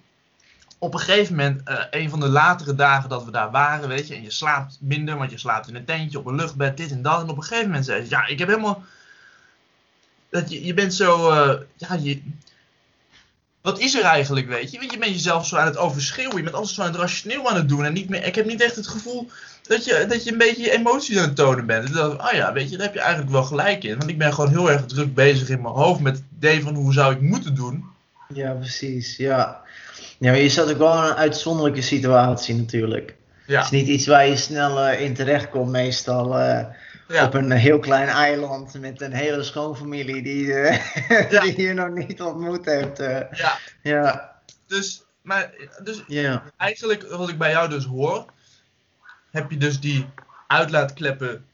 Op 0.78 0.94
een 0.94 1.00
gegeven 1.00 1.36
moment, 1.36 1.62
eh, 1.68 1.84
een 1.92 2.10
van 2.10 2.20
de 2.20 2.30
latere 2.30 2.76
dagen 2.76 3.10
dat 3.10 3.26
we 3.26 3.32
daar 3.32 3.52
waren, 3.52 3.88
weet 3.89 4.08
je, 4.08 4.15
en 4.15 4.24
je 4.24 4.32
slaapt 4.32 4.78
minder, 4.82 5.18
want 5.18 5.32
je 5.32 5.38
slaapt 5.38 5.68
in 5.68 5.76
een 5.76 5.86
tentje, 5.86 6.20
op 6.20 6.26
een 6.26 6.36
luchtbed, 6.36 6.78
dit 6.78 6.92
en 6.92 7.02
dat. 7.02 7.22
En 7.22 7.30
op 7.30 7.38
een 7.38 7.44
gegeven 7.44 7.65
moment 7.68 7.86
zei 7.86 8.04
ze, 8.04 8.10
ja, 8.10 8.28
ik 8.28 8.39
heb 8.39 8.48
helemaal, 8.48 8.84
dat 10.30 10.52
je, 10.52 10.65
je 10.65 10.74
bent 10.74 10.94
zo, 10.94 11.30
eh, 11.30 11.60
ja, 11.78 11.98
je, 12.02 12.22
wat 13.62 13.80
is 13.80 13.96
er 13.96 14.04
eigenlijk, 14.04 14.48
weet 14.48 14.72
je? 14.72 14.80
Want 14.80 14.92
je 14.92 14.98
bent 14.98 15.12
jezelf 15.13 15.48
zo 15.48 15.56
aan 15.56 15.65
het 15.65 15.78
overschreeuwen, 15.78 16.38
je 16.38 16.44
bent 16.44 16.56
alles 16.56 16.74
zo 16.74 16.82
aan 16.82 16.88
het 16.92 17.00
rationeel 17.00 17.50
aan 17.50 17.56
het 17.56 17.70
doen 17.70 17.86
en 17.86 17.94
niet 17.94 18.10
meer, 18.10 18.26
ik 18.26 18.36
heb 18.36 18.46
niet 18.46 18.62
echt 18.62 18.76
het 18.76 18.88
gevoel 18.88 19.30
dat 19.63 19.86
je, 19.86 20.06
dat 20.10 20.24
je 20.24 20.32
een 20.32 20.38
beetje 20.38 20.62
je 20.63 20.72
emoties 20.72 21.18
aan 21.18 21.24
het 21.24 21.36
tonen 21.36 21.65
bent. 21.65 21.86
En 21.88 21.94
dan, 21.94 22.22
oh 22.22 22.32
ja, 22.32 22.54
weet 22.54 22.70
je, 22.70 22.78
daar 22.78 22.86
heb 22.86 22.96
je 22.96 23.02
eigenlijk 23.02 23.32
wel 23.32 23.44
gelijk 23.44 23.84
in. 23.84 23.98
Want 23.98 24.10
ik 24.10 24.18
ben 24.18 24.34
gewoon 24.34 24.50
heel 24.50 24.72
erg 24.72 24.86
druk 24.86 25.13
bezig 25.13 25.50
in 25.50 25.62
mijn 25.62 25.74
hoofd 25.74 26.00
met 26.00 26.15
het 26.15 26.24
idee 26.38 26.62
van 26.62 26.76
hoe 26.76 26.94
zou 26.94 27.13
ik 27.13 27.22
moeten 27.22 27.56
doen. 27.56 27.86
Ja, 28.34 28.52
precies. 28.52 29.18
Ja. 29.18 29.62
ja, 30.20 30.32
maar 30.32 30.39
je 30.39 30.50
zat 30.50 30.70
ook 30.72 30.78
wel 30.78 30.98
in 31.04 31.10
een 31.10 31.15
uitzonderlijke 31.15 31.82
situatie 31.82 32.56
natuurlijk. 32.56 33.15
Ja, 33.46 33.56
Het 33.56 33.65
is 33.65 33.80
niet 33.80 33.88
iets 33.88 34.08
waar 34.08 34.28
je 34.28 34.36
snel 34.38 34.80
eh, 34.80 35.02
in 35.02 35.13
terecht 35.13 35.50
komt 35.50 35.70
meestal. 35.72 36.39
eh, 36.39 36.65
ja, 37.10 37.26
Op 37.26 37.34
een 37.34 37.52
heel 37.52 37.80
klein 37.80 38.08
eiland 38.08 38.80
met 38.80 39.02
een 39.02 39.13
hele 39.13 39.43
schoonfamilie 39.43 40.22
die, 40.22 40.54
eh, 40.54 40.80
Ja. 41.32 41.41
die 41.41 41.62
je 41.62 41.74
nog 41.74 41.89
niet 41.89 42.22
ontmoet 42.22 42.65
hebt. 42.65 43.00
eh. 43.00 43.22
ja. 43.32 43.58
ja, 43.82 44.36
Dus, 44.67 45.04
maar, 45.22 45.52
dus 45.84 46.04
ja. 46.08 46.43
eigenlijk, 46.58 47.08
wat 47.10 47.30
ik 47.30 47.38
bij 47.38 47.52
jou 47.52 47.69
dus 47.69 47.86
hoor, 47.86 48.26
heb 49.32 49.52
je 49.52 49.58
dus 49.58 49.80
die 49.80 50.06
uitlaatkleppen 50.48 51.45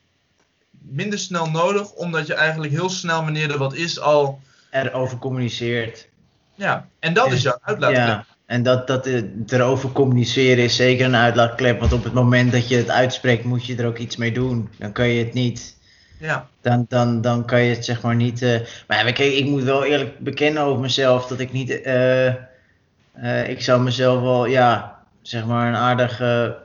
minder 0.72 1.20
snel 1.20 1.50
nodig, 1.50 1.92
omdat 1.92 2.28
je 2.28 2.34
eigenlijk 2.34 2.74
heel 2.74 2.90
snel, 2.90 3.24
wanneer 3.24 3.52
er 3.52 3.58
wat 3.58 3.74
is, 3.74 4.00
al. 4.00 4.40
erover 4.72 5.18
communiceert. 5.18 6.08
Ja, 6.56 6.88
en 7.00 7.14
dat 7.14 7.32
is 7.32 7.42
jouw 7.42 7.58
uitlaatklep. 7.62 8.06
Ja, 8.08 8.26
en 8.46 8.64
dat, 8.64 8.88
dat 8.88 9.08
erover 9.48 9.92
communiceren 9.92 10.64
is 10.64 10.76
zeker 10.76 11.06
een 11.06 11.16
uitlaatklep. 11.16 11.80
Want 11.80 11.94
op 11.94 12.04
het 12.04 12.14
moment 12.14 12.52
dat 12.52 12.68
je 12.68 12.76
het 12.76 12.90
uitspreekt, 12.90 13.44
moet 13.44 13.66
je 13.66 13.76
er 13.76 13.86
ook 13.88 13.98
iets 13.98 14.16
mee 14.16 14.32
doen. 14.32 14.70
Dan 14.78 14.92
kan 14.92 15.08
je 15.08 15.24
het 15.24 15.34
niet. 15.34 15.78
Ja, 16.20 16.48
Dan, 16.62 16.86
dan, 16.90 17.22
dan 17.22 17.46
kan 17.46 17.62
je 17.62 17.76
het 17.76 17.86
zeg 17.86 18.02
maar 18.02 18.16
niet. 18.16 18.42
eh, 18.42 18.60
Maar 18.88 19.04
kijk, 19.04 19.34
ik 19.34 19.46
moet 19.46 19.64
wel 19.64 19.84
eerlijk 19.86 20.20
bekennen 20.20 20.64
over 20.64 20.82
mezelf 20.82 21.28
dat 21.28 21.40
ik 21.40 21.52
niet. 21.52 21.82
eh, 21.82 22.28
eh, 22.28 23.50
ik 23.50 23.62
zou 23.62 23.82
mezelf 23.82 24.22
wel, 24.22 24.46
ja, 24.46 25.00
zeg 25.22 25.46
maar 25.46 25.68
een 25.68 25.76
aardige. 25.76 26.58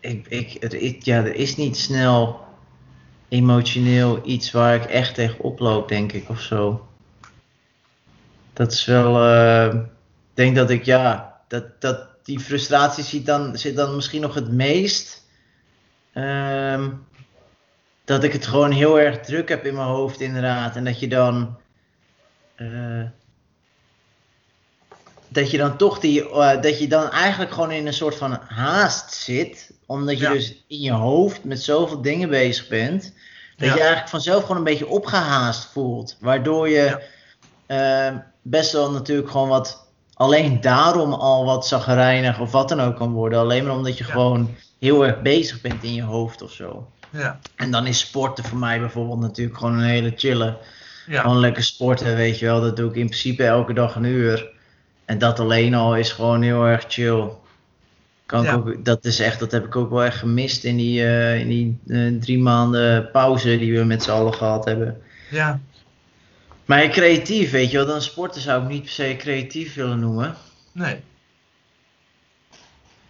Ik, 0.00 0.26
ik, 0.28 0.56
het, 0.60 0.72
is- 0.74 0.94
ja, 1.00 1.16
er 1.16 1.34
is 1.34 1.56
niet 1.56 1.76
snel 1.76 2.40
emotioneel 3.28 4.20
iets 4.24 4.50
waar 4.50 4.74
ik 4.74 4.84
echt 4.84 5.14
tegen 5.14 5.40
oploop, 5.40 5.88
denk 5.88 6.12
ik, 6.12 6.28
of 6.28 6.40
zo. 6.40 6.88
Dat 8.52 8.72
is 8.72 8.84
wel. 8.84 9.24
eh, 9.24 9.74
ik 9.74 10.36
denk 10.46 10.56
dat 10.56 10.70
ik, 10.70 10.84
ja, 10.84 11.40
dat, 11.48 11.80
dat 11.80 12.06
die 12.24 12.40
frustratie 12.40 13.04
zit 13.04 13.26
dan, 13.26 13.58
zit 13.58 13.76
dan 13.76 13.94
misschien 13.94 14.20
nog 14.20 14.34
het 14.34 14.52
meest. 14.52 15.24
Ehm, 16.12 16.90
dat 18.04 18.24
ik 18.24 18.32
het 18.32 18.46
gewoon 18.46 18.70
heel 18.70 19.00
erg 19.00 19.20
druk 19.20 19.48
heb 19.48 19.64
in 19.66 19.74
mijn 19.74 19.86
hoofd, 19.86 20.20
inderdaad. 20.20 20.76
En 20.76 20.84
dat 20.84 21.00
je 21.00 21.08
dan. 21.08 21.58
eh, 22.56 23.02
dat 25.28 25.50
je 25.50 25.58
dan 25.58 25.76
toch 25.76 25.98
die. 25.98 26.30
eh, 26.30 26.62
dat 26.62 26.78
je 26.78 26.88
dan 26.88 27.10
eigenlijk 27.10 27.52
gewoon 27.52 27.70
in 27.70 27.86
een 27.86 27.92
soort 27.92 28.14
van 28.16 28.38
haast 28.48 29.12
zit. 29.14 29.72
Omdat 29.86 30.18
je 30.18 30.24
Ja. 30.24 30.32
dus 30.32 30.64
in 30.68 30.80
je 30.80 30.92
hoofd 30.92 31.44
met 31.44 31.62
zoveel 31.62 32.02
dingen 32.02 32.28
bezig 32.28 32.68
bent. 32.68 33.02
Dat 33.56 33.68
Ja. 33.68 33.74
je 33.74 33.80
eigenlijk 33.80 34.08
vanzelf 34.08 34.40
gewoon 34.42 34.56
een 34.56 34.64
beetje 34.64 34.86
opgehaast 34.88 35.64
voelt. 35.64 36.16
Waardoor 36.20 36.68
je 36.68 37.08
eh, 37.66 38.16
best 38.42 38.72
wel 38.72 38.90
natuurlijk 38.90 39.30
gewoon 39.30 39.48
wat. 39.48 39.88
Alleen 40.14 40.60
daarom 40.60 41.12
al 41.12 41.44
wat 41.44 41.66
zagrijnig 41.66 42.40
of 42.40 42.52
wat 42.52 42.68
dan 42.68 42.80
ook 42.80 42.96
kan 42.96 43.12
worden. 43.12 43.38
Alleen 43.38 43.64
maar 43.64 43.76
omdat 43.76 43.98
je 43.98 44.04
Ja. 44.04 44.10
gewoon 44.10 44.54
heel 44.78 45.06
erg 45.06 45.22
bezig 45.22 45.60
bent 45.60 45.82
in 45.84 45.94
je 45.94 46.02
hoofd 46.02 46.42
of 46.42 46.52
zo. 46.52 46.88
ja, 47.10 47.38
En 47.56 47.70
dan 47.70 47.86
is 47.86 47.98
sporten 47.98 48.44
voor 48.44 48.58
mij 48.58 48.80
bijvoorbeeld 48.80 49.20
natuurlijk 49.20 49.58
gewoon 49.58 49.78
een 49.78 49.84
hele 49.88 50.12
chille. 50.16 50.56
ja. 51.06 51.20
Gewoon 51.20 51.40
lekker 51.40 51.62
sporten, 51.62 52.16
weet 52.16 52.38
je 52.38 52.46
wel. 52.46 52.60
Dat 52.60 52.76
doe 52.76 52.88
ik 52.90 52.96
in 52.96 53.06
principe 53.06 53.44
elke 53.44 53.72
dag 53.72 53.94
een 53.94 54.04
uur. 54.04 54.48
En 55.04 55.18
dat 55.18 55.40
alleen 55.40 55.74
al 55.74 55.96
is 55.96 56.12
gewoon 56.12 56.42
heel 56.42 56.64
erg 56.64 56.84
chill. 56.88 57.28
Kan 58.26 58.44
ik 58.46 58.52
ook, 58.52 58.84
dat 58.84 59.04
is 59.04 59.20
echt, 59.20 59.38
dat 59.40 59.52
heb 59.52 59.64
ik 59.64 59.76
ook 59.76 59.90
wel 59.90 60.04
echt 60.04 60.18
gemist 60.18 60.64
in 60.64 60.76
die, 60.76 61.04
eh, 61.06 61.40
in 61.40 61.48
die 61.48 61.78
eh, 61.88 62.20
drie 62.20 62.38
maanden 62.38 63.10
pauze 63.10 63.58
die 63.58 63.78
we 63.78 63.84
met 63.84 64.02
z'n 64.02 64.10
allen 64.10 64.34
gehad 64.34 64.64
hebben. 64.64 65.00
ja. 65.30 65.60
Maar 66.70 66.88
creatief, 66.88 67.50
weet 67.50 67.70
je 67.70 67.76
wel, 67.76 67.86
dan 67.86 68.02
sporten 68.02 68.40
zou 68.40 68.62
ik 68.62 68.68
niet 68.68 68.82
per 68.82 68.90
se 68.90 69.14
creatief 69.18 69.74
willen 69.74 69.98
noemen. 69.98 70.36
Nee. 70.72 71.00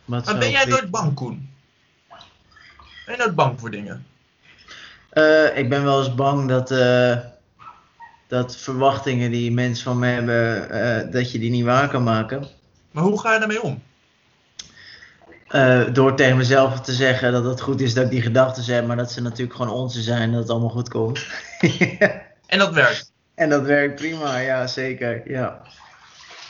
Maar 0.05 0.39
ben 0.39 0.51
jij 0.51 0.65
nooit 0.65 0.91
bang, 0.91 1.15
Koen? 1.15 1.51
Ben 3.07 3.15
je 3.15 3.17
nooit 3.17 3.35
bang 3.35 3.61
voor 3.61 3.71
dingen? 3.71 4.07
Eh, 5.11 5.57
ik 5.57 5.69
ben 5.69 5.85
wel 5.85 5.99
eens 5.99 6.15
bang 6.15 6.49
dat, 6.49 6.71
eh, 6.71 7.17
dat 8.27 8.57
verwachtingen 8.57 9.31
die 9.31 9.53
mensen 9.53 9.85
van 9.85 9.99
me 9.99 10.07
hebben, 10.07 10.71
eh, 10.71 11.13
dat 11.13 11.33
je 11.33 11.39
die 11.39 11.51
niet 11.51 11.65
waar 11.65 11.89
kan 11.89 12.03
maken. 12.03 12.47
Maar 12.91 13.05
hoe 13.05 13.21
ga 13.21 13.33
je 13.33 13.39
daarmee 13.39 13.63
om? 13.63 13.83
Door 15.93 16.17
tegen 16.17 16.37
mezelf 16.37 16.81
te 16.81 16.93
zeggen 16.93 17.33
dat 17.33 17.45
het 17.45 17.61
goed 17.61 17.81
is 17.81 17.95
dat 17.95 18.05
ik 18.05 18.11
die 18.11 18.23
gedachten 18.23 18.75
heb, 18.75 18.87
maar 18.87 18.97
dat 18.97 19.13
ze 19.13 19.23
natuurlijk 19.23 19.57
gewoon 19.57 19.73
onzin 19.73 20.03
zijn 20.03 20.23
en 20.23 20.33
dat 20.33 20.41
het 20.41 20.51
allemaal 20.51 20.69
goed 20.69 20.89
komt. 20.89 21.27
En 22.51 22.59
dat 22.59 22.73
werkt. 22.73 23.10
En 23.41 23.49
dat 23.49 23.63
werkt 23.63 23.95
prima, 23.95 24.39
ja 24.39 24.67
zeker. 24.67 25.31
Ja. 25.31 25.63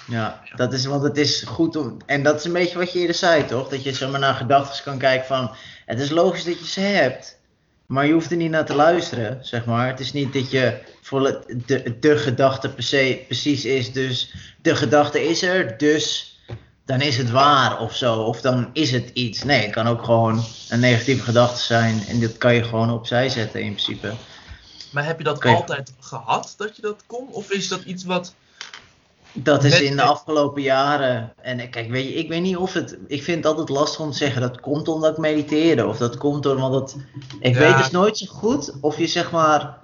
Ja, 0.07 0.40
dat 0.57 0.72
is, 0.72 0.85
want 0.85 1.03
het 1.03 1.16
is 1.16 1.42
goed 1.42 1.76
om. 1.76 1.96
En 2.07 2.22
dat 2.22 2.38
is 2.38 2.44
een 2.44 2.53
beetje 2.53 2.79
wat 2.79 2.92
je 2.92 2.98
eerder 2.98 3.14
zei, 3.16 3.44
toch? 3.44 3.68
Dat 3.68 3.83
je 3.83 3.94
zomaar 3.94 4.20
naar 4.20 4.35
gedachten 4.35 4.85
kan 4.85 4.98
kijken 4.98 5.26
van. 5.26 5.50
Het 5.87 6.00
is 6.00 6.11
logisch 6.11 6.44
dat 6.44 6.59
je 6.59 6.66
ze 6.66 6.81
hebt. 6.81 7.38
Maar 7.87 8.07
je 8.07 8.12
hoeft 8.12 8.31
er 8.31 8.37
niet 8.37 8.50
naar 8.50 8.64
te 8.64 8.74
luisteren, 8.74 9.38
zeg 9.42 9.64
maar. 9.64 9.87
Het 9.87 10.00
is 10.00 10.12
niet 10.12 10.33
dat 10.33 10.50
je 10.50 10.79
voor 11.03 11.44
de, 11.66 11.98
de 12.00 12.16
gedachte 12.18 12.68
per 12.68 12.83
se 12.83 13.24
precies 13.26 13.64
is. 13.64 13.92
Dus 13.92 14.35
de 14.62 14.76
gedachte 14.76 15.29
is 15.29 15.42
er, 15.42 15.79
dus 15.79 16.38
dan 16.85 17.00
is 17.00 17.16
het 17.16 17.31
waar 17.31 17.81
of 17.81 17.96
zo. 17.96 18.14
Of 18.14 18.40
dan 18.40 18.70
is 18.72 18.90
het 18.92 19.11
iets. 19.12 19.42
Nee, 19.42 19.62
het 19.62 19.70
kan 19.70 19.87
ook 19.87 20.05
gewoon 20.05 20.44
een 20.68 20.81
negatieve 20.81 21.22
gedachte 21.22 21.62
zijn. 21.62 22.03
En 22.09 22.20
dat 22.20 22.38
kan 22.38 22.55
je 22.55 22.64
gewoon 22.64 22.90
opzij 22.90 23.29
zetten 23.29 23.61
in 23.61 23.72
principe. 23.72 24.12
Maar 24.90 25.05
heb 25.05 25.18
je 25.18 25.24
dat 25.24 25.44
altijd 25.44 25.92
gehad, 26.00 26.55
dat 26.57 26.76
je 26.76 26.83
dat 26.83 27.03
kon? 27.07 27.29
Of 27.29 27.50
is 27.50 27.68
dat 27.68 27.83
iets 27.83 28.05
wat... 28.05 28.35
Dat 29.33 29.64
is 29.64 29.81
in 29.81 29.97
de 29.97 30.03
afgelopen 30.03 30.62
jaren. 30.62 31.33
En 31.43 31.71
kijk, 31.71 31.90
weet 31.90 32.05
je, 32.09 32.14
ik 32.14 32.29
weet 32.29 32.43
niet 32.43 32.57
of 32.57 32.73
het. 32.73 32.99
Ik 33.07 33.23
vind 33.23 33.37
het 33.37 33.47
altijd 33.47 33.69
lastig 33.69 34.01
om 34.01 34.11
te 34.11 34.16
zeggen 34.16 34.40
dat 34.40 34.61
komt 34.61 34.88
omdat 34.88 35.11
ik 35.12 35.19
mediteerde. 35.19 35.87
Of 35.87 35.97
dat 35.99 36.16
komt 36.16 36.43
door. 36.43 36.59
Want 36.59 36.73
dat, 36.73 36.97
ik 37.40 37.55
Ja. 37.55 37.61
weet 37.61 37.77
dus 37.77 37.90
nooit 37.90 38.19
zo 38.19 38.27
goed 38.27 38.73
of 38.81 38.99
je 38.99 39.07
zeg 39.07 39.31
maar. 39.31 39.79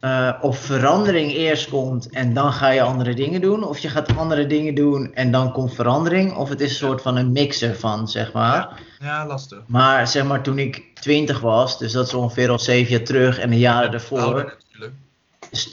eh, 0.00 0.32
of 0.40 0.58
verandering 0.58 1.32
eerst 1.32 1.68
komt 1.68 2.10
en 2.10 2.34
dan 2.34 2.52
ga 2.52 2.68
je 2.68 2.82
andere 2.82 3.14
dingen 3.14 3.40
doen. 3.40 3.64
Of 3.64 3.78
je 3.78 3.88
gaat 3.88 4.16
andere 4.16 4.46
dingen 4.46 4.74
doen 4.74 5.14
en 5.14 5.30
dan 5.30 5.52
komt 5.52 5.74
verandering. 5.74 6.34
Of 6.36 6.48
het 6.48 6.60
is 6.60 6.70
een 6.70 6.76
soort 6.76 7.02
van 7.02 7.16
een 7.16 7.32
mixer 7.32 7.76
van, 7.76 8.08
zeg 8.08 8.32
maar. 8.32 8.80
Ja, 9.00 9.26
lastig. 9.26 9.58
Maar 9.66 10.08
zeg 10.08 10.24
maar 10.24 10.42
toen 10.42 10.58
ik 10.58 10.82
20 10.94 11.40
was, 11.40 11.78
dus 11.78 11.92
dat 11.92 12.06
is 12.06 12.14
ongeveer 12.14 12.50
al 12.50 12.58
zeven 12.58 12.90
jaar 12.96 13.02
terug 13.04 13.38
en 13.38 13.50
de 13.50 13.58
jaren 13.58 13.90
daarvoor. 13.90 14.20
Ouder 14.20 14.56
natuurlijk. 14.68 14.94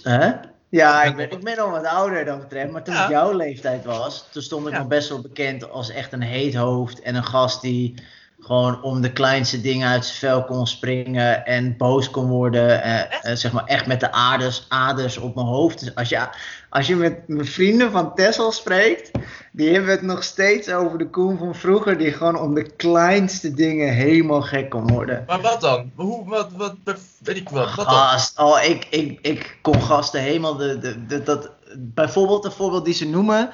Hè? 0.04 0.32
Ja, 0.74 1.04
ik 1.04 1.16
ben, 1.16 1.32
ik 1.32 1.44
ben 1.44 1.58
al 1.58 1.70
wat 1.70 1.86
ouder 1.86 2.26
dan 2.26 2.40
betreft, 2.40 2.72
maar 2.72 2.84
toen 2.84 2.94
Ja. 2.94 3.04
ik 3.04 3.10
jouw 3.10 3.32
leeftijd 3.32 3.86
was, 3.86 4.26
toen 4.32 4.42
stond 4.42 4.66
ik 4.68 4.72
Ja. 4.74 4.78
nog 4.80 4.88
best 4.88 5.10
wel 5.10 5.22
bekend 5.22 5.70
als 5.72 5.90
echt 5.90 6.14
een 6.14 6.22
heet 6.22 6.54
hoofd 6.56 7.02
en 7.02 7.16
een 7.16 7.24
gast 7.24 7.62
die 7.62 7.94
gewoon 8.40 8.82
om 8.84 9.02
de 9.02 9.12
kleinste 9.14 9.62
dingen 9.62 9.88
uit 9.90 10.06
zijn 10.06 10.18
vel 10.18 10.44
kon 10.44 10.68
springen 10.68 11.46
en 11.46 11.78
boos 11.78 12.10
kon 12.10 12.28
worden. 12.28 12.82
eh, 12.84 13.00
eh, 13.02 13.36
zeg 13.36 13.52
maar 13.52 13.66
echt 13.66 13.86
met 13.88 14.00
de 14.00 14.12
aders, 14.12 14.66
aders 14.70 15.18
op 15.18 15.36
mijn 15.36 15.48
hoofd. 15.48 15.80
Dus 15.80 15.96
als 15.96 16.10
je, 16.10 16.28
als 16.74 16.88
je 16.88 16.96
met 16.96 17.28
mijn 17.28 17.46
vrienden 17.46 17.92
van 17.92 18.16
Texel 18.16 18.52
spreekt, 18.52 19.12
die 19.52 19.72
hebben 19.74 19.92
het 19.92 20.02
nog 20.02 20.24
steeds 20.24 20.70
over 20.70 20.98
de 20.98 21.10
Koen 21.10 21.38
van 21.38 21.56
vroeger, 21.56 21.98
die 21.98 22.12
gewoon 22.12 22.40
om 22.40 22.54
de 22.54 22.64
kleinste 22.76 23.54
dingen 23.54 23.94
helemaal 23.94 24.42
gek 24.42 24.70
kon 24.70 24.92
worden. 24.92 25.24
Maar 25.28 25.42
wat 25.42 25.62
dan? 25.62 25.92
Hoe, 25.96 26.30
wat, 26.30 26.50
wat, 26.58 26.76
weet 27.20 27.36
ik 27.38 27.50
wat, 27.50 27.76
wat 27.76 27.86
dan? 27.86 27.96
Gast, 27.96 28.40
oh, 28.40 28.64
ik, 28.64 28.86
ik, 28.90 29.20
ik 29.22 29.58
kon 29.62 29.82
gasten 29.82 30.22
helemaal 30.22 30.56
de, 30.56 30.80
de, 30.80 31.06
de- 31.06 31.24
dat, 31.24 31.52
bijvoorbeeld 31.78 32.46
een 32.46 32.52
voorbeeld 32.52 32.86
die 32.86 32.94
ze 32.94 33.08
noemen. 33.10 33.50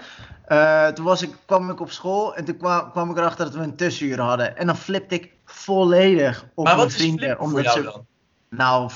eh, 0.46 0.88
toen 0.88 1.06
was 1.06 1.22
ik, 1.22 1.30
kwam 1.46 1.70
ik 1.70 1.80
op 1.80 1.92
school 1.92 2.36
en 2.36 2.46
toen 2.46 2.58
kwam, 2.58 2.92
kwam 2.92 3.10
ik 3.12 3.18
erachter 3.18 3.46
dat 3.46 3.54
we 3.54 3.62
een 3.62 3.76
tussenuur 3.76 4.20
hadden. 4.22 4.58
En 4.58 4.66
dan 4.66 4.78
flipte 4.78 5.16
ik 5.16 5.32
volledig 5.46 6.46
op 6.56 6.66
maar 6.66 6.76
mijn 6.76 6.88
wat 6.88 6.96
is 6.98 7.02
vrienden. 7.02 7.40
omdat 7.40 7.72
ze 7.74 7.82
dan? 7.84 8.06
Nou 8.50 8.90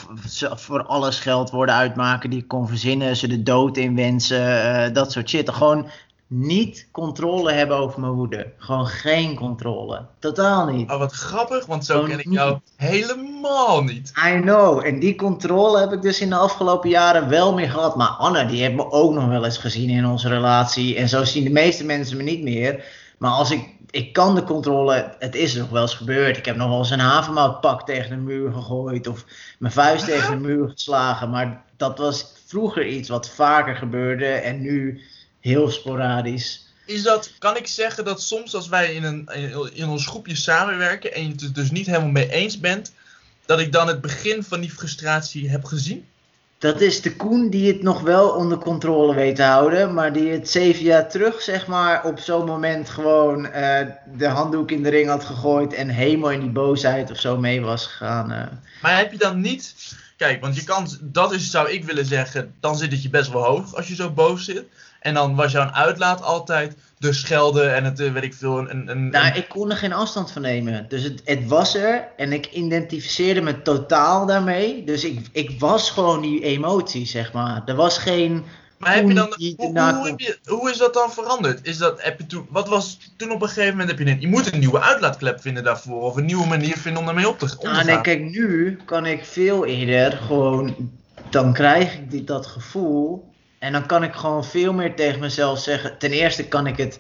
voor 0.56 0.84
alles 0.84 1.20
geld 1.20 1.50
worden 1.50 1.76
uitmaken 1.76 2.30
die 2.30 2.40
ik 2.40 2.48
kon 2.48 2.68
verzinnen. 2.68 3.16
Ze 3.16 3.28
de 3.28 3.44
dood 3.44 3.78
in 3.78 3.96
wensen, 3.96 4.64
eh, 4.64 4.94
dat 4.94 5.12
soort 5.12 5.30
shit. 5.30 5.50
Gewoon 5.50 5.88
niet 6.28 6.88
controle 6.92 7.52
hebben 7.52 7.78
over 7.78 8.00
mijn 8.00 8.12
woede. 8.12 8.52
Gewoon 8.58 8.88
geen 8.88 9.36
controle. 9.36 10.06
Totaal 10.20 10.66
niet. 10.66 10.92
Oh, 10.92 10.98
wat 10.98 11.12
grappig, 11.14 11.66
want 11.66 11.86
zo 11.86 11.94
Gewoon 11.94 12.10
ken 12.10 12.20
ik 12.20 12.26
niet. 12.26 12.34
jou 12.34 12.60
helemaal 12.76 13.84
niet. 13.84 14.14
I 14.28 14.40
know. 14.40 14.86
En 14.86 15.00
die 15.00 15.16
controle 15.16 15.80
heb 15.80 15.92
ik 15.92 16.02
dus 16.02 16.20
in 16.22 16.30
de 16.30 16.36
afgelopen 16.36 16.90
jaren 16.90 17.30
wel 17.30 17.54
meer 17.54 17.70
gehad. 17.70 17.96
Maar 17.96 18.08
Anne, 18.08 18.46
die 18.46 18.62
heeft 18.62 18.76
me 18.76 18.92
ook 18.92 19.14
nog 19.14 19.28
wel 19.28 19.46
eens 19.46 19.58
gezien 19.58 19.90
in 19.90 20.06
onze 20.06 20.28
relatie. 20.28 20.96
En 20.96 21.10
zo 21.10 21.24
zien 21.24 21.44
de 21.44 21.50
meeste 21.50 21.86
mensen 21.86 22.18
me 22.18 22.24
niet 22.24 22.44
meer. 22.44 22.84
Maar 23.18 23.32
als 23.32 23.52
ik, 23.52 23.70
ik 23.94 24.14
kan 24.14 24.36
de 24.36 24.44
controle, 24.44 25.16
het 25.20 25.36
is 25.36 25.54
nog 25.54 25.70
wel 25.70 25.82
eens 25.82 25.96
gebeurd. 25.96 26.38
Ik 26.38 26.46
heb 26.46 26.56
nog 26.56 26.70
wel 26.70 26.78
eens 26.78 26.90
een 26.90 27.00
havermoutpak 27.00 27.86
tegen 27.86 28.10
de 28.10 28.16
muur 28.16 28.52
gegooid. 28.52 29.08
Of 29.08 29.26
mijn 29.60 29.74
vuist 29.74 30.06
tegen 30.06 30.32
de 30.32 30.48
muur 30.48 30.70
geslagen. 30.70 31.30
Maar 31.30 31.64
dat 31.78 31.98
was 31.98 32.34
vroeger 32.46 32.88
iets 32.88 33.10
wat 33.10 33.30
vaker 33.30 33.76
gebeurde. 33.76 34.26
En 34.26 34.62
nu 34.62 35.02
heel 35.40 35.70
sporadisch. 35.70 36.68
Is 36.86 37.04
dat, 37.04 37.32
kan 37.40 37.58
ik 37.58 37.68
zeggen 37.68 38.06
dat 38.06 38.22
soms 38.22 38.56
als 38.56 38.68
wij 38.68 38.94
in, 38.94 39.04
een, 39.04 39.30
in, 39.74 39.88
ons 39.88 40.08
groepje 40.08 40.36
samenwerken 40.36 41.14
en 41.14 41.24
je 41.24 41.30
het 41.46 41.56
dus 41.56 41.72
niet 41.72 41.86
helemaal 41.86 42.10
mee 42.10 42.32
eens 42.32 42.60
bent, 42.60 42.94
dat 43.46 43.60
ik 43.60 43.72
dan 43.72 43.88
het 43.88 44.02
begin 44.02 44.44
van 44.44 44.60
die 44.60 44.72
frustratie 44.72 45.50
heb 45.50 45.64
gezien? 45.64 46.06
Dat 46.64 46.82
is 46.82 47.02
de 47.02 47.16
Koen 47.16 47.50
die 47.50 47.68
het 47.68 47.82
nog 47.82 48.02
wel 48.02 48.30
onder 48.30 48.58
controle 48.58 49.16
weet 49.16 49.36
te 49.36 49.44
houden, 49.44 49.94
maar 49.94 50.14
die 50.14 50.32
het 50.32 50.50
zeven 50.50 50.84
jaar 50.84 51.10
terug, 51.10 51.42
zeg 51.42 51.68
maar, 51.68 52.06
op 52.06 52.20
zo'n 52.20 52.46
moment 52.46 52.90
gewoon 52.90 53.46
eh, 53.48 53.88
de 54.18 54.28
handdoek 54.28 54.72
in 54.72 54.84
de 54.84 54.90
ring 54.90 55.10
had 55.10 55.24
gegooid 55.24 55.74
en 55.74 55.90
helemaal 55.90 56.32
in 56.32 56.40
die 56.40 56.50
boosheid 56.50 57.12
of 57.12 57.20
zo 57.20 57.38
mee 57.38 57.62
was 57.62 57.86
gegaan. 57.86 58.32
eh. 58.32 58.44
Maar 58.82 58.98
heb 58.98 59.12
je 59.12 59.18
dan 59.18 59.42
niet. 59.42 59.76
Kijk, 60.18 60.42
want 60.42 60.56
je 60.56 60.64
kan. 60.64 60.88
Dat 61.02 61.34
is, 61.34 61.52
zou 61.52 61.70
ik 61.72 61.84
willen 61.84 62.06
zeggen. 62.06 62.54
Dan 62.60 62.78
zit 62.78 62.92
het 62.92 63.04
je 63.04 63.10
best 63.10 63.32
wel 63.32 63.44
hoog 63.44 63.76
als 63.76 63.88
je 63.88 63.96
zo 63.96 64.10
boos 64.10 64.46
zit. 64.46 64.64
En 65.00 65.14
dan 65.14 65.36
was 65.36 65.52
jouw 65.52 65.70
uitlaat 65.70 66.22
altijd 66.22 66.76
de 67.04 67.14
schelden 67.14 67.76
en 67.76 67.84
het, 67.84 68.00
eh, 68.00 68.12
weet 68.12 68.24
ik 68.24 68.34
veel. 68.34 68.58
Een, 68.60 68.70
een, 68.72 68.90
een- 68.90 69.10
Nou, 69.10 69.36
ik 69.36 69.46
kon 69.50 69.70
er 69.72 69.78
geen 69.78 69.94
afstand 69.94 70.32
van 70.32 70.42
nemen. 70.42 70.86
Dus 70.90 71.04
het, 71.04 71.22
het 71.26 71.48
was 71.48 71.76
er 71.76 72.08
en 72.18 72.34
ik 72.34 72.46
identificeerde 72.46 73.42
me 73.42 73.62
totaal 73.62 74.26
daarmee. 74.26 74.84
Dus 74.84 75.04
ik, 75.04 75.28
ik 75.32 75.60
was 75.60 75.90
gewoon 75.92 76.22
die 76.22 76.42
emotie, 76.44 77.06
zeg 77.06 77.34
maar. 77.34 77.62
Er 77.66 77.76
was 77.76 77.98
geen. 77.98 78.44
maar 78.78 78.96
heb 78.96 79.08
je 79.08 79.14
dan. 79.14 79.34
Hoe, 79.38 79.54
hoe, 79.58 79.74
komt. 79.74 80.08
heb 80.08 80.20
je, 80.20 80.38
hoe 80.46 80.72
is 80.72 80.78
dat 80.78 80.94
dan 80.94 81.12
veranderd? 81.12 81.68
Is 81.68 81.78
dat, 81.78 82.04
heb 82.04 82.20
je 82.20 82.26
toen, 82.26 82.46
wat 82.50 82.68
was 82.68 82.98
toen 83.18 83.32
op 83.32 83.42
een 83.42 83.48
gegeven 83.48 83.72
moment? 83.72 83.90
Heb 83.90 84.00
je, 84.08 84.14
een, 84.14 84.22
je 84.22 84.28
moet 84.28 84.54
een 84.54 84.60
nieuwe 84.60 84.82
uitlaatklep 84.82 85.42
vinden 85.42 85.64
daarvoor. 85.64 86.02
Of 86.02 86.16
een 86.16 86.26
nieuwe 86.26 86.48
manier 86.48 86.78
vinden 86.78 87.00
om 87.00 87.06
daarmee 87.06 87.28
op 87.30 87.40
te, 87.40 87.46
om 87.46 87.52
te 87.60 87.68
Ah, 87.70 87.76
gaan. 87.76 87.86
nee, 87.86 88.02
kijk, 88.02 88.22
nu 88.22 88.80
kan 88.86 89.06
ik 89.06 89.26
veel 89.26 89.66
eerder 89.66 90.12
gewoon. 90.18 90.92
Dan 91.30 91.54
krijg 91.54 91.94
ik 91.94 92.12
die, 92.12 92.24
dat 92.24 92.46
gevoel. 92.46 93.32
En 93.64 93.72
dan 93.72 93.86
kan 93.86 94.04
ik 94.04 94.14
gewoon 94.14 94.46
veel 94.46 94.74
meer 94.74 94.96
tegen 94.96 95.20
mezelf 95.20 95.60
zeggen. 95.60 95.98
Ten 95.98 96.12
eerste 96.12 96.48
kan 96.48 96.68
ik 96.68 96.78
het 96.78 97.00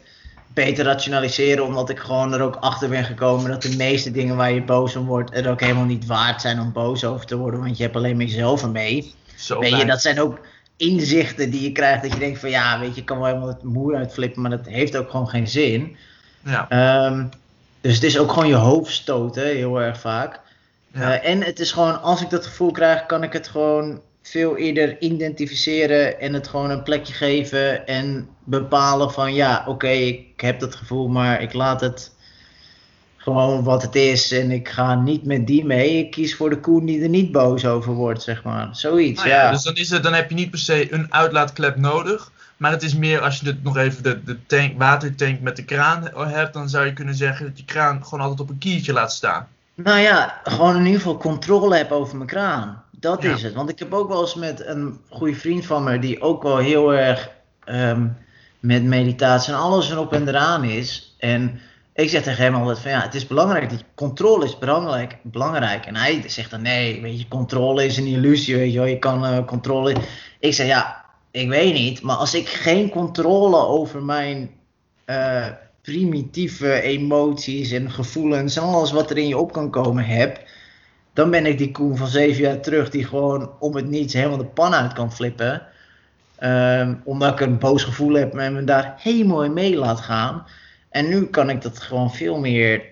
beter 0.53 0.85
rationaliseren, 0.85 1.65
omdat 1.65 1.89
ik 1.89 1.99
gewoon 1.99 2.33
er 2.33 2.41
ook 2.41 2.55
achter 2.55 2.89
ben 2.89 3.03
gekomen 3.03 3.51
dat 3.51 3.61
de 3.61 3.75
meeste 3.75 4.11
dingen 4.11 4.35
waar 4.35 4.51
je 4.51 4.63
boos 4.63 4.95
om 4.95 5.05
wordt, 5.05 5.35
er 5.35 5.49
ook 5.49 5.59
helemaal 5.59 5.85
niet 5.85 6.05
waard 6.05 6.41
zijn 6.41 6.59
om 6.59 6.71
boos 6.71 7.03
over 7.03 7.25
te 7.25 7.37
worden, 7.37 7.59
want 7.59 7.77
je 7.77 7.83
hebt 7.83 7.95
alleen 7.95 8.17
maar 8.17 8.25
jezelf 8.25 8.61
ermee. 8.61 9.13
Zo 9.35 9.59
Weet 9.59 9.77
je, 9.77 9.85
dat 9.85 10.01
zijn 10.01 10.21
ook 10.21 10.39
inzichten 10.77 11.49
die 11.49 11.61
je 11.61 11.71
krijgt 11.71 12.03
dat 12.03 12.13
je 12.13 12.19
denkt 12.19 12.39
van 12.39 12.49
ja, 12.49 12.79
weet 12.79 12.93
je, 12.93 12.99
ik 12.99 13.05
kan 13.05 13.17
wel 13.17 13.27
helemaal 13.27 13.47
het 13.47 13.63
moer 13.63 13.95
uitflippen, 13.95 14.41
maar 14.41 14.51
dat 14.51 14.67
heeft 14.67 14.97
ook 14.97 15.09
gewoon 15.09 15.29
geen 15.29 15.47
zin. 15.47 15.97
Ja, 16.43 16.69
Ehm, 16.69 17.25
dus 17.81 17.93
het 17.95 18.03
is 18.03 18.17
ook 18.17 18.31
gewoon 18.31 18.47
je 18.47 18.55
hoofd 18.55 18.91
stoten, 18.91 19.43
heel 19.43 19.81
erg 19.81 19.99
vaak. 19.99 20.39
ja. 20.93 21.19
Eh, 21.19 21.29
en 21.29 21.43
het 21.43 21.59
is 21.59 21.71
gewoon, 21.71 22.01
als 22.01 22.21
ik 22.21 22.29
dat 22.29 22.45
gevoel 22.45 22.71
krijg, 22.71 23.05
kan 23.05 23.23
ik 23.23 23.33
het 23.33 23.47
gewoon 23.47 24.01
veel 24.23 24.57
eerder 24.57 25.01
identificeren 25.01 26.19
en 26.19 26.33
het 26.33 26.47
gewoon 26.47 26.69
een 26.69 26.83
plekje 26.83 27.13
geven 27.13 27.87
en 27.87 28.27
bepalen 28.43 29.11
van 29.11 29.33
ja, 29.33 29.63
oké, 29.67 29.87
ik 29.87 30.41
heb 30.41 30.59
dat 30.59 30.75
gevoel, 30.75 31.07
maar 31.07 31.41
ik 31.41 31.53
laat 31.53 31.81
het 31.81 32.11
gewoon 33.17 33.63
wat 33.63 33.81
het 33.81 33.95
is 33.95 34.31
en 34.31 34.51
ik 34.51 34.69
ga 34.69 34.95
niet 34.95 35.25
met 35.25 35.47
die 35.47 35.65
mee. 35.65 35.97
Ik 35.97 36.11
kies 36.11 36.35
voor 36.35 36.49
de 36.49 36.59
koen 36.59 36.85
die 36.85 37.01
er 37.01 37.09
niet 37.09 37.31
boos 37.31 37.65
over 37.65 37.93
wordt, 37.93 38.21
zeg 38.21 38.43
maar. 38.43 38.69
Zoiets, 38.71 39.19
Nou 39.19 39.33
ja, 39.33 39.43
ja. 39.43 39.51
Dus 39.51 39.63
dan, 39.63 39.75
is 39.75 39.89
het, 39.89 40.03
dan 40.03 40.13
heb 40.13 40.29
je 40.29 40.35
niet 40.35 40.49
per 40.49 40.59
se 40.59 40.93
een 40.93 41.13
uitlaatklep 41.13 41.75
nodig. 41.75 42.31
Maar 42.57 42.71
het 42.71 42.83
is 42.83 42.95
meer 42.95 43.21
als 43.21 43.39
je 43.39 43.45
het 43.45 43.63
nog 43.63 43.77
even 43.77 44.03
de, 44.03 44.23
de 44.23 44.45
tank, 44.45 44.77
watertank 44.77 45.39
met 45.39 45.55
de 45.55 45.65
kraan 45.65 46.09
hebt, 46.15 46.53
dan 46.53 46.69
zou 46.69 46.85
je 46.85 46.93
kunnen 46.93 47.15
zeggen 47.15 47.45
dat 47.45 47.57
je 47.57 47.65
kraan 47.65 48.03
gewoon 48.03 48.19
altijd 48.19 48.39
op 48.39 48.49
een 48.49 48.57
kiertje 48.57 48.93
laat 48.93 49.13
staan. 49.13 49.47
Nou 49.75 49.99
ja, 49.99 50.39
gewoon 50.43 50.75
in 50.75 50.85
ieder 50.85 51.01
geval 51.01 51.17
controle 51.17 51.75
heb 51.75 51.91
over 51.91 52.15
mijn 52.15 52.29
kraan. 52.29 52.83
Dat 52.91 53.21
Ja. 53.21 53.33
is 53.33 53.43
het. 53.43 53.53
Want 53.53 53.69
ik 53.69 53.79
heb 53.79 53.93
ook 53.93 54.07
wel 54.07 54.21
eens 54.21 54.35
met 54.35 54.65
een 54.65 54.99
goede 55.09 55.35
vriend 55.35 55.65
van 55.65 55.83
me, 55.83 55.99
die 55.99 56.21
ook 56.21 56.43
wel 56.43 56.57
heel 56.57 56.93
erg 56.93 57.29
ehm, 57.63 58.07
met 58.59 58.83
meditatie 58.83 59.53
en 59.53 59.59
alles 59.59 59.91
erop 59.91 60.13
en 60.13 60.27
eraan 60.27 60.63
is. 60.63 61.15
En 61.19 61.59
ik 61.93 62.09
zeg 62.09 62.23
tegen 62.23 62.43
hem 62.43 62.55
altijd 62.55 62.79
van 62.79 62.91
ja, 62.91 63.01
het 63.01 63.13
is 63.15 63.27
belangrijk, 63.27 63.69
dat 63.69 63.83
controle 63.95 64.45
is 64.45 64.57
belangrijk, 64.57 65.17
belangrijk. 65.21 65.85
En 65.85 65.95
hij 65.95 66.23
zegt 66.27 66.51
dan 66.51 66.61
nee, 66.61 67.01
weet 67.01 67.19
je, 67.19 67.27
controle 67.27 67.85
is 67.85 67.97
een 67.97 68.05
illusie, 68.05 68.55
weet 68.55 68.71
je 68.73 68.77
wel, 68.79 68.87
je 68.87 68.99
kan 68.99 69.25
eh, 69.25 69.45
controle... 69.45 69.95
Ik 70.39 70.53
zeg 70.53 70.67
ja, 70.67 71.05
ik 71.31 71.49
weet 71.49 71.73
niet, 71.73 72.01
maar 72.01 72.15
als 72.15 72.33
ik 72.33 72.47
geen 72.47 72.89
controle 72.89 73.57
over 73.57 74.03
mijn 74.03 74.51
eh, 75.05 75.47
primitieve 75.83 76.81
emoties 76.81 77.71
en 77.71 77.91
gevoelens 77.91 78.55
en 78.55 78.63
alles 78.63 78.91
wat 78.91 79.09
er 79.09 79.17
in 79.17 79.27
je 79.27 79.37
op 79.37 79.51
kan 79.51 79.69
komen 79.69 80.05
heb, 80.05 80.41
dan 81.13 81.31
ben 81.31 81.45
ik 81.45 81.57
die 81.57 81.71
Koen 81.71 81.97
van 81.97 82.07
zeven 82.07 82.41
jaar 82.41 82.59
terug 82.59 82.89
die 82.89 83.05
gewoon 83.05 83.51
om 83.59 83.75
het 83.75 83.89
niets 83.89 84.13
helemaal 84.13 84.37
de 84.37 84.45
pan 84.45 84.73
uit 84.73 84.93
kan 84.93 85.13
flippen. 85.13 85.61
Ehm, 86.35 86.95
omdat 87.03 87.31
ik 87.31 87.39
een 87.39 87.57
boos 87.57 87.83
gevoel 87.83 88.13
heb 88.13 88.35
en 88.35 88.53
me 88.53 88.63
daar 88.63 88.93
helemaal 88.97 89.43
in 89.43 89.53
mee 89.53 89.75
laat 89.75 89.99
gaan. 89.99 90.45
En 90.89 91.09
nu 91.09 91.25
kan 91.25 91.49
ik 91.49 91.61
dat 91.61 91.79
gewoon 91.79 92.13
veel 92.13 92.39
meer. 92.39 92.83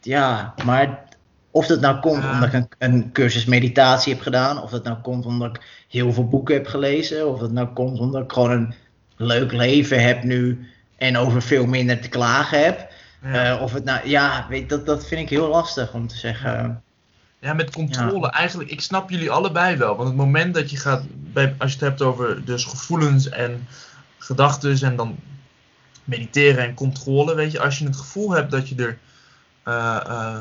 Ja, 0.00 0.54
maar 0.64 1.04
of 1.50 1.66
dat 1.66 1.80
nou 1.80 2.00
komt 2.00 2.24
omdat 2.24 2.48
ik 2.48 2.52
een, 2.52 2.68
een 2.78 3.12
cursus 3.12 3.44
meditatie 3.44 4.12
heb 4.12 4.22
gedaan, 4.22 4.62
of 4.62 4.70
dat 4.70 4.84
nou 4.84 4.96
komt 4.96 5.26
omdat 5.26 5.56
ik 5.56 5.84
heel 5.88 6.12
veel 6.12 6.28
boeken 6.28 6.54
heb 6.54 6.66
gelezen, 6.66 7.28
of 7.28 7.38
dat 7.38 7.52
nou 7.52 7.66
komt 7.66 7.98
omdat 7.98 8.22
ik 8.22 8.32
gewoon 8.32 8.50
een 8.50 8.74
leuk 9.16 9.52
leven 9.52 10.02
heb 10.02 10.22
nu 10.22 10.66
en 11.02 11.16
over 11.16 11.42
veel 11.42 11.66
minder 11.66 12.00
te 12.00 12.08
klagen 12.08 12.64
heb. 12.64 12.90
Ja. 13.22 13.54
Eh, 13.54 13.62
of 13.62 13.72
het 13.72 13.84
nou, 13.84 14.08
ja, 14.08 14.46
weet, 14.48 14.68
dat, 14.68 14.86
dat 14.86 15.06
vind 15.06 15.20
ik 15.20 15.28
heel 15.28 15.48
lastig 15.48 15.92
om 15.92 16.06
te 16.06 16.16
zeggen. 16.16 16.82
Ja, 17.40 17.52
met 17.52 17.70
controle. 17.70 18.30
Eigenlijk, 18.30 18.70
ik 18.70 18.80
snap 18.80 19.10
jullie 19.10 19.30
allebei 19.30 19.76
wel. 19.76 19.96
Want 19.96 20.08
het 20.08 20.16
moment 20.16 20.54
dat 20.54 20.70
je 20.70 20.76
gaat, 20.76 21.02
bij, 21.10 21.54
als 21.58 21.72
je 21.72 21.78
het 21.78 21.88
hebt 21.88 22.02
over 22.02 22.44
dus 22.44 22.64
gevoelens 22.64 23.28
en 23.28 23.68
gedachten 24.18 24.80
en 24.82 24.96
dan 24.96 25.18
mediteren 26.04 26.64
en 26.64 26.74
controle, 26.74 27.34
weet 27.34 27.52
je, 27.52 27.60
als 27.60 27.78
je 27.78 27.84
het 27.84 27.96
gevoel 27.96 28.30
hebt 28.30 28.50
dat 28.50 28.68
je 28.68 28.74
er. 28.74 28.98
eh, 29.62 30.00
eh, 30.06 30.40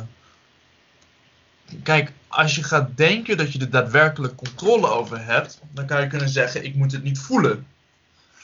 kijk, 1.83 2.11
als 2.27 2.55
je 2.55 2.63
gaat 2.63 2.97
denken 2.97 3.37
dat 3.37 3.53
je 3.53 3.59
er 3.59 3.69
daadwerkelijk 3.69 4.35
controle 4.35 4.87
over 4.87 5.25
hebt, 5.25 5.61
dan 5.71 5.85
kan 5.85 6.01
je 6.01 6.07
kunnen 6.07 6.29
zeggen: 6.29 6.65
ik 6.65 6.75
moet 6.75 6.91
het 6.91 7.03
niet 7.03 7.19
voelen. 7.19 7.67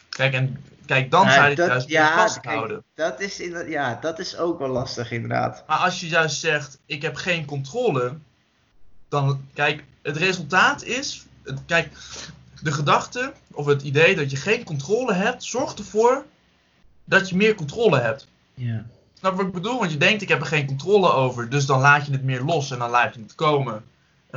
Kijk, 0.10 0.34
en 0.34 0.58
kijk, 0.88 1.12
dan 1.12 1.28
ga 1.28 1.44
je 1.44 1.48
het 1.50 1.58
dat- 1.58 1.68
juist 1.68 1.88
ja, 1.88 2.16
vasthouden. 2.16 2.84
kijk, 2.96 3.10
dat 3.10 3.20
is, 3.20 3.40
inderdaad- 3.40 3.72
ja, 3.72 3.98
dat 4.02 4.20
is 4.20 4.38
ook 4.38 4.60
wel 4.60 4.68
lastig 4.68 5.12
inderdaad. 5.12 5.64
Maar 5.68 5.78
als 5.78 6.00
je 6.00 6.08
juist 6.08 6.40
zegt, 6.40 6.80
ik 6.86 7.02
heb 7.02 7.16
geen 7.16 7.46
controle, 7.46 8.14
dan 9.10 9.42
kijk, 9.54 9.84
het 10.02 10.18
resultaat 10.18 10.84
is, 10.84 11.26
het, 11.44 11.60
kijk, 11.66 11.92
de 12.62 12.72
gedachte 12.72 13.34
of 13.52 13.66
het 13.66 13.82
idee 13.82 14.16
dat 14.16 14.32
je 14.32 14.38
geen 14.38 14.64
controle 14.64 15.14
hebt, 15.14 15.44
zorgt 15.44 15.80
ervoor 15.80 16.26
dat 17.06 17.30
je 17.30 17.36
meer 17.36 17.56
controle 17.56 18.00
hebt. 18.00 18.28
Ja. 18.54 18.86
Snap 19.14 19.36
wat 19.36 19.46
ik 19.46 19.52
bedoel? 19.54 19.80
Want 19.80 19.92
je 19.92 19.98
denkt, 19.98 20.22
ik 20.22 20.28
heb 20.28 20.40
er 20.42 20.46
geen 20.48 20.66
controle 20.66 21.12
over, 21.12 21.50
dus 21.50 21.66
dan 21.66 21.80
laat 21.80 22.06
je 22.06 22.12
het 22.12 22.24
meer 22.24 22.42
los 22.42 22.72
en 22.72 22.80
dan 22.80 22.90
laat 22.90 23.14
je 23.16 23.22
het 23.22 23.36
komen 23.36 23.74
en 23.76 23.84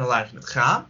dan 0.03 0.07
laat 0.07 0.31
je 0.31 0.37
het 0.37 0.49
gaan. 0.49 0.89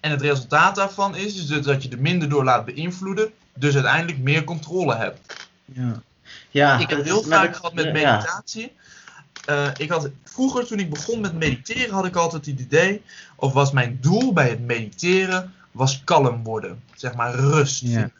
En 0.00 0.10
het 0.10 0.20
resultaat 0.20 0.74
daarvan 0.74 1.16
is, 1.16 1.36
is 1.36 1.46
dus 1.46 1.64
dat 1.64 1.82
je 1.82 1.88
er 1.88 2.00
minder 2.00 2.28
door 2.28 2.44
laat 2.44 2.64
beïnvloeden, 2.64 3.32
dus 3.58 3.74
uiteindelijk 3.74 4.18
meer 4.18 4.44
controle 4.44 4.94
hebt. 4.94 5.48
Ja. 5.64 6.02
ja 6.50 6.78
Ik 6.78 6.90
heb 6.90 7.04
heel 7.04 7.22
vaak 7.22 7.56
gehad 7.56 7.74
met 7.74 7.92
meditatie. 7.92 8.72
Eh, 9.44 9.70
ik 9.76 9.90
had, 9.90 10.10
vroeger, 10.24 10.66
toen 10.66 10.78
ik 10.78 10.90
begon 10.90 11.20
met 11.20 11.32
mediteren, 11.32 11.94
had 11.94 12.04
ik 12.06 12.16
altijd 12.16 12.46
het 12.46 12.60
idee, 12.60 13.02
of 13.36 13.52
was 13.52 13.72
mijn 13.72 13.98
doel 14.00 14.32
bij 14.32 14.48
het 14.48 14.60
mediteren, 14.60 15.54
was 15.70 16.04
kalm 16.04 16.42
worden. 16.42 16.82
Zeg 16.94 17.14
maar 17.14 17.34
rust. 17.34 17.80
Ja. 17.80 18.10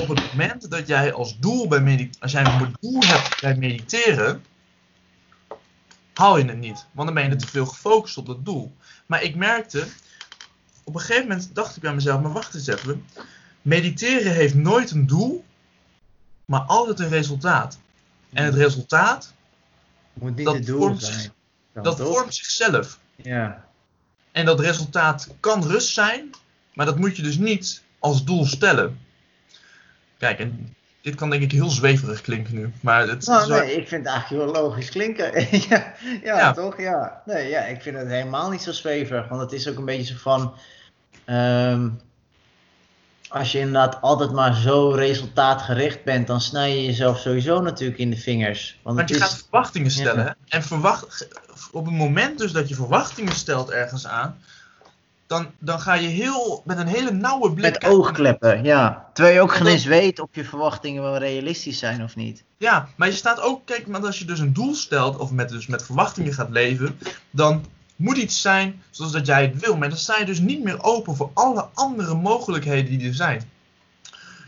Op 0.00 0.08
het 0.08 0.30
moment 0.30 0.70
dat 0.70 0.86
jij 0.86 1.12
als 1.12 1.38
doel 1.38 1.68
bij 1.68 1.80
mediteren, 1.80 2.20
als 2.20 2.32
jij 2.32 2.44
een 2.44 2.76
doel 2.80 3.02
hebt 3.04 3.40
bij 3.40 3.56
mediteren, 3.56 4.44
haal 6.14 6.38
je 6.38 6.44
het 6.44 6.58
niet. 6.58 6.86
Want 6.92 7.06
dan 7.06 7.14
ben 7.14 7.24
je 7.24 7.30
er 7.30 7.38
te 7.38 7.46
veel 7.46 7.66
gefocust 7.66 8.16
op 8.16 8.26
dat 8.26 8.44
doel. 8.44 8.72
Maar 9.06 9.22
ik 9.22 9.36
merkte, 9.36 9.86
op 10.84 10.94
een 10.94 11.00
gegeven 11.00 11.28
moment 11.28 11.54
dacht 11.54 11.76
ik 11.76 11.82
bij 11.82 11.94
mezelf, 11.94 12.20
maar 12.20 12.32
wacht 12.32 12.54
eens 12.54 12.66
even. 12.66 13.04
Mediteren 13.62 14.32
heeft 14.32 14.54
nooit 14.54 14.90
een 14.90 15.06
doel, 15.06 15.44
maar 16.44 16.60
altijd 16.60 17.00
een 17.00 17.08
resultaat. 17.08 17.78
En 18.32 18.44
het 18.44 18.54
resultaat, 18.54 19.34
Moet 20.12 20.36
niet 20.36 20.44
dat 20.46 20.54
het 20.54 20.66
doel 20.66 20.80
vormt 20.80 21.02
zijn. 21.02 21.20
zich- 21.20 21.32
dat 21.82 21.96
toch? 21.96 22.06
vormt 22.14 22.34
zichzelf. 22.34 22.98
Ja. 23.16 23.64
En 24.32 24.44
dat 24.44 24.60
resultaat 24.60 25.28
kan 25.40 25.62
rust 25.66 25.88
zijn, 25.94 26.30
maar 26.74 26.86
dat 26.86 26.98
moet 26.98 27.16
je 27.16 27.22
dus 27.22 27.36
niet 27.38 27.82
als 27.98 28.24
doel 28.24 28.46
stellen. 28.46 28.98
Kijk, 30.18 30.38
en 30.38 30.74
dit 31.00 31.14
kan 31.14 31.30
denk 31.30 31.42
ik 31.42 31.52
heel 31.52 31.70
zweverig 31.70 32.20
klinken 32.20 32.54
nu. 32.54 32.72
Maar 32.80 33.08
het 33.08 33.26
Nou, 33.26 33.42
is 33.42 33.48
wel- 33.48 33.58
nee, 33.58 33.74
ik 33.76 33.88
vind 33.88 34.04
het 34.04 34.12
eigenlijk 34.14 34.44
heel 34.44 34.62
logisch 34.62 34.88
klinken. 34.90 35.32
ja, 35.68 35.94
ja, 36.22 36.36
Ja. 36.38 36.52
toch? 36.52 36.80
Ja. 36.80 37.22
Nee, 37.26 37.48
ja, 37.48 37.60
ik 37.60 37.82
vind 37.82 37.96
het 37.96 38.08
helemaal 38.08 38.50
niet 38.50 38.62
zo 38.62 38.72
zweverig. 38.72 39.28
Want 39.28 39.40
het 39.40 39.52
is 39.52 39.68
ook 39.68 39.76
een 39.78 39.84
beetje 39.84 40.12
zo 40.14 40.18
van... 40.18 40.54
ehm, 41.24 41.88
als 43.30 43.52
je 43.52 43.58
inderdaad 43.58 44.00
altijd 44.00 44.32
maar 44.32 44.54
zo 44.54 44.90
resultaatgericht 44.90 46.04
bent, 46.04 46.26
dan 46.26 46.40
snij 46.40 46.76
je 46.76 46.84
jezelf 46.84 47.18
sowieso 47.18 47.60
natuurlijk 47.60 47.98
in 47.98 48.10
de 48.10 48.16
vingers. 48.16 48.80
Want 48.82 49.08
je 49.08 49.14
is, 49.14 49.20
gaat 49.20 49.36
verwachtingen 49.36 49.90
stellen. 49.90 50.24
Ja. 50.24 50.36
hè? 50.46 50.56
En 50.56 50.62
verwacht, 50.62 51.28
op 51.72 51.84
het 51.84 51.94
moment 51.94 52.38
dus 52.38 52.52
dat 52.52 52.68
je 52.68 52.74
verwachtingen 52.74 53.32
stelt 53.32 53.70
ergens 53.70 54.06
aan, 54.06 54.38
dan, 55.26 55.46
dan 55.58 55.80
ga 55.80 55.94
je 55.94 56.08
heel, 56.08 56.62
met 56.64 56.78
een 56.78 56.86
hele 56.86 57.10
nauwe 57.10 57.52
blik. 57.52 57.72
met 57.72 57.84
oogkleppen, 57.84 58.64
ja. 58.64 59.08
Terwijl 59.12 59.34
je 59.34 59.40
ook 59.40 59.54
geen 59.54 59.66
eens 59.66 59.84
weet 59.84 60.20
of 60.20 60.28
je 60.32 60.44
verwachtingen 60.44 61.02
wel 61.02 61.18
realistisch 61.18 61.78
zijn 61.78 62.02
of 62.02 62.16
niet. 62.16 62.44
Ja, 62.56 62.88
maar 62.96 63.08
je 63.08 63.14
staat 63.14 63.40
ook, 63.40 63.66
kijk, 63.66 63.86
want 63.86 64.04
als 64.04 64.18
je 64.18 64.24
dus 64.24 64.38
een 64.38 64.52
doel 64.52 64.74
stelt, 64.74 65.16
of 65.18 65.30
met, 65.30 65.48
dus 65.48 65.66
met 65.66 65.82
verwachtingen 65.82 66.32
gaat 66.32 66.50
leven, 66.50 66.98
dan 67.30 67.64
moet 68.00 68.16
iets 68.16 68.40
zijn 68.40 68.82
zoals 68.90 69.12
dat 69.12 69.26
jij 69.26 69.42
het 69.42 69.60
wil. 69.60 69.76
Maar 69.76 69.88
dan 69.88 69.98
sta 69.98 70.18
je 70.18 70.24
dus 70.24 70.38
niet 70.38 70.62
meer 70.62 70.82
open 70.82 71.16
voor 71.16 71.30
alle 71.34 71.68
andere 71.74 72.14
mogelijkheden 72.14 72.98
die 72.98 73.08
er 73.08 73.14
zijn. 73.14 73.50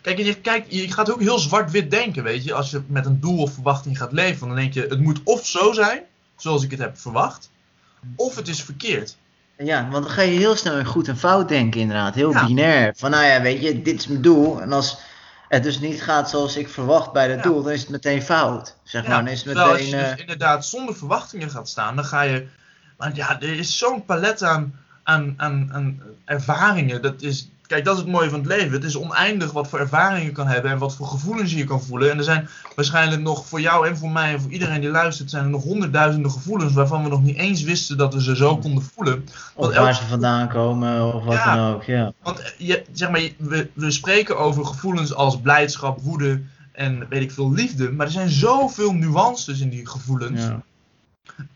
Kijk, 0.02 0.18
je, 0.18 0.34
kijk, 0.34 0.66
je 0.68 0.92
gaat 0.92 1.12
ook 1.12 1.20
heel 1.20 1.38
zwart-wit 1.38 1.90
denken, 1.90 2.22
weet 2.22 2.44
je. 2.44 2.54
Als 2.54 2.70
je 2.70 2.82
met 2.86 3.06
een 3.06 3.20
doel 3.20 3.38
of 3.38 3.52
verwachting 3.52 3.98
gaat 3.98 4.12
leven, 4.12 4.46
dan 4.46 4.56
denk 4.56 4.74
je, 4.74 4.86
het 4.88 5.00
moet 5.00 5.20
of 5.24 5.46
zo 5.46 5.72
zijn, 5.72 6.02
zoals 6.36 6.62
ik 6.62 6.70
het 6.70 6.80
heb 6.80 6.98
verwacht, 6.98 7.50
of 8.16 8.36
het 8.36 8.48
is 8.48 8.62
verkeerd. 8.62 9.16
Ja, 9.58 9.88
want 9.90 10.04
dan 10.04 10.12
ga 10.12 10.22
je 10.22 10.38
heel 10.38 10.56
snel 10.56 10.78
in 10.78 10.84
goed 10.84 11.08
en 11.08 11.16
fout 11.18 11.48
denken 11.48 11.80
inderdaad. 11.80 12.14
Heel 12.14 12.32
Ja. 12.32 12.46
binair. 12.46 12.92
Van 12.96 13.10
nou 13.10 13.24
ja, 13.24 13.42
weet 13.42 13.62
je, 13.62 13.82
dit 13.82 14.00
is 14.00 14.06
mijn 14.06 14.22
doel. 14.22 14.60
En 14.62 14.72
als 14.72 14.98
het 15.48 15.62
dus 15.62 15.80
niet 15.80 16.02
gaat 16.02 16.30
zoals 16.30 16.56
ik 16.56 16.68
verwacht 16.68 17.12
bij 17.12 17.28
dat 17.28 17.36
Ja. 17.36 17.42
doel, 17.42 17.62
dan 17.62 17.72
is 17.72 17.80
het 17.80 17.90
meteen 17.90 18.22
fout. 18.22 18.76
Zeg 18.82 19.06
maar, 19.06 19.16
dan 19.24 19.28
is 19.28 19.44
het 19.44 19.56
als 19.56 19.88
je 19.88 19.96
eh, 19.96 20.10
dus 20.10 20.20
inderdaad 20.20 20.66
zonder 20.66 20.96
verwachtingen 20.96 21.50
gaat 21.50 21.68
staan, 21.68 21.96
dan 21.96 22.04
ga 22.04 22.22
je. 22.22 22.46
Want 23.02 23.16
ja, 23.16 23.40
er 23.40 23.58
is 23.58 23.78
zo'n 23.78 24.04
palet 24.04 24.42
aan, 24.42 24.74
aan, 25.02 25.34
aan, 25.36 25.68
aan 25.72 26.00
ervaringen. 26.24 27.02
Dat 27.02 27.22
is, 27.22 27.50
kijk, 27.66 27.84
dat 27.84 27.94
is 27.96 28.00
het 28.02 28.10
mooie 28.10 28.30
van 28.30 28.38
het 28.38 28.48
leven. 28.48 28.72
Het 28.72 28.84
is 28.84 28.96
oneindig 28.96 29.52
wat 29.52 29.68
voor 29.68 29.78
ervaringen 29.78 30.24
je 30.24 30.32
kan 30.32 30.46
hebben 30.46 30.70
en 30.70 30.78
wat 30.78 30.94
voor 30.94 31.06
gevoelens 31.06 31.52
je 31.52 31.64
kan 31.64 31.82
voelen. 31.82 32.10
En 32.10 32.18
er 32.18 32.24
zijn 32.24 32.48
waarschijnlijk 32.74 33.22
nog 33.22 33.46
voor 33.46 33.60
jou 33.60 33.88
en 33.88 33.96
voor 33.96 34.10
mij 34.10 34.32
en 34.32 34.40
voor 34.40 34.50
iedereen 34.50 34.80
die 34.80 34.90
luistert, 34.90 35.30
zijn 35.30 35.44
er 35.44 35.50
nog 35.50 35.62
honderdduizenden 35.62 36.30
gevoelens 36.30 36.72
waarvan 36.72 37.02
we 37.02 37.08
nog 37.08 37.22
niet 37.22 37.36
eens 37.36 37.62
wisten 37.62 37.96
dat 37.96 38.14
we 38.14 38.22
ze 38.22 38.36
zo 38.36 38.56
konden 38.56 38.82
voelen. 38.94 39.28
of 39.54 39.74
waar 39.74 39.94
ze 39.94 40.06
vandaan 40.06 40.48
komen 40.48 41.14
of 41.14 41.24
wat 41.24 41.34
Ja. 41.34 41.56
dan 41.56 41.74
ook. 41.74 41.82
Ja. 41.84 42.12
Want 42.22 42.40
eh, 42.40 42.50
je, 42.56 42.84
zeg 42.92 43.10
maar, 43.10 43.28
we, 43.38 43.68
we 43.74 43.90
spreken 43.90 44.38
over 44.38 44.66
gevoelens 44.66 45.14
als 45.14 45.40
blijdschap, 45.40 46.00
woede 46.00 46.42
en 46.72 47.06
weet 47.08 47.22
ik 47.22 47.32
veel, 47.32 47.52
liefde. 47.52 47.90
Maar 47.92 48.06
er 48.06 48.12
zijn 48.12 48.30
zoveel 48.30 48.92
nuances 48.92 49.60
in 49.60 49.68
die 49.68 49.86
gevoelens. 49.88 50.42
Ja. 50.42 50.62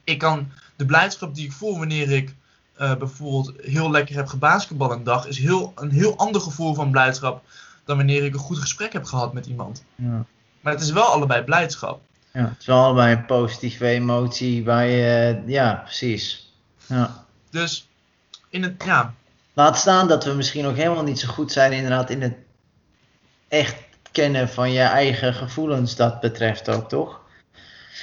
ik 0.05 0.18
kan 0.18 0.49
de 0.77 0.85
blijdschap 0.85 1.35
die 1.35 1.45
ik 1.45 1.53
voel 1.53 1.79
wanneer 1.79 2.11
ik 2.11 2.35
eh, 2.74 2.97
bijvoorbeeld 2.97 3.53
heel 3.61 3.91
lekker 3.91 4.14
heb 4.14 4.27
gebasketbal 4.27 4.93
een 4.93 5.05
dag, 5.05 5.27
is 5.27 5.39
heel, 5.39 5.72
een 5.74 5.91
heel 5.91 6.16
ander 6.16 6.41
gevoel 6.41 6.74
van 6.74 6.91
blijdschap 6.91 7.45
dan 7.85 7.97
wanneer 7.97 8.24
ik 8.24 8.33
een 8.33 8.39
goed 8.39 8.59
gesprek 8.59 8.93
heb 8.93 9.05
gehad 9.05 9.33
met 9.33 9.47
iemand. 9.47 9.85
Ja. 9.95 10.24
Maar 10.61 10.72
het 10.72 10.83
is 10.83 10.91
wel 10.91 11.05
allebei 11.05 11.43
blijdschap. 11.43 12.01
ja, 12.33 12.41
het 12.41 12.61
is 12.61 12.66
wel 12.66 12.85
allebei 12.85 13.14
een 13.14 13.27
positieve 13.27 13.87
emotie 13.87 14.64
waar 14.64 14.87
je... 14.87 15.43
ja, 15.47 15.74
precies. 15.85 16.53
Ja. 16.87 17.24
Dus 17.51 17.89
in 18.49 18.62
het, 18.62 18.83
ja, 18.85 19.14
Laat 19.57 19.79
staan 19.79 20.09
dat 20.09 20.24
we 20.24 20.33
misschien 20.33 20.66
ook 20.66 20.77
helemaal 20.77 21.03
niet 21.03 21.18
zo 21.18 21.29
goed 21.29 21.53
zijn 21.53 21.72
inderdaad 21.72 22.11
in 22.11 22.22
het 22.22 22.35
echt 23.49 23.77
kennen 24.12 24.49
van 24.49 24.72
je 24.72 24.81
eigen 24.81 25.35
gevoelens 25.35 25.97
dat 25.97 26.20
betreft 26.20 26.68
ook, 26.68 26.89
toch? 26.89 27.20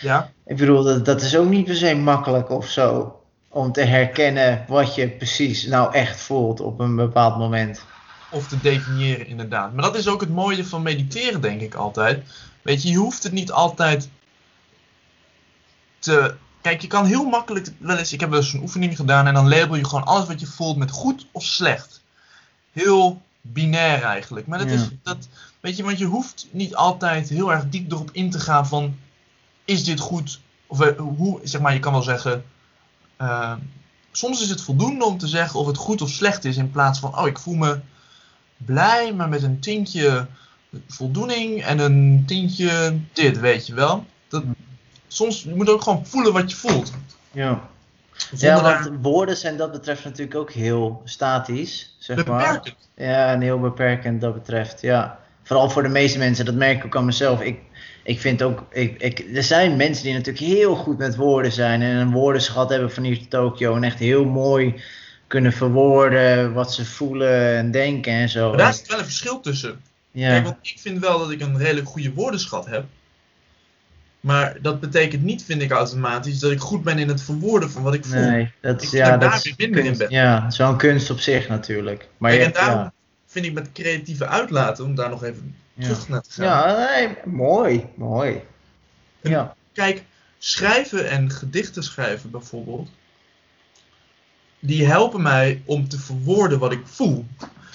Ja, 0.02 0.32
Ik 0.46 0.58
bedoel, 0.58 0.84
dat, 0.84 1.06
dat 1.06 1.22
is 1.22 1.36
ook 1.36 1.50
niet 1.50 1.66
per 1.66 1.76
se 1.76 1.96
makkelijk 1.96 2.50
of 2.50 2.68
zo. 2.70 3.18
Om 3.50 3.72
te 3.72 3.82
herkennen 3.82 4.66
wat 4.68 4.96
je 4.96 5.10
precies 5.10 5.66
nou 5.66 5.94
echt 5.94 6.20
voelt 6.22 6.60
op 6.62 6.80
een 6.80 6.96
bepaald 6.96 7.38
moment. 7.38 7.84
of 8.32 8.48
te 8.48 8.60
definiëren 8.62 9.28
inderdaad. 9.28 9.74
Maar 9.74 9.84
dat 9.84 9.96
is 9.96 10.08
ook 10.08 10.22
het 10.22 10.30
mooie 10.30 10.66
van 10.66 10.82
mediteren, 10.82 11.42
denk 11.42 11.62
ik 11.62 11.74
altijd. 11.76 12.24
Weet 12.62 12.84
je, 12.84 12.90
je 12.90 12.98
hoeft 12.98 13.24
het 13.24 13.32
niet 13.32 13.52
altijd 13.52 14.10
te. 16.00 16.36
Kijk, 16.62 16.82
je 16.82 16.88
kan 16.88 17.06
heel 17.06 17.26
makkelijk 17.26 17.70
wel 17.78 17.98
eens. 17.98 18.14
Ik 18.14 18.20
heb 18.20 18.30
wel 18.30 18.40
eens 18.40 18.54
een 18.54 18.62
oefening 18.62 18.96
gedaan 18.96 19.28
en 19.28 19.34
dan 19.34 19.50
label 19.50 19.76
je 19.76 19.86
gewoon 19.86 20.04
alles 20.06 20.28
wat 20.28 20.40
je 20.40 20.46
voelt 20.46 20.78
met 20.78 20.92
goed 20.92 21.28
of 21.32 21.44
slecht. 21.44 22.02
Heel 22.72 23.22
binair 23.42 24.02
eigenlijk. 24.04 24.48
Maar 24.48 24.60
dat 24.60 24.68
Ja. 24.70 24.74
is. 24.74 24.90
Dat, 25.04 25.28
weet 25.60 25.78
je, 25.78 25.84
want 25.84 25.98
je 25.98 26.06
hoeft 26.06 26.48
niet 26.52 26.76
altijd 26.76 27.30
heel 27.30 27.52
erg 27.52 27.70
diep 27.70 27.92
erop 27.92 28.10
in 28.12 28.30
te 28.32 28.40
gaan 28.40 28.68
van. 28.68 28.98
Is 29.66 29.84
dit 29.84 30.00
goed? 30.00 30.40
Of 30.68 30.82
eh, 30.82 30.98
hoe, 30.98 31.40
zeg 31.44 31.62
maar, 31.62 31.74
je 31.74 31.80
kan 31.80 31.92
wel 31.92 32.02
zeggen. 32.02 32.44
eh, 33.18 33.54
soms 34.12 34.42
is 34.42 34.50
het 34.50 34.62
voldoende 34.62 35.06
om 35.06 35.18
te 35.18 35.28
zeggen 35.28 35.60
of 35.60 35.68
het 35.68 35.78
goed 35.78 36.02
of 36.02 36.10
slecht 36.10 36.46
is. 36.46 36.58
In 36.58 36.72
plaats 36.72 37.00
van, 37.00 37.18
oh, 37.18 37.28
ik 37.28 37.40
voel 37.40 37.56
me 37.56 37.80
blij, 38.58 39.14
maar 39.14 39.30
met 39.30 39.44
een 39.44 39.60
tintje 39.60 40.28
voldoening 40.88 41.64
en 41.64 41.80
een 41.80 42.24
tintje 42.26 43.00
dit, 43.14 43.40
weet 43.40 43.68
je 43.68 43.74
wel. 43.74 44.06
Dat, 44.28 44.44
soms 45.08 45.44
je 45.44 45.56
moet 45.56 45.70
ook 45.70 45.82
gewoon 45.82 46.06
voelen 46.06 46.34
wat 46.34 46.52
je 46.52 46.58
voelt. 46.58 46.94
Ja. 47.32 47.62
Zonder 48.32 48.48
Ja, 48.48 48.62
daar 48.62 48.84
want 48.84 48.98
woorden 49.02 49.38
zijn 49.38 49.58
dat 49.58 49.72
betreft 49.72 50.04
natuurlijk 50.04 50.36
ook 50.36 50.52
heel 50.52 51.02
statisch, 51.06 51.96
zeg 52.00 52.26
maar. 52.26 52.26
beperkend. 52.26 52.76
Ja, 52.96 53.32
en 53.32 53.42
heel 53.42 53.60
beperkend 53.60 54.22
dat 54.22 54.34
betreft, 54.34 54.82
ja. 54.82 55.20
Vooral 55.44 55.70
voor 55.70 55.84
de 55.84 55.90
meeste 55.90 56.18
mensen, 56.18 56.46
dat 56.46 56.56
merk 56.56 56.78
ik 56.78 56.86
ook 56.86 56.96
aan 56.96 57.06
mezelf. 57.06 57.42
Ik, 57.42 57.60
ik 58.04 58.20
vind 58.20 58.42
ook, 58.42 58.66
ik, 58.72 59.02
ik, 59.02 59.26
er 59.36 59.44
zijn 59.44 59.76
mensen 59.76 60.04
die 60.04 60.14
natuurlijk 60.14 60.46
heel 60.46 60.76
goed 60.76 60.98
met 60.98 61.16
woorden 61.16 61.52
zijn 61.52 61.82
en 61.82 61.96
een 61.96 62.12
woordenschat 62.12 62.70
hebben 62.70 62.92
van 62.92 63.04
hier 63.04 63.18
tot 63.18 63.30
Tokio 63.30 63.76
en 63.76 63.84
echt 63.84 64.00
heel 64.00 64.26
mooi 64.26 64.82
kunnen 65.28 65.54
verwoorden 65.54 66.54
wat 66.54 66.74
ze 66.74 66.86
voelen 66.86 67.56
en 67.58 67.72
denken 67.72 68.14
en 68.14 68.30
zo. 68.30 68.50
Maar 68.50 68.58
daar 68.58 68.74
zit 68.74 68.88
wel 68.88 68.98
een 68.98 69.06
verschil 69.06 69.40
tussen. 69.40 69.82
ja. 70.12 70.30
Kijk, 70.30 70.44
want 70.44 70.58
ik 70.62 70.78
vind 70.80 71.00
wel 71.00 71.20
dat 71.20 71.32
ik 71.32 71.42
een 71.42 71.58
redelijk 71.58 71.88
goede 71.88 72.14
woordenschat 72.14 72.66
heb. 72.66 72.86
Maar 74.20 74.58
dat 74.62 74.80
betekent 74.80 75.24
niet, 75.24 75.44
vind 75.44 75.62
ik 75.62 75.72
automatisch, 75.72 76.40
dat 76.40 76.52
ik 76.52 76.60
goed 76.60 76.84
ben 76.84 76.98
in 76.98 77.08
het 77.08 77.22
verwoorden 77.22 77.72
van 77.72 77.84
wat 77.84 77.94
ik 77.94 78.06
voel. 78.06 78.30
Nee, 78.30 78.52
dat 78.62 78.82
is, 78.82 78.88
Ik 78.88 79.00
ja, 79.00 79.18
dat 79.18 79.22
daar 79.22 79.42
weer 79.44 79.54
minder 79.58 79.86
in 79.86 79.98
ben. 79.98 80.10
Ja, 80.10 80.52
zo'n 80.52 80.78
kunst 80.78 81.10
op 81.10 81.20
zich 81.20 81.48
natuurlijk. 81.48 82.08
Maar 82.18 82.32
Kijk, 82.32 82.42
je, 82.42 82.48
en 82.48 82.54
daarom 82.54 82.84
ja, 82.84 82.94
vind 83.26 83.46
ik 83.46 83.54
met 83.54 83.72
creatieve 83.72 84.28
uitlaten, 84.28 84.86
om 84.86 84.96
daar 84.96 85.10
nog 85.10 85.24
even. 85.24 85.56
Terug 85.80 86.08
naar 86.08 86.22
te 86.22 86.32
gaan. 86.32 86.46
ja 86.46 86.88
nee, 86.88 87.18
mooi, 87.26 87.88
mooi. 87.96 88.42
Ja, 89.22 89.56
Kijk, 89.74 90.04
schrijven 90.38 91.10
en 91.10 91.32
gedichten 91.32 91.84
schrijven 91.84 92.32
bijvoorbeeld, 92.32 92.90
die 94.60 94.86
helpen 94.86 95.22
mij 95.22 95.62
om 95.66 95.88
te 95.88 96.00
verwoorden 96.00 96.60
wat 96.60 96.72
ik 96.72 96.88
voel. 96.88 97.26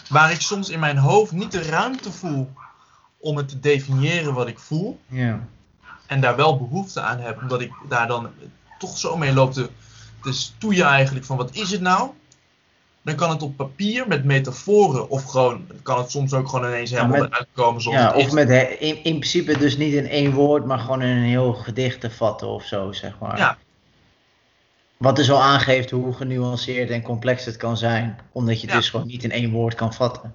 Waar 0.09 0.33
ik 0.33 0.41
soms 0.41 0.69
in 0.69 0.81
mijn 0.81 0.97
hoofd 0.97 1.33
niet 1.33 1.53
de 1.53 1.63
ruimte 1.63 2.13
voel 2.13 2.53
om 3.19 3.37
het 3.37 3.49
te 3.49 3.61
definiëren 3.61 4.35
wat 4.35 4.49
ik 4.49 4.59
voel. 4.59 5.01
ja. 5.07 5.47
En 6.07 6.21
daar 6.21 6.37
wel 6.37 6.59
behoefte 6.59 7.01
aan 7.01 7.19
heb, 7.19 7.41
omdat 7.43 7.61
ik 7.61 7.73
daar 7.89 8.07
dan 8.07 8.31
toch 8.79 8.99
zo 8.99 9.17
mee 9.17 9.33
loop 9.33 9.53
te, 9.53 9.71
te 10.23 10.33
stoeien 10.33 10.87
eigenlijk 10.87 11.27
van 11.27 11.37
wat 11.37 11.55
is 11.55 11.71
het 11.71 11.81
nou? 11.81 12.11
Dan 13.09 13.17
kan 13.17 13.31
het 13.31 13.43
op 13.43 13.57
papier 13.57 14.09
met 14.09 14.25
metaforen 14.25 15.09
of 15.11 15.25
gewoon, 15.25 15.67
kan 15.83 15.99
het 15.99 16.11
soms 16.11 16.33
ook 16.33 16.49
gewoon 16.49 16.67
ineens 16.69 16.91
helemaal 16.91 17.21
met- 17.21 17.31
eruit 17.31 17.47
komen 17.53 17.83
zoals 17.83 17.99
ja 17.99 18.13
of 18.15 18.33
met 18.33 18.51
in, 18.81 19.05
in 19.05 19.19
principe 19.19 19.59
dus 19.59 19.77
niet 19.77 19.93
in 19.95 20.07
één 20.09 20.33
woord, 20.33 20.65
maar 20.65 20.79
gewoon 20.79 21.03
in 21.03 21.17
een 21.17 21.23
heel 21.23 21.53
gedicht 21.53 22.01
te 22.01 22.11
vatten 22.11 22.49
of 22.49 22.65
zo, 22.65 22.93
zeg 22.93 23.19
maar. 23.21 23.39
Ja. 23.39 23.59
Wat 24.97 25.17
dus 25.17 25.31
al 25.31 25.43
aangeeft 25.43 25.91
hoe 25.91 26.13
genuanceerd 26.15 26.91
en 26.91 27.03
complex 27.03 27.45
het 27.45 27.57
kan 27.57 27.77
zijn. 27.77 28.19
Omdat 28.33 28.55
je 28.55 28.61
het 28.61 28.71
Ja. 28.71 28.77
dus 28.77 28.91
gewoon 28.91 29.07
niet 29.07 29.25
in 29.25 29.31
één 29.31 29.51
woord 29.51 29.75
kan 29.75 29.95
vatten. 29.95 30.35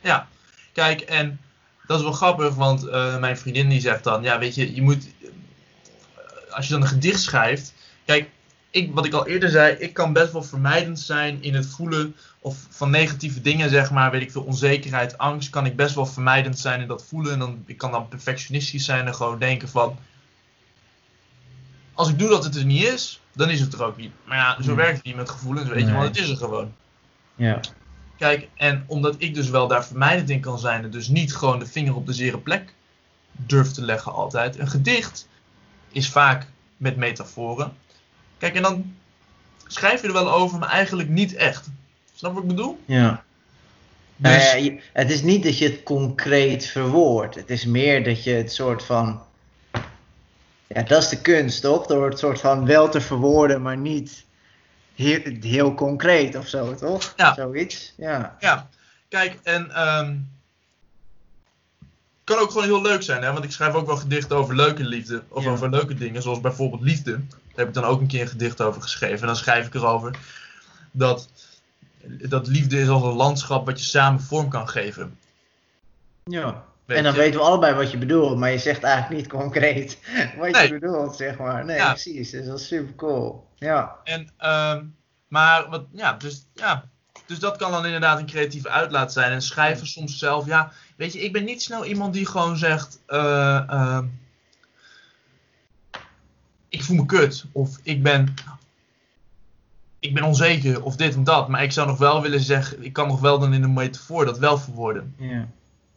Ja, 0.00 0.28
kijk, 0.72 1.00
en 1.00 1.40
dat 1.86 1.98
is 1.98 2.04
wel 2.04 2.12
grappig, 2.12 2.54
want 2.54 2.86
eh, 2.86 3.18
mijn 3.18 3.36
vriendin 3.38 3.68
die 3.68 3.80
zegt 3.80 4.04
dan, 4.04 4.22
ja, 4.22 4.38
weet 4.38 4.54
je, 4.54 4.74
je 4.74 4.82
moet, 4.82 5.08
eh, 5.22 5.28
als 6.54 6.66
je 6.66 6.72
dan 6.72 6.82
een 6.82 6.88
gedicht 6.88 7.20
schrijft, 7.22 7.74
kijk, 8.04 8.28
ik, 8.70 8.94
wat 8.94 9.06
ik 9.06 9.12
al 9.12 9.26
eerder 9.26 9.50
zei, 9.50 9.74
ik 9.76 9.92
kan 9.92 10.12
best 10.12 10.32
wel 10.32 10.42
vermijdend 10.42 11.00
zijn 11.00 11.42
in 11.42 11.54
het 11.54 11.66
voelen 11.66 12.16
of 12.38 12.66
van 12.70 12.90
negatieve 12.90 13.40
dingen, 13.40 13.70
zeg 13.70 13.90
maar, 13.90 14.10
weet 14.10 14.22
ik 14.22 14.30
veel, 14.30 14.42
onzekerheid, 14.42 15.18
angst, 15.18 15.50
kan 15.50 15.66
ik 15.66 15.76
best 15.76 15.94
wel 15.94 16.06
vermijdend 16.06 16.58
zijn 16.58 16.80
in 16.80 16.88
dat 16.88 17.04
voelen. 17.04 17.32
En 17.32 17.38
dan, 17.38 17.62
ik 17.66 17.76
kan 17.76 17.90
dan 17.92 18.08
perfectionistisch 18.08 18.84
zijn 18.84 19.06
en 19.06 19.14
gewoon 19.14 19.38
denken 19.38 19.68
van, 19.68 19.98
als 21.94 22.08
ik 22.08 22.18
doe 22.18 22.28
dat 22.28 22.44
het 22.44 22.56
er 22.56 22.64
niet 22.64 22.82
is, 22.84 23.20
dan 23.32 23.50
is 23.50 23.60
het 23.60 23.72
er 23.72 23.84
ook 23.84 23.96
niet. 23.96 24.12
Maar 24.24 24.36
ja, 24.36 24.56
zo 24.62 24.62
Hmm. 24.68 24.76
werkt 24.76 24.96
het 24.96 25.04
niet 25.04 25.16
met 25.16 25.30
gevoelens, 25.30 25.68
weet 25.68 25.78
je, 25.78 25.84
Nee. 25.84 25.94
want 25.94 26.06
het 26.08 26.18
is 26.18 26.28
er 26.30 26.36
gewoon. 26.36 26.72
Ja. 27.34 27.60
Kijk, 28.16 28.48
en 28.56 28.84
omdat 28.86 29.14
ik 29.18 29.34
dus 29.34 29.48
wel 29.50 29.68
daar 29.68 29.86
vermijdend 29.86 30.30
in 30.30 30.40
kan 30.40 30.58
zijn 30.58 30.84
en 30.84 30.90
dus 30.90 31.08
niet 31.08 31.34
gewoon 31.36 31.58
de 31.58 31.66
vinger 31.66 31.94
op 31.94 32.06
de 32.06 32.12
zere 32.12 32.38
plek 32.38 32.74
durf 33.32 33.70
te 33.70 33.82
leggen 33.82 34.12
altijd. 34.12 34.58
Een 34.58 34.68
gedicht 34.68 35.28
is 35.92 36.10
vaak 36.10 36.46
met 36.76 36.96
metaforen. 36.96 37.72
Kijk, 38.40 38.54
en 38.54 38.62
dan 38.62 38.94
schrijf 39.66 40.00
je 40.00 40.06
er 40.06 40.12
wel 40.12 40.32
over, 40.32 40.58
maar 40.58 40.68
eigenlijk 40.68 41.08
niet 41.08 41.34
echt. 41.34 41.68
Snap 42.14 42.32
wat 42.34 42.42
ik 42.42 42.48
bedoel? 42.48 42.80
Ja. 42.84 43.24
Nou 44.16 44.34
Dus, 44.36 44.50
ja, 44.50 44.56
je- 44.56 44.80
het 44.92 45.10
is 45.10 45.22
niet 45.22 45.42
dat 45.42 45.58
je 45.58 45.68
het 45.68 45.82
concreet 45.82 46.66
verwoordt. 46.66 47.34
Het 47.34 47.50
is 47.50 47.64
meer 47.64 48.04
dat 48.04 48.24
je 48.24 48.30
het 48.32 48.52
soort 48.52 48.84
van. 48.84 49.22
Ja, 50.66 50.82
dat 50.82 51.02
is 51.02 51.08
de 51.08 51.20
kunst, 51.20 51.62
toch? 51.62 51.86
Door 51.86 52.08
het 52.08 52.18
soort 52.18 52.40
van 52.40 52.66
wel 52.66 52.88
te 52.88 53.00
verwoorden, 53.00 53.62
maar 53.62 53.76
niet 53.76 54.24
heel, 54.94 55.20
heel 55.40 55.74
concreet 55.74 56.36
of 56.36 56.48
zo, 56.48 56.74
toch? 56.74 57.12
Ja. 57.16 57.34
Zoiets. 57.34 57.92
Ja. 57.96 58.36
ja, 58.40 58.68
kijk, 59.08 59.38
en 59.42 59.70
ehm 59.70 60.16
kan 62.30 62.38
ook 62.38 62.50
gewoon 62.50 62.64
heel 62.66 62.82
leuk 62.82 63.02
zijn, 63.02 63.22
hè? 63.22 63.32
Want 63.32 63.44
ik 63.44 63.52
schrijf 63.52 63.74
ook 63.74 63.86
wel 63.86 63.96
gedichten 63.96 64.36
over 64.36 64.54
leuke 64.56 64.84
liefde. 64.84 65.22
Of 65.28 65.44
Ja. 65.44 65.50
over 65.50 65.70
leuke 65.70 65.94
dingen, 65.94 66.22
zoals 66.22 66.40
bijvoorbeeld 66.40 66.82
liefde. 66.82 67.10
Daar 67.12 67.28
heb 67.54 67.68
ik 67.68 67.74
dan 67.74 67.84
ook 67.84 68.00
een 68.00 68.06
keer 68.06 68.20
een 68.20 68.28
gedicht 68.28 68.60
over 68.60 68.82
geschreven. 68.82 69.20
En 69.20 69.26
dan 69.26 69.36
schrijf 69.36 69.66
ik 69.66 69.74
erover 69.74 70.18
dat, 70.92 71.28
dat 72.04 72.46
liefde 72.46 72.80
is 72.80 72.88
als 72.88 73.02
een 73.02 73.12
landschap 73.12 73.66
wat 73.66 73.78
je 73.78 73.84
samen 73.84 74.20
vorm 74.20 74.48
kan 74.48 74.68
geven. 74.68 75.18
ja. 76.24 76.64
Weet 76.84 76.98
en 76.98 77.04
dan 77.04 77.14
je? 77.14 77.18
weten 77.20 77.40
we 77.40 77.46
allebei 77.46 77.74
wat 77.74 77.90
je 77.90 77.98
bedoelt, 77.98 78.38
maar 78.38 78.50
je 78.50 78.58
zegt 78.58 78.82
eigenlijk 78.82 79.20
niet 79.22 79.30
concreet 79.30 79.98
wat 80.38 80.50
Nee. 80.50 80.66
je 80.72 80.78
bedoelt, 80.78 81.16
zeg 81.16 81.38
maar. 81.38 81.64
Nee, 81.64 81.76
Ja. 81.76 81.88
precies. 81.92 82.30
Dat 82.30 82.58
is 82.60 82.66
super 82.66 82.94
cool. 82.94 83.46
Ja. 83.56 83.96
En, 84.04 84.28
ehm, 84.36 84.84
maar 85.28 85.68
wat, 85.68 85.84
ja, 85.92 86.12
dus, 86.12 86.46
ja, 86.54 86.84
dus 87.30 87.38
dat 87.38 87.56
kan 87.56 87.70
dan 87.70 87.84
inderdaad 87.84 88.18
een 88.18 88.26
creatieve 88.26 88.68
uitlaat 88.68 89.12
zijn. 89.12 89.32
En 89.32 89.42
schrijven 89.42 89.86
soms 89.86 90.18
zelf, 90.18 90.46
ja, 90.46 90.72
weet 90.96 91.12
je, 91.12 91.20
ik 91.20 91.32
ben 91.32 91.44
niet 91.44 91.62
snel 91.62 91.84
iemand 91.84 92.12
die 92.12 92.26
gewoon 92.26 92.56
zegt, 92.56 93.00
eh, 93.06 93.68
ehm, 93.68 94.06
ik 96.68 96.82
voel 96.82 96.96
me 96.96 97.06
kut, 97.06 97.44
of 97.52 97.78
ik 97.82 98.02
ben, 98.02 98.34
ik 99.98 100.14
ben 100.14 100.22
onzeker, 100.22 100.82
of 100.82 100.96
dit 100.96 101.14
en 101.14 101.24
dat. 101.24 101.48
Maar 101.48 101.62
ik 101.62 101.72
zou 101.72 101.86
nog 101.86 101.98
wel 101.98 102.22
willen 102.22 102.40
zeggen, 102.40 102.84
ik 102.84 102.92
kan 102.92 103.08
nog 103.08 103.20
wel 103.20 103.38
dan 103.38 103.54
in 103.54 103.62
een 103.62 103.72
metafoor 103.72 104.24
dat 104.24 104.38
wel 104.38 104.58
verwoorden. 104.58 105.14
ja. 105.18 105.48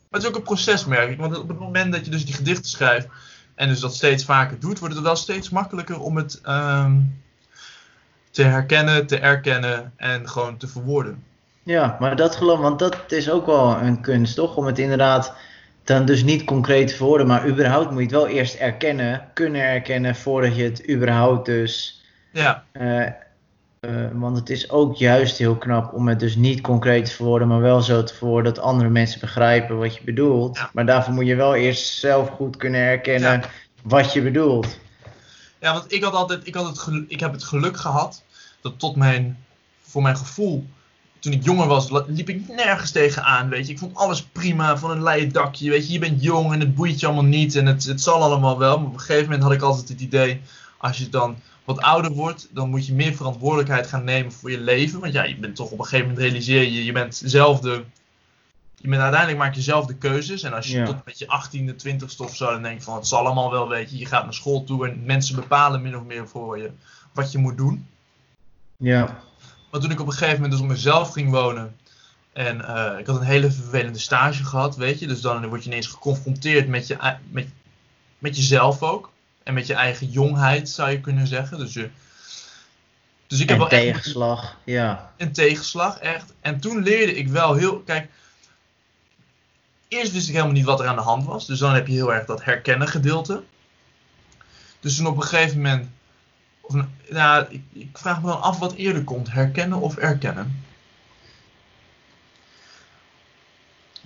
Maar 0.09 0.21
het 0.21 0.21
is 0.21 0.27
ook 0.27 0.35
een 0.35 0.53
proces, 0.53 0.85
merk 0.85 1.11
ik. 1.11 1.17
Want 1.17 1.37
op 1.37 1.47
het 1.47 1.59
moment 1.59 1.93
dat 1.93 2.05
je 2.05 2.11
dus 2.11 2.25
die 2.25 2.33
gedichten 2.33 2.69
schrijft 2.69 3.07
en 3.55 3.67
dus 3.67 3.79
dat 3.79 3.95
steeds 3.95 4.25
vaker 4.25 4.59
doet, 4.59 4.79
wordt 4.79 4.95
het 4.95 5.03
wel 5.03 5.15
steeds 5.15 5.49
makkelijker 5.49 5.99
om 5.99 6.17
het 6.17 6.41
ehm, 6.41 7.01
te 8.33 8.43
herkennen, 8.43 9.07
te 9.07 9.19
erkennen 9.19 9.93
en 9.95 10.29
gewoon 10.29 10.57
te 10.57 10.67
verwoorden. 10.67 11.23
Ja, 11.63 11.97
maar 11.99 12.15
dat 12.15 12.35
geloof, 12.35 12.59
want 12.59 12.79
dat 12.79 12.97
is 13.07 13.29
ook 13.29 13.45
wel 13.45 13.77
een 13.77 14.01
kunst, 14.01 14.35
toch? 14.35 14.55
Om 14.55 14.65
het 14.65 14.79
inderdaad 14.79 15.33
dan 15.83 16.05
dus 16.05 16.23
niet 16.23 16.43
concreet 16.43 16.87
te 16.87 16.95
verwoorden, 16.95 17.27
maar 17.27 17.47
überhaupt 17.47 17.89
moet 17.89 17.99
je 17.99 18.05
het 18.05 18.15
wel 18.15 18.27
eerst 18.27 18.55
erkennen, 18.55 19.21
kunnen 19.33 19.61
erkennen, 19.61 20.15
voordat 20.15 20.55
je 20.55 20.63
het 20.63 20.89
überhaupt 20.89 21.45
dus. 21.45 22.03
Ja, 22.31 22.63
eh, 22.71 23.05
eh, 23.05 23.11
want 24.11 24.37
het 24.37 24.49
is 24.49 24.69
ook 24.69 24.95
juist 24.95 25.37
heel 25.37 25.55
knap 25.55 25.93
om 25.93 26.07
het 26.07 26.19
dus 26.19 26.35
niet 26.35 26.61
concreet 26.61 27.05
te 27.05 27.11
verwoorden, 27.11 27.47
maar 27.47 27.61
wel 27.61 27.81
zo 27.81 28.03
te 28.03 28.13
verwoorden 28.13 28.53
dat 28.53 28.63
andere 28.63 28.89
mensen 28.89 29.19
begrijpen 29.19 29.77
wat 29.77 29.95
je 29.95 30.03
bedoelt. 30.03 30.57
Ja. 30.57 30.69
Maar 30.73 30.85
daarvoor 30.85 31.13
moet 31.13 31.27
je 31.27 31.35
wel 31.35 31.55
eerst 31.55 31.99
zelf 31.99 32.29
goed 32.29 32.57
kunnen 32.57 32.81
herkennen 32.81 33.31
Ja. 33.31 33.43
wat 33.83 34.13
je 34.13 34.21
bedoelt. 34.21 34.79
Ja 35.63 35.73
want 35.73 35.91
ik 35.91 36.03
had 36.03 36.13
altijd, 36.13 36.47
ik, 36.47 36.55
had 36.55 36.67
het 36.67 36.79
gelu- 36.79 37.05
ik 37.07 37.19
heb 37.19 37.31
het 37.31 37.43
geluk 37.43 37.77
gehad 37.77 38.23
dat 38.61 38.79
tot 38.79 38.95
mijn, 38.95 39.37
voor 39.81 40.01
mijn 40.01 40.17
gevoel, 40.17 40.65
toen 41.19 41.33
ik 41.33 41.43
jonger 41.43 41.67
was, 41.67 41.89
liep 42.07 42.29
ik 42.29 42.47
nergens 42.47 42.91
tegenaan, 42.91 43.49
weet 43.49 43.65
je. 43.65 43.71
Ik 43.73 43.79
vond 43.79 43.95
alles 43.95 44.23
prima, 44.23 44.77
van 44.77 44.91
een 44.91 45.03
leien 45.03 45.31
dakje, 45.31 45.69
weet 45.69 45.87
je. 45.87 45.93
Je 45.93 45.99
bent 45.99 46.23
jong 46.23 46.53
en 46.53 46.59
het 46.59 46.75
boeit 46.75 46.99
je 46.99 47.05
allemaal 47.05 47.23
niet 47.23 47.55
en 47.55 47.65
het, 47.65 47.83
het 47.83 48.01
zal 48.01 48.21
allemaal 48.21 48.57
wel. 48.57 48.77
Maar 48.77 48.87
op 48.87 48.93
een 48.93 48.99
gegeven 48.99 49.23
moment 49.23 49.43
had 49.43 49.51
ik 49.51 49.61
altijd 49.61 49.89
het 49.89 50.01
idee, 50.01 50.41
als 50.77 50.97
je 50.97 51.09
dan 51.09 51.35
wat 51.63 51.81
ouder 51.81 52.11
wordt, 52.11 52.47
dan 52.51 52.69
moet 52.69 52.85
je 52.85 52.93
meer 52.93 53.15
verantwoordelijkheid 53.15 53.87
gaan 53.87 54.03
nemen 54.03 54.31
voor 54.31 54.51
je 54.51 54.59
leven. 54.59 54.99
Want 54.99 55.13
ja, 55.13 55.23
je 55.23 55.37
bent 55.37 55.55
toch 55.55 55.71
op 55.71 55.79
een 55.79 55.85
gegeven 55.85 56.07
moment 56.07 56.25
realiseer 56.25 56.61
je, 56.61 56.85
je 56.85 56.91
bent 56.91 57.21
zelf 57.25 57.59
de... 57.59 57.83
Je 58.83 58.89
bent, 58.89 59.01
uiteindelijk 59.01 59.41
maak 59.41 59.55
je 59.55 59.61
zelf 59.61 59.85
de 59.85 59.95
keuzes. 59.95 60.43
En 60.43 60.53
als 60.53 60.67
je 60.67 60.77
Ja. 60.77 60.85
tot 60.85 61.05
met 61.05 61.19
je 61.19 61.25
18e, 61.27 61.75
20ste 61.75 62.17
of 62.17 62.35
zo, 62.35 62.51
dan 62.51 62.61
denk 62.61 62.77
je 62.77 62.83
van 62.83 62.95
het 62.95 63.07
zal 63.07 63.25
allemaal 63.25 63.51
wel, 63.51 63.69
weet 63.69 63.91
je. 63.91 63.97
Je 63.97 64.05
gaat 64.05 64.23
naar 64.23 64.33
school 64.33 64.63
toe 64.63 64.87
en 64.87 65.05
mensen 65.05 65.35
bepalen 65.35 65.81
min 65.81 65.97
of 65.97 66.03
meer 66.03 66.27
voor 66.27 66.57
je 66.57 66.71
wat 67.13 67.31
je 67.31 67.37
moet 67.37 67.57
doen. 67.57 67.87
Ja, 68.77 69.19
Maar 69.71 69.81
toen 69.81 69.91
ik 69.91 69.99
op 69.99 70.07
een 70.07 70.13
gegeven 70.13 70.33
moment 70.35 70.51
dus 70.51 70.61
op 70.61 70.67
mezelf 70.67 71.11
ging 71.11 71.31
wonen. 71.31 71.75
En 72.33 72.67
eh, 72.67 72.99
ik 72.99 73.07
had 73.07 73.15
een 73.15 73.25
hele 73.25 73.51
vervelende 73.51 73.99
stage 73.99 74.43
gehad, 74.43 74.75
weet 74.75 74.99
je. 74.99 75.07
Dus 75.07 75.21
dan 75.21 75.47
word 75.47 75.63
je 75.63 75.69
ineens 75.69 75.87
geconfronteerd 75.87 76.67
met, 76.67 76.87
je, 76.87 76.97
met, 77.29 77.47
met 78.17 78.35
jezelf 78.35 78.81
ook. 78.81 79.11
En 79.43 79.53
met 79.53 79.67
je 79.67 79.73
eigen 79.73 80.09
jongheid, 80.09 80.69
zou 80.69 80.89
je 80.91 81.01
kunnen 81.01 81.27
zeggen. 81.27 81.57
Dus, 81.57 81.73
je, 81.73 81.89
dus 83.27 83.39
ik 83.39 83.49
heb 83.49 83.59
en 83.59 83.69
wel 83.69 83.79
echt 83.79 83.81
tegenslag, 83.81 84.57
ja. 84.63 85.11
een 85.17 85.31
tegenslag, 85.31 85.97
echt. 85.97 86.33
En 86.41 86.59
toen 86.59 86.83
leerde 86.83 87.15
ik 87.15 87.27
wel 87.27 87.53
heel... 87.53 87.79
Kijk, 87.79 88.09
eerst 89.93 90.11
wist 90.11 90.27
ik 90.27 90.33
helemaal 90.33 90.53
niet 90.53 90.65
wat 90.65 90.79
er 90.79 90.87
aan 90.87 90.95
de 90.95 91.01
hand 91.01 91.25
was. 91.25 91.45
Dus 91.45 91.59
dan 91.59 91.73
heb 91.73 91.87
je 91.87 91.93
heel 91.93 92.13
erg 92.13 92.25
dat 92.25 92.43
herkennen 92.43 92.87
gedeelte. 92.87 93.43
Dus 94.79 94.95
toen 94.95 95.07
op 95.07 95.15
een 95.15 95.23
gegeven 95.23 95.57
moment... 95.57 95.89
Of, 96.61 96.73
nou, 96.73 96.87
ja, 97.09 97.47
ik, 97.49 97.61
ik 97.71 97.97
vraag 97.97 98.21
me 98.21 98.27
dan 98.27 98.41
af 98.41 98.59
wat 98.59 98.73
eerder 98.73 99.03
komt. 99.03 99.31
Herkennen 99.31 99.79
of 99.79 99.97
erkennen? 99.97 100.63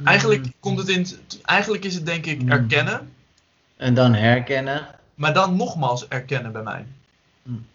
Eigenlijk, 0.03 0.45
komt 0.59 0.77
het 0.77 0.87
in, 0.87 1.07
eigenlijk 1.43 1.83
is 1.83 1.93
het 1.93 2.05
denk 2.05 2.25
ik 2.25 2.41
Mm. 2.41 2.51
erkennen. 2.51 3.13
En 3.77 3.93
dan 3.93 4.13
herkennen. 4.13 4.87
Maar 5.15 5.33
dan 5.33 5.55
nogmaals 5.55 6.07
erkennen 6.07 6.51
bij 6.51 6.61
mij. 6.63 6.85
Hmm. 7.43 7.65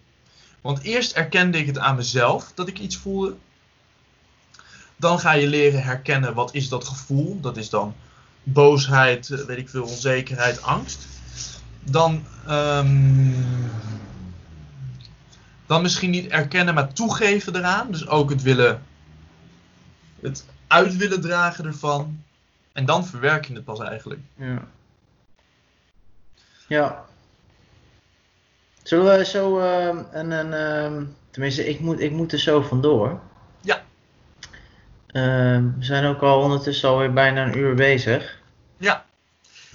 Want 0.60 0.82
eerst 0.82 1.12
erkende 1.12 1.58
ik 1.58 1.66
het 1.66 1.78
aan 1.78 1.96
mezelf 1.96 2.52
dat 2.54 2.68
ik 2.68 2.78
iets 2.78 2.96
voelde. 2.96 3.36
Dan 5.02 5.18
ga 5.18 5.32
je 5.32 5.46
leren 5.46 5.82
herkennen 5.82 6.34
wat 6.34 6.54
is 6.54 6.68
dat 6.68 6.84
gevoel. 6.84 7.40
Dat 7.40 7.56
is 7.56 7.70
dan 7.70 7.94
boosheid, 8.42 9.30
eh, 9.30 9.38
weet 9.38 9.58
ik 9.58 9.68
veel, 9.68 9.82
onzekerheid, 9.82 10.62
angst. 10.62 11.06
Dan, 11.84 12.24
ehm, 12.46 13.32
dan 15.66 15.82
misschien 15.82 16.10
niet 16.10 16.26
erkennen, 16.30 16.74
maar 16.74 16.92
toegeven 16.92 17.56
eraan. 17.56 17.90
Dus 17.90 18.08
ook 18.08 18.30
het 18.30 18.42
willen, 18.42 18.82
het 20.20 20.46
uit 20.66 20.96
willen 20.96 21.20
dragen 21.20 21.64
ervan. 21.64 22.22
En 22.72 22.84
dan 22.84 23.06
verwerk 23.06 23.46
je 23.46 23.54
het 23.54 23.64
pas 23.64 23.80
eigenlijk. 23.80 24.20
Ja. 24.34 24.68
Ja. 26.68 27.04
Zullen 28.82 29.18
we 29.18 29.24
zo 29.24 29.58
ehm, 29.58 31.04
tenminste, 31.30 31.68
ik 31.68 31.80
moet, 31.80 32.00
ik 32.00 32.10
moet 32.10 32.32
er 32.32 32.38
zo 32.38 32.60
vandoor. 32.60 33.20
Ehm, 35.12 35.64
we 35.78 35.84
zijn 35.84 36.04
ook 36.04 36.20
al 36.22 36.40
ondertussen 36.40 36.88
alweer 36.88 37.12
bijna 37.12 37.42
een 37.46 37.58
uur 37.58 37.74
bezig. 37.74 38.38
Ja. 38.78 39.04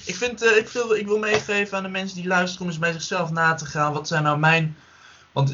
Ik, 0.05 0.15
vind, 0.15 0.43
eh, 0.43 0.57
ik, 0.57 0.67
wil, 0.67 0.93
ik 0.93 1.05
wil 1.07 1.17
meegeven 1.17 1.77
aan 1.77 1.83
de 1.83 1.89
mensen 1.89 2.17
die 2.17 2.27
luisteren 2.27 2.61
om 2.61 2.67
eens 2.67 2.79
bij 2.79 2.91
zichzelf 2.91 3.31
na 3.31 3.53
te 3.53 3.65
gaan. 3.65 3.93
Wat 3.93 4.07
zijn 4.07 4.23
nou 4.23 4.39
mijn. 4.39 4.75
Want 5.31 5.53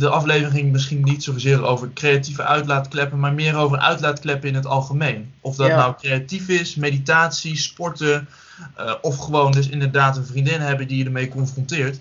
de 0.00 0.08
aflevering 0.08 0.52
ging 0.52 0.72
misschien 0.72 1.04
niet 1.04 1.24
zozeer 1.24 1.64
over 1.64 1.92
creatieve 1.92 2.42
uitlaatkleppen, 2.42 3.20
maar 3.20 3.32
meer 3.32 3.56
over 3.56 3.78
uitlaatkleppen 3.78 4.48
in 4.48 4.54
het 4.54 4.66
algemeen. 4.66 5.34
Of 5.40 5.56
dat 5.56 5.66
Ja. 5.66 5.76
nou 5.76 5.94
creatief 5.98 6.48
is, 6.48 6.74
meditatie, 6.74 7.56
sporten, 7.56 8.28
eh, 8.76 8.94
of 9.00 9.18
gewoon 9.18 9.52
dus 9.52 9.68
inderdaad 9.68 10.16
een 10.16 10.26
vriendin 10.26 10.60
hebben 10.60 10.88
die 10.88 10.98
je 10.98 11.04
ermee 11.04 11.28
confronteert. 11.28 12.00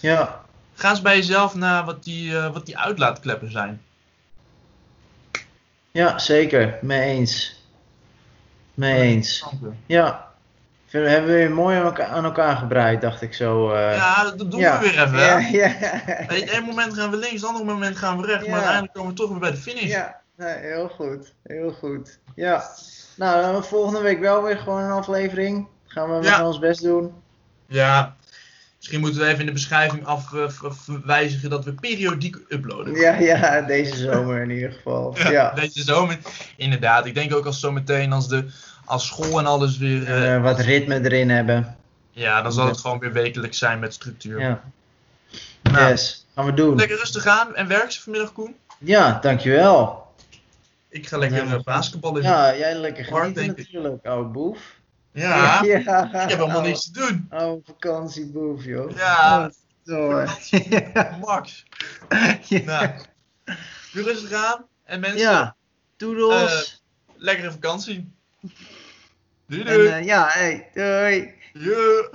Ja. 0.00 0.40
Ga 0.74 0.90
eens 0.90 1.02
bij 1.02 1.16
jezelf 1.16 1.54
na 1.54 1.84
wat 1.84 2.04
die, 2.04 2.36
eh, 2.38 2.52
wat 2.52 2.66
die 2.66 2.78
uitlaatkleppen 2.78 3.50
zijn. 3.50 3.80
Ja, 5.96 6.18
zeker. 6.18 6.78
Mee 6.82 7.00
eens. 7.10 7.64
Mee 8.74 9.00
eens. 9.00 9.44
Ja. 9.86 10.24
Vind- 10.86 11.06
Hebben 11.08 11.30
we 11.30 11.36
weer 11.36 11.50
mooi 11.50 11.92
aan 11.98 12.24
elkaar, 12.24 12.56
gebreid, 12.56 13.00
dacht 13.00 13.22
ik 13.22 13.34
zo. 13.34 13.72
eh. 13.72 13.94
Ja, 13.96 14.24
dat 14.36 14.50
doen 14.50 14.60
Ja. 14.60 14.78
we 14.80 14.84
weer 14.90 15.02
even. 15.02 15.18
Ja, 15.18 15.38
ja. 15.38 15.70
Weet 16.28 16.40
je, 16.50 16.56
Eén 16.56 16.62
moment 16.64 16.94
gaan 16.94 17.10
we 17.10 17.16
links, 17.16 17.40
het 17.40 17.44
andere 17.44 17.64
moment 17.64 17.96
gaan 17.96 18.20
we 18.20 18.26
rechts, 18.26 18.44
Ja. 18.44 18.50
maar 18.50 18.58
uiteindelijk 18.58 18.94
komen 18.94 19.10
we 19.10 19.16
toch 19.18 19.30
weer 19.30 19.38
bij 19.38 19.50
de 19.50 19.56
finish. 19.56 19.82
Ja, 19.90 20.20
nee, 20.36 20.54
heel 20.56 20.88
goed. 20.88 21.34
Heel 21.42 21.70
goed. 21.72 22.18
Ja. 22.34 22.64
Nou, 23.16 23.52
dan 23.52 23.64
volgende 23.64 24.00
week 24.00 24.20
wel 24.20 24.42
weer 24.42 24.58
gewoon 24.58 24.82
een 24.82 24.90
aflevering. 24.90 25.66
Gaan 25.86 26.10
we, 26.10 26.20
we 26.20 26.26
gaan 26.26 26.46
ons 26.46 26.58
best 26.58 26.82
doen. 26.82 27.12
Ja, 27.66 28.16
misschien 28.86 29.00
moeten 29.06 29.20
we 29.20 29.26
even 29.26 29.40
in 29.40 29.46
de 29.46 29.52
beschrijving 29.52 30.06
afwijzigen 30.06 31.50
dat 31.50 31.64
we 31.64 31.72
periodiek 31.72 32.36
uploaden. 32.48 32.94
Ja, 32.94 33.14
ja, 33.18 33.60
deze 33.60 33.96
zomer 33.96 34.42
in 34.42 34.50
ieder 34.50 34.72
geval. 34.72 35.16
Ja. 35.30 35.50
Deze 35.54 35.82
zomer, 35.82 36.18
inderdaad. 36.56 37.06
Ik 37.06 37.14
denk 37.14 37.34
ook 37.34 37.46
als 37.46 37.60
zometeen 37.60 38.12
als, 38.12 38.28
de, 38.28 38.44
als 38.84 39.06
school 39.06 39.38
en 39.38 39.46
alles 39.46 39.78
weer... 39.78 40.06
En, 40.06 40.22
eh, 40.22 40.34
eh, 40.34 40.42
wat 40.42 40.58
ritme 40.60 41.04
erin 41.04 41.30
hebben. 41.30 41.76
ja, 42.10 42.42
dan 42.42 42.52
zal 42.52 42.66
het 42.66 42.78
gewoon 42.80 42.98
weer 42.98 43.12
wekelijks 43.12 43.58
zijn 43.58 43.78
met 43.78 43.94
structuur. 43.94 44.40
Ja. 44.40 44.62
Nou, 45.62 45.90
Yes, 45.90 46.26
gaan 46.34 46.44
we 46.46 46.54
doen. 46.54 46.76
Lekker 46.76 46.96
rustig 46.96 47.26
aan 47.26 47.54
en 47.56 47.68
werk 47.68 47.90
ze 47.90 48.02
vanmiddag, 48.02 48.32
Koen. 48.32 48.54
Ja, 48.78 49.18
dankjewel. 49.20 50.06
Ik 50.88 51.08
ga 51.08 51.18
lekker 51.18 51.46
Ja. 51.46 51.54
eh, 51.54 51.62
basketballen. 51.62 52.22
Ja, 52.22 52.56
jij 52.56 52.74
lekker 52.74 53.04
genieten 53.04 53.46
natuurlijk, 53.46 54.06
oude 54.06 54.28
boef. 54.28 54.58
Ja, 55.16 55.62
ja. 55.62 56.04
ik 56.22 56.28
heb 56.28 56.38
helemaal 56.38 56.60
niks 56.60 56.90
te 56.90 57.00
doen. 57.00 57.26
Oude 57.30 57.62
vakantieboef, 57.64 58.64
joh. 58.64 58.96
Ja. 58.96 59.50
Zo, 59.84 60.24
Max. 61.20 61.64
ja. 62.48 62.60
Nou, 62.64 62.88
doe 63.92 64.02
rustig 64.02 64.32
aan. 64.32 64.66
En 64.84 65.00
mensen, 65.00 65.18
ja. 65.18 65.56
Doedels. 65.96 66.82
lekkere 67.16 67.52
vakantie. 67.52 68.12
Doei 69.46 69.62
En 69.62 69.74
doei. 69.74 69.86
eh, 69.88 70.04
ja, 70.04 70.26
hey, 70.28 70.70
doei. 70.74 71.34
Yeah. 71.52 72.12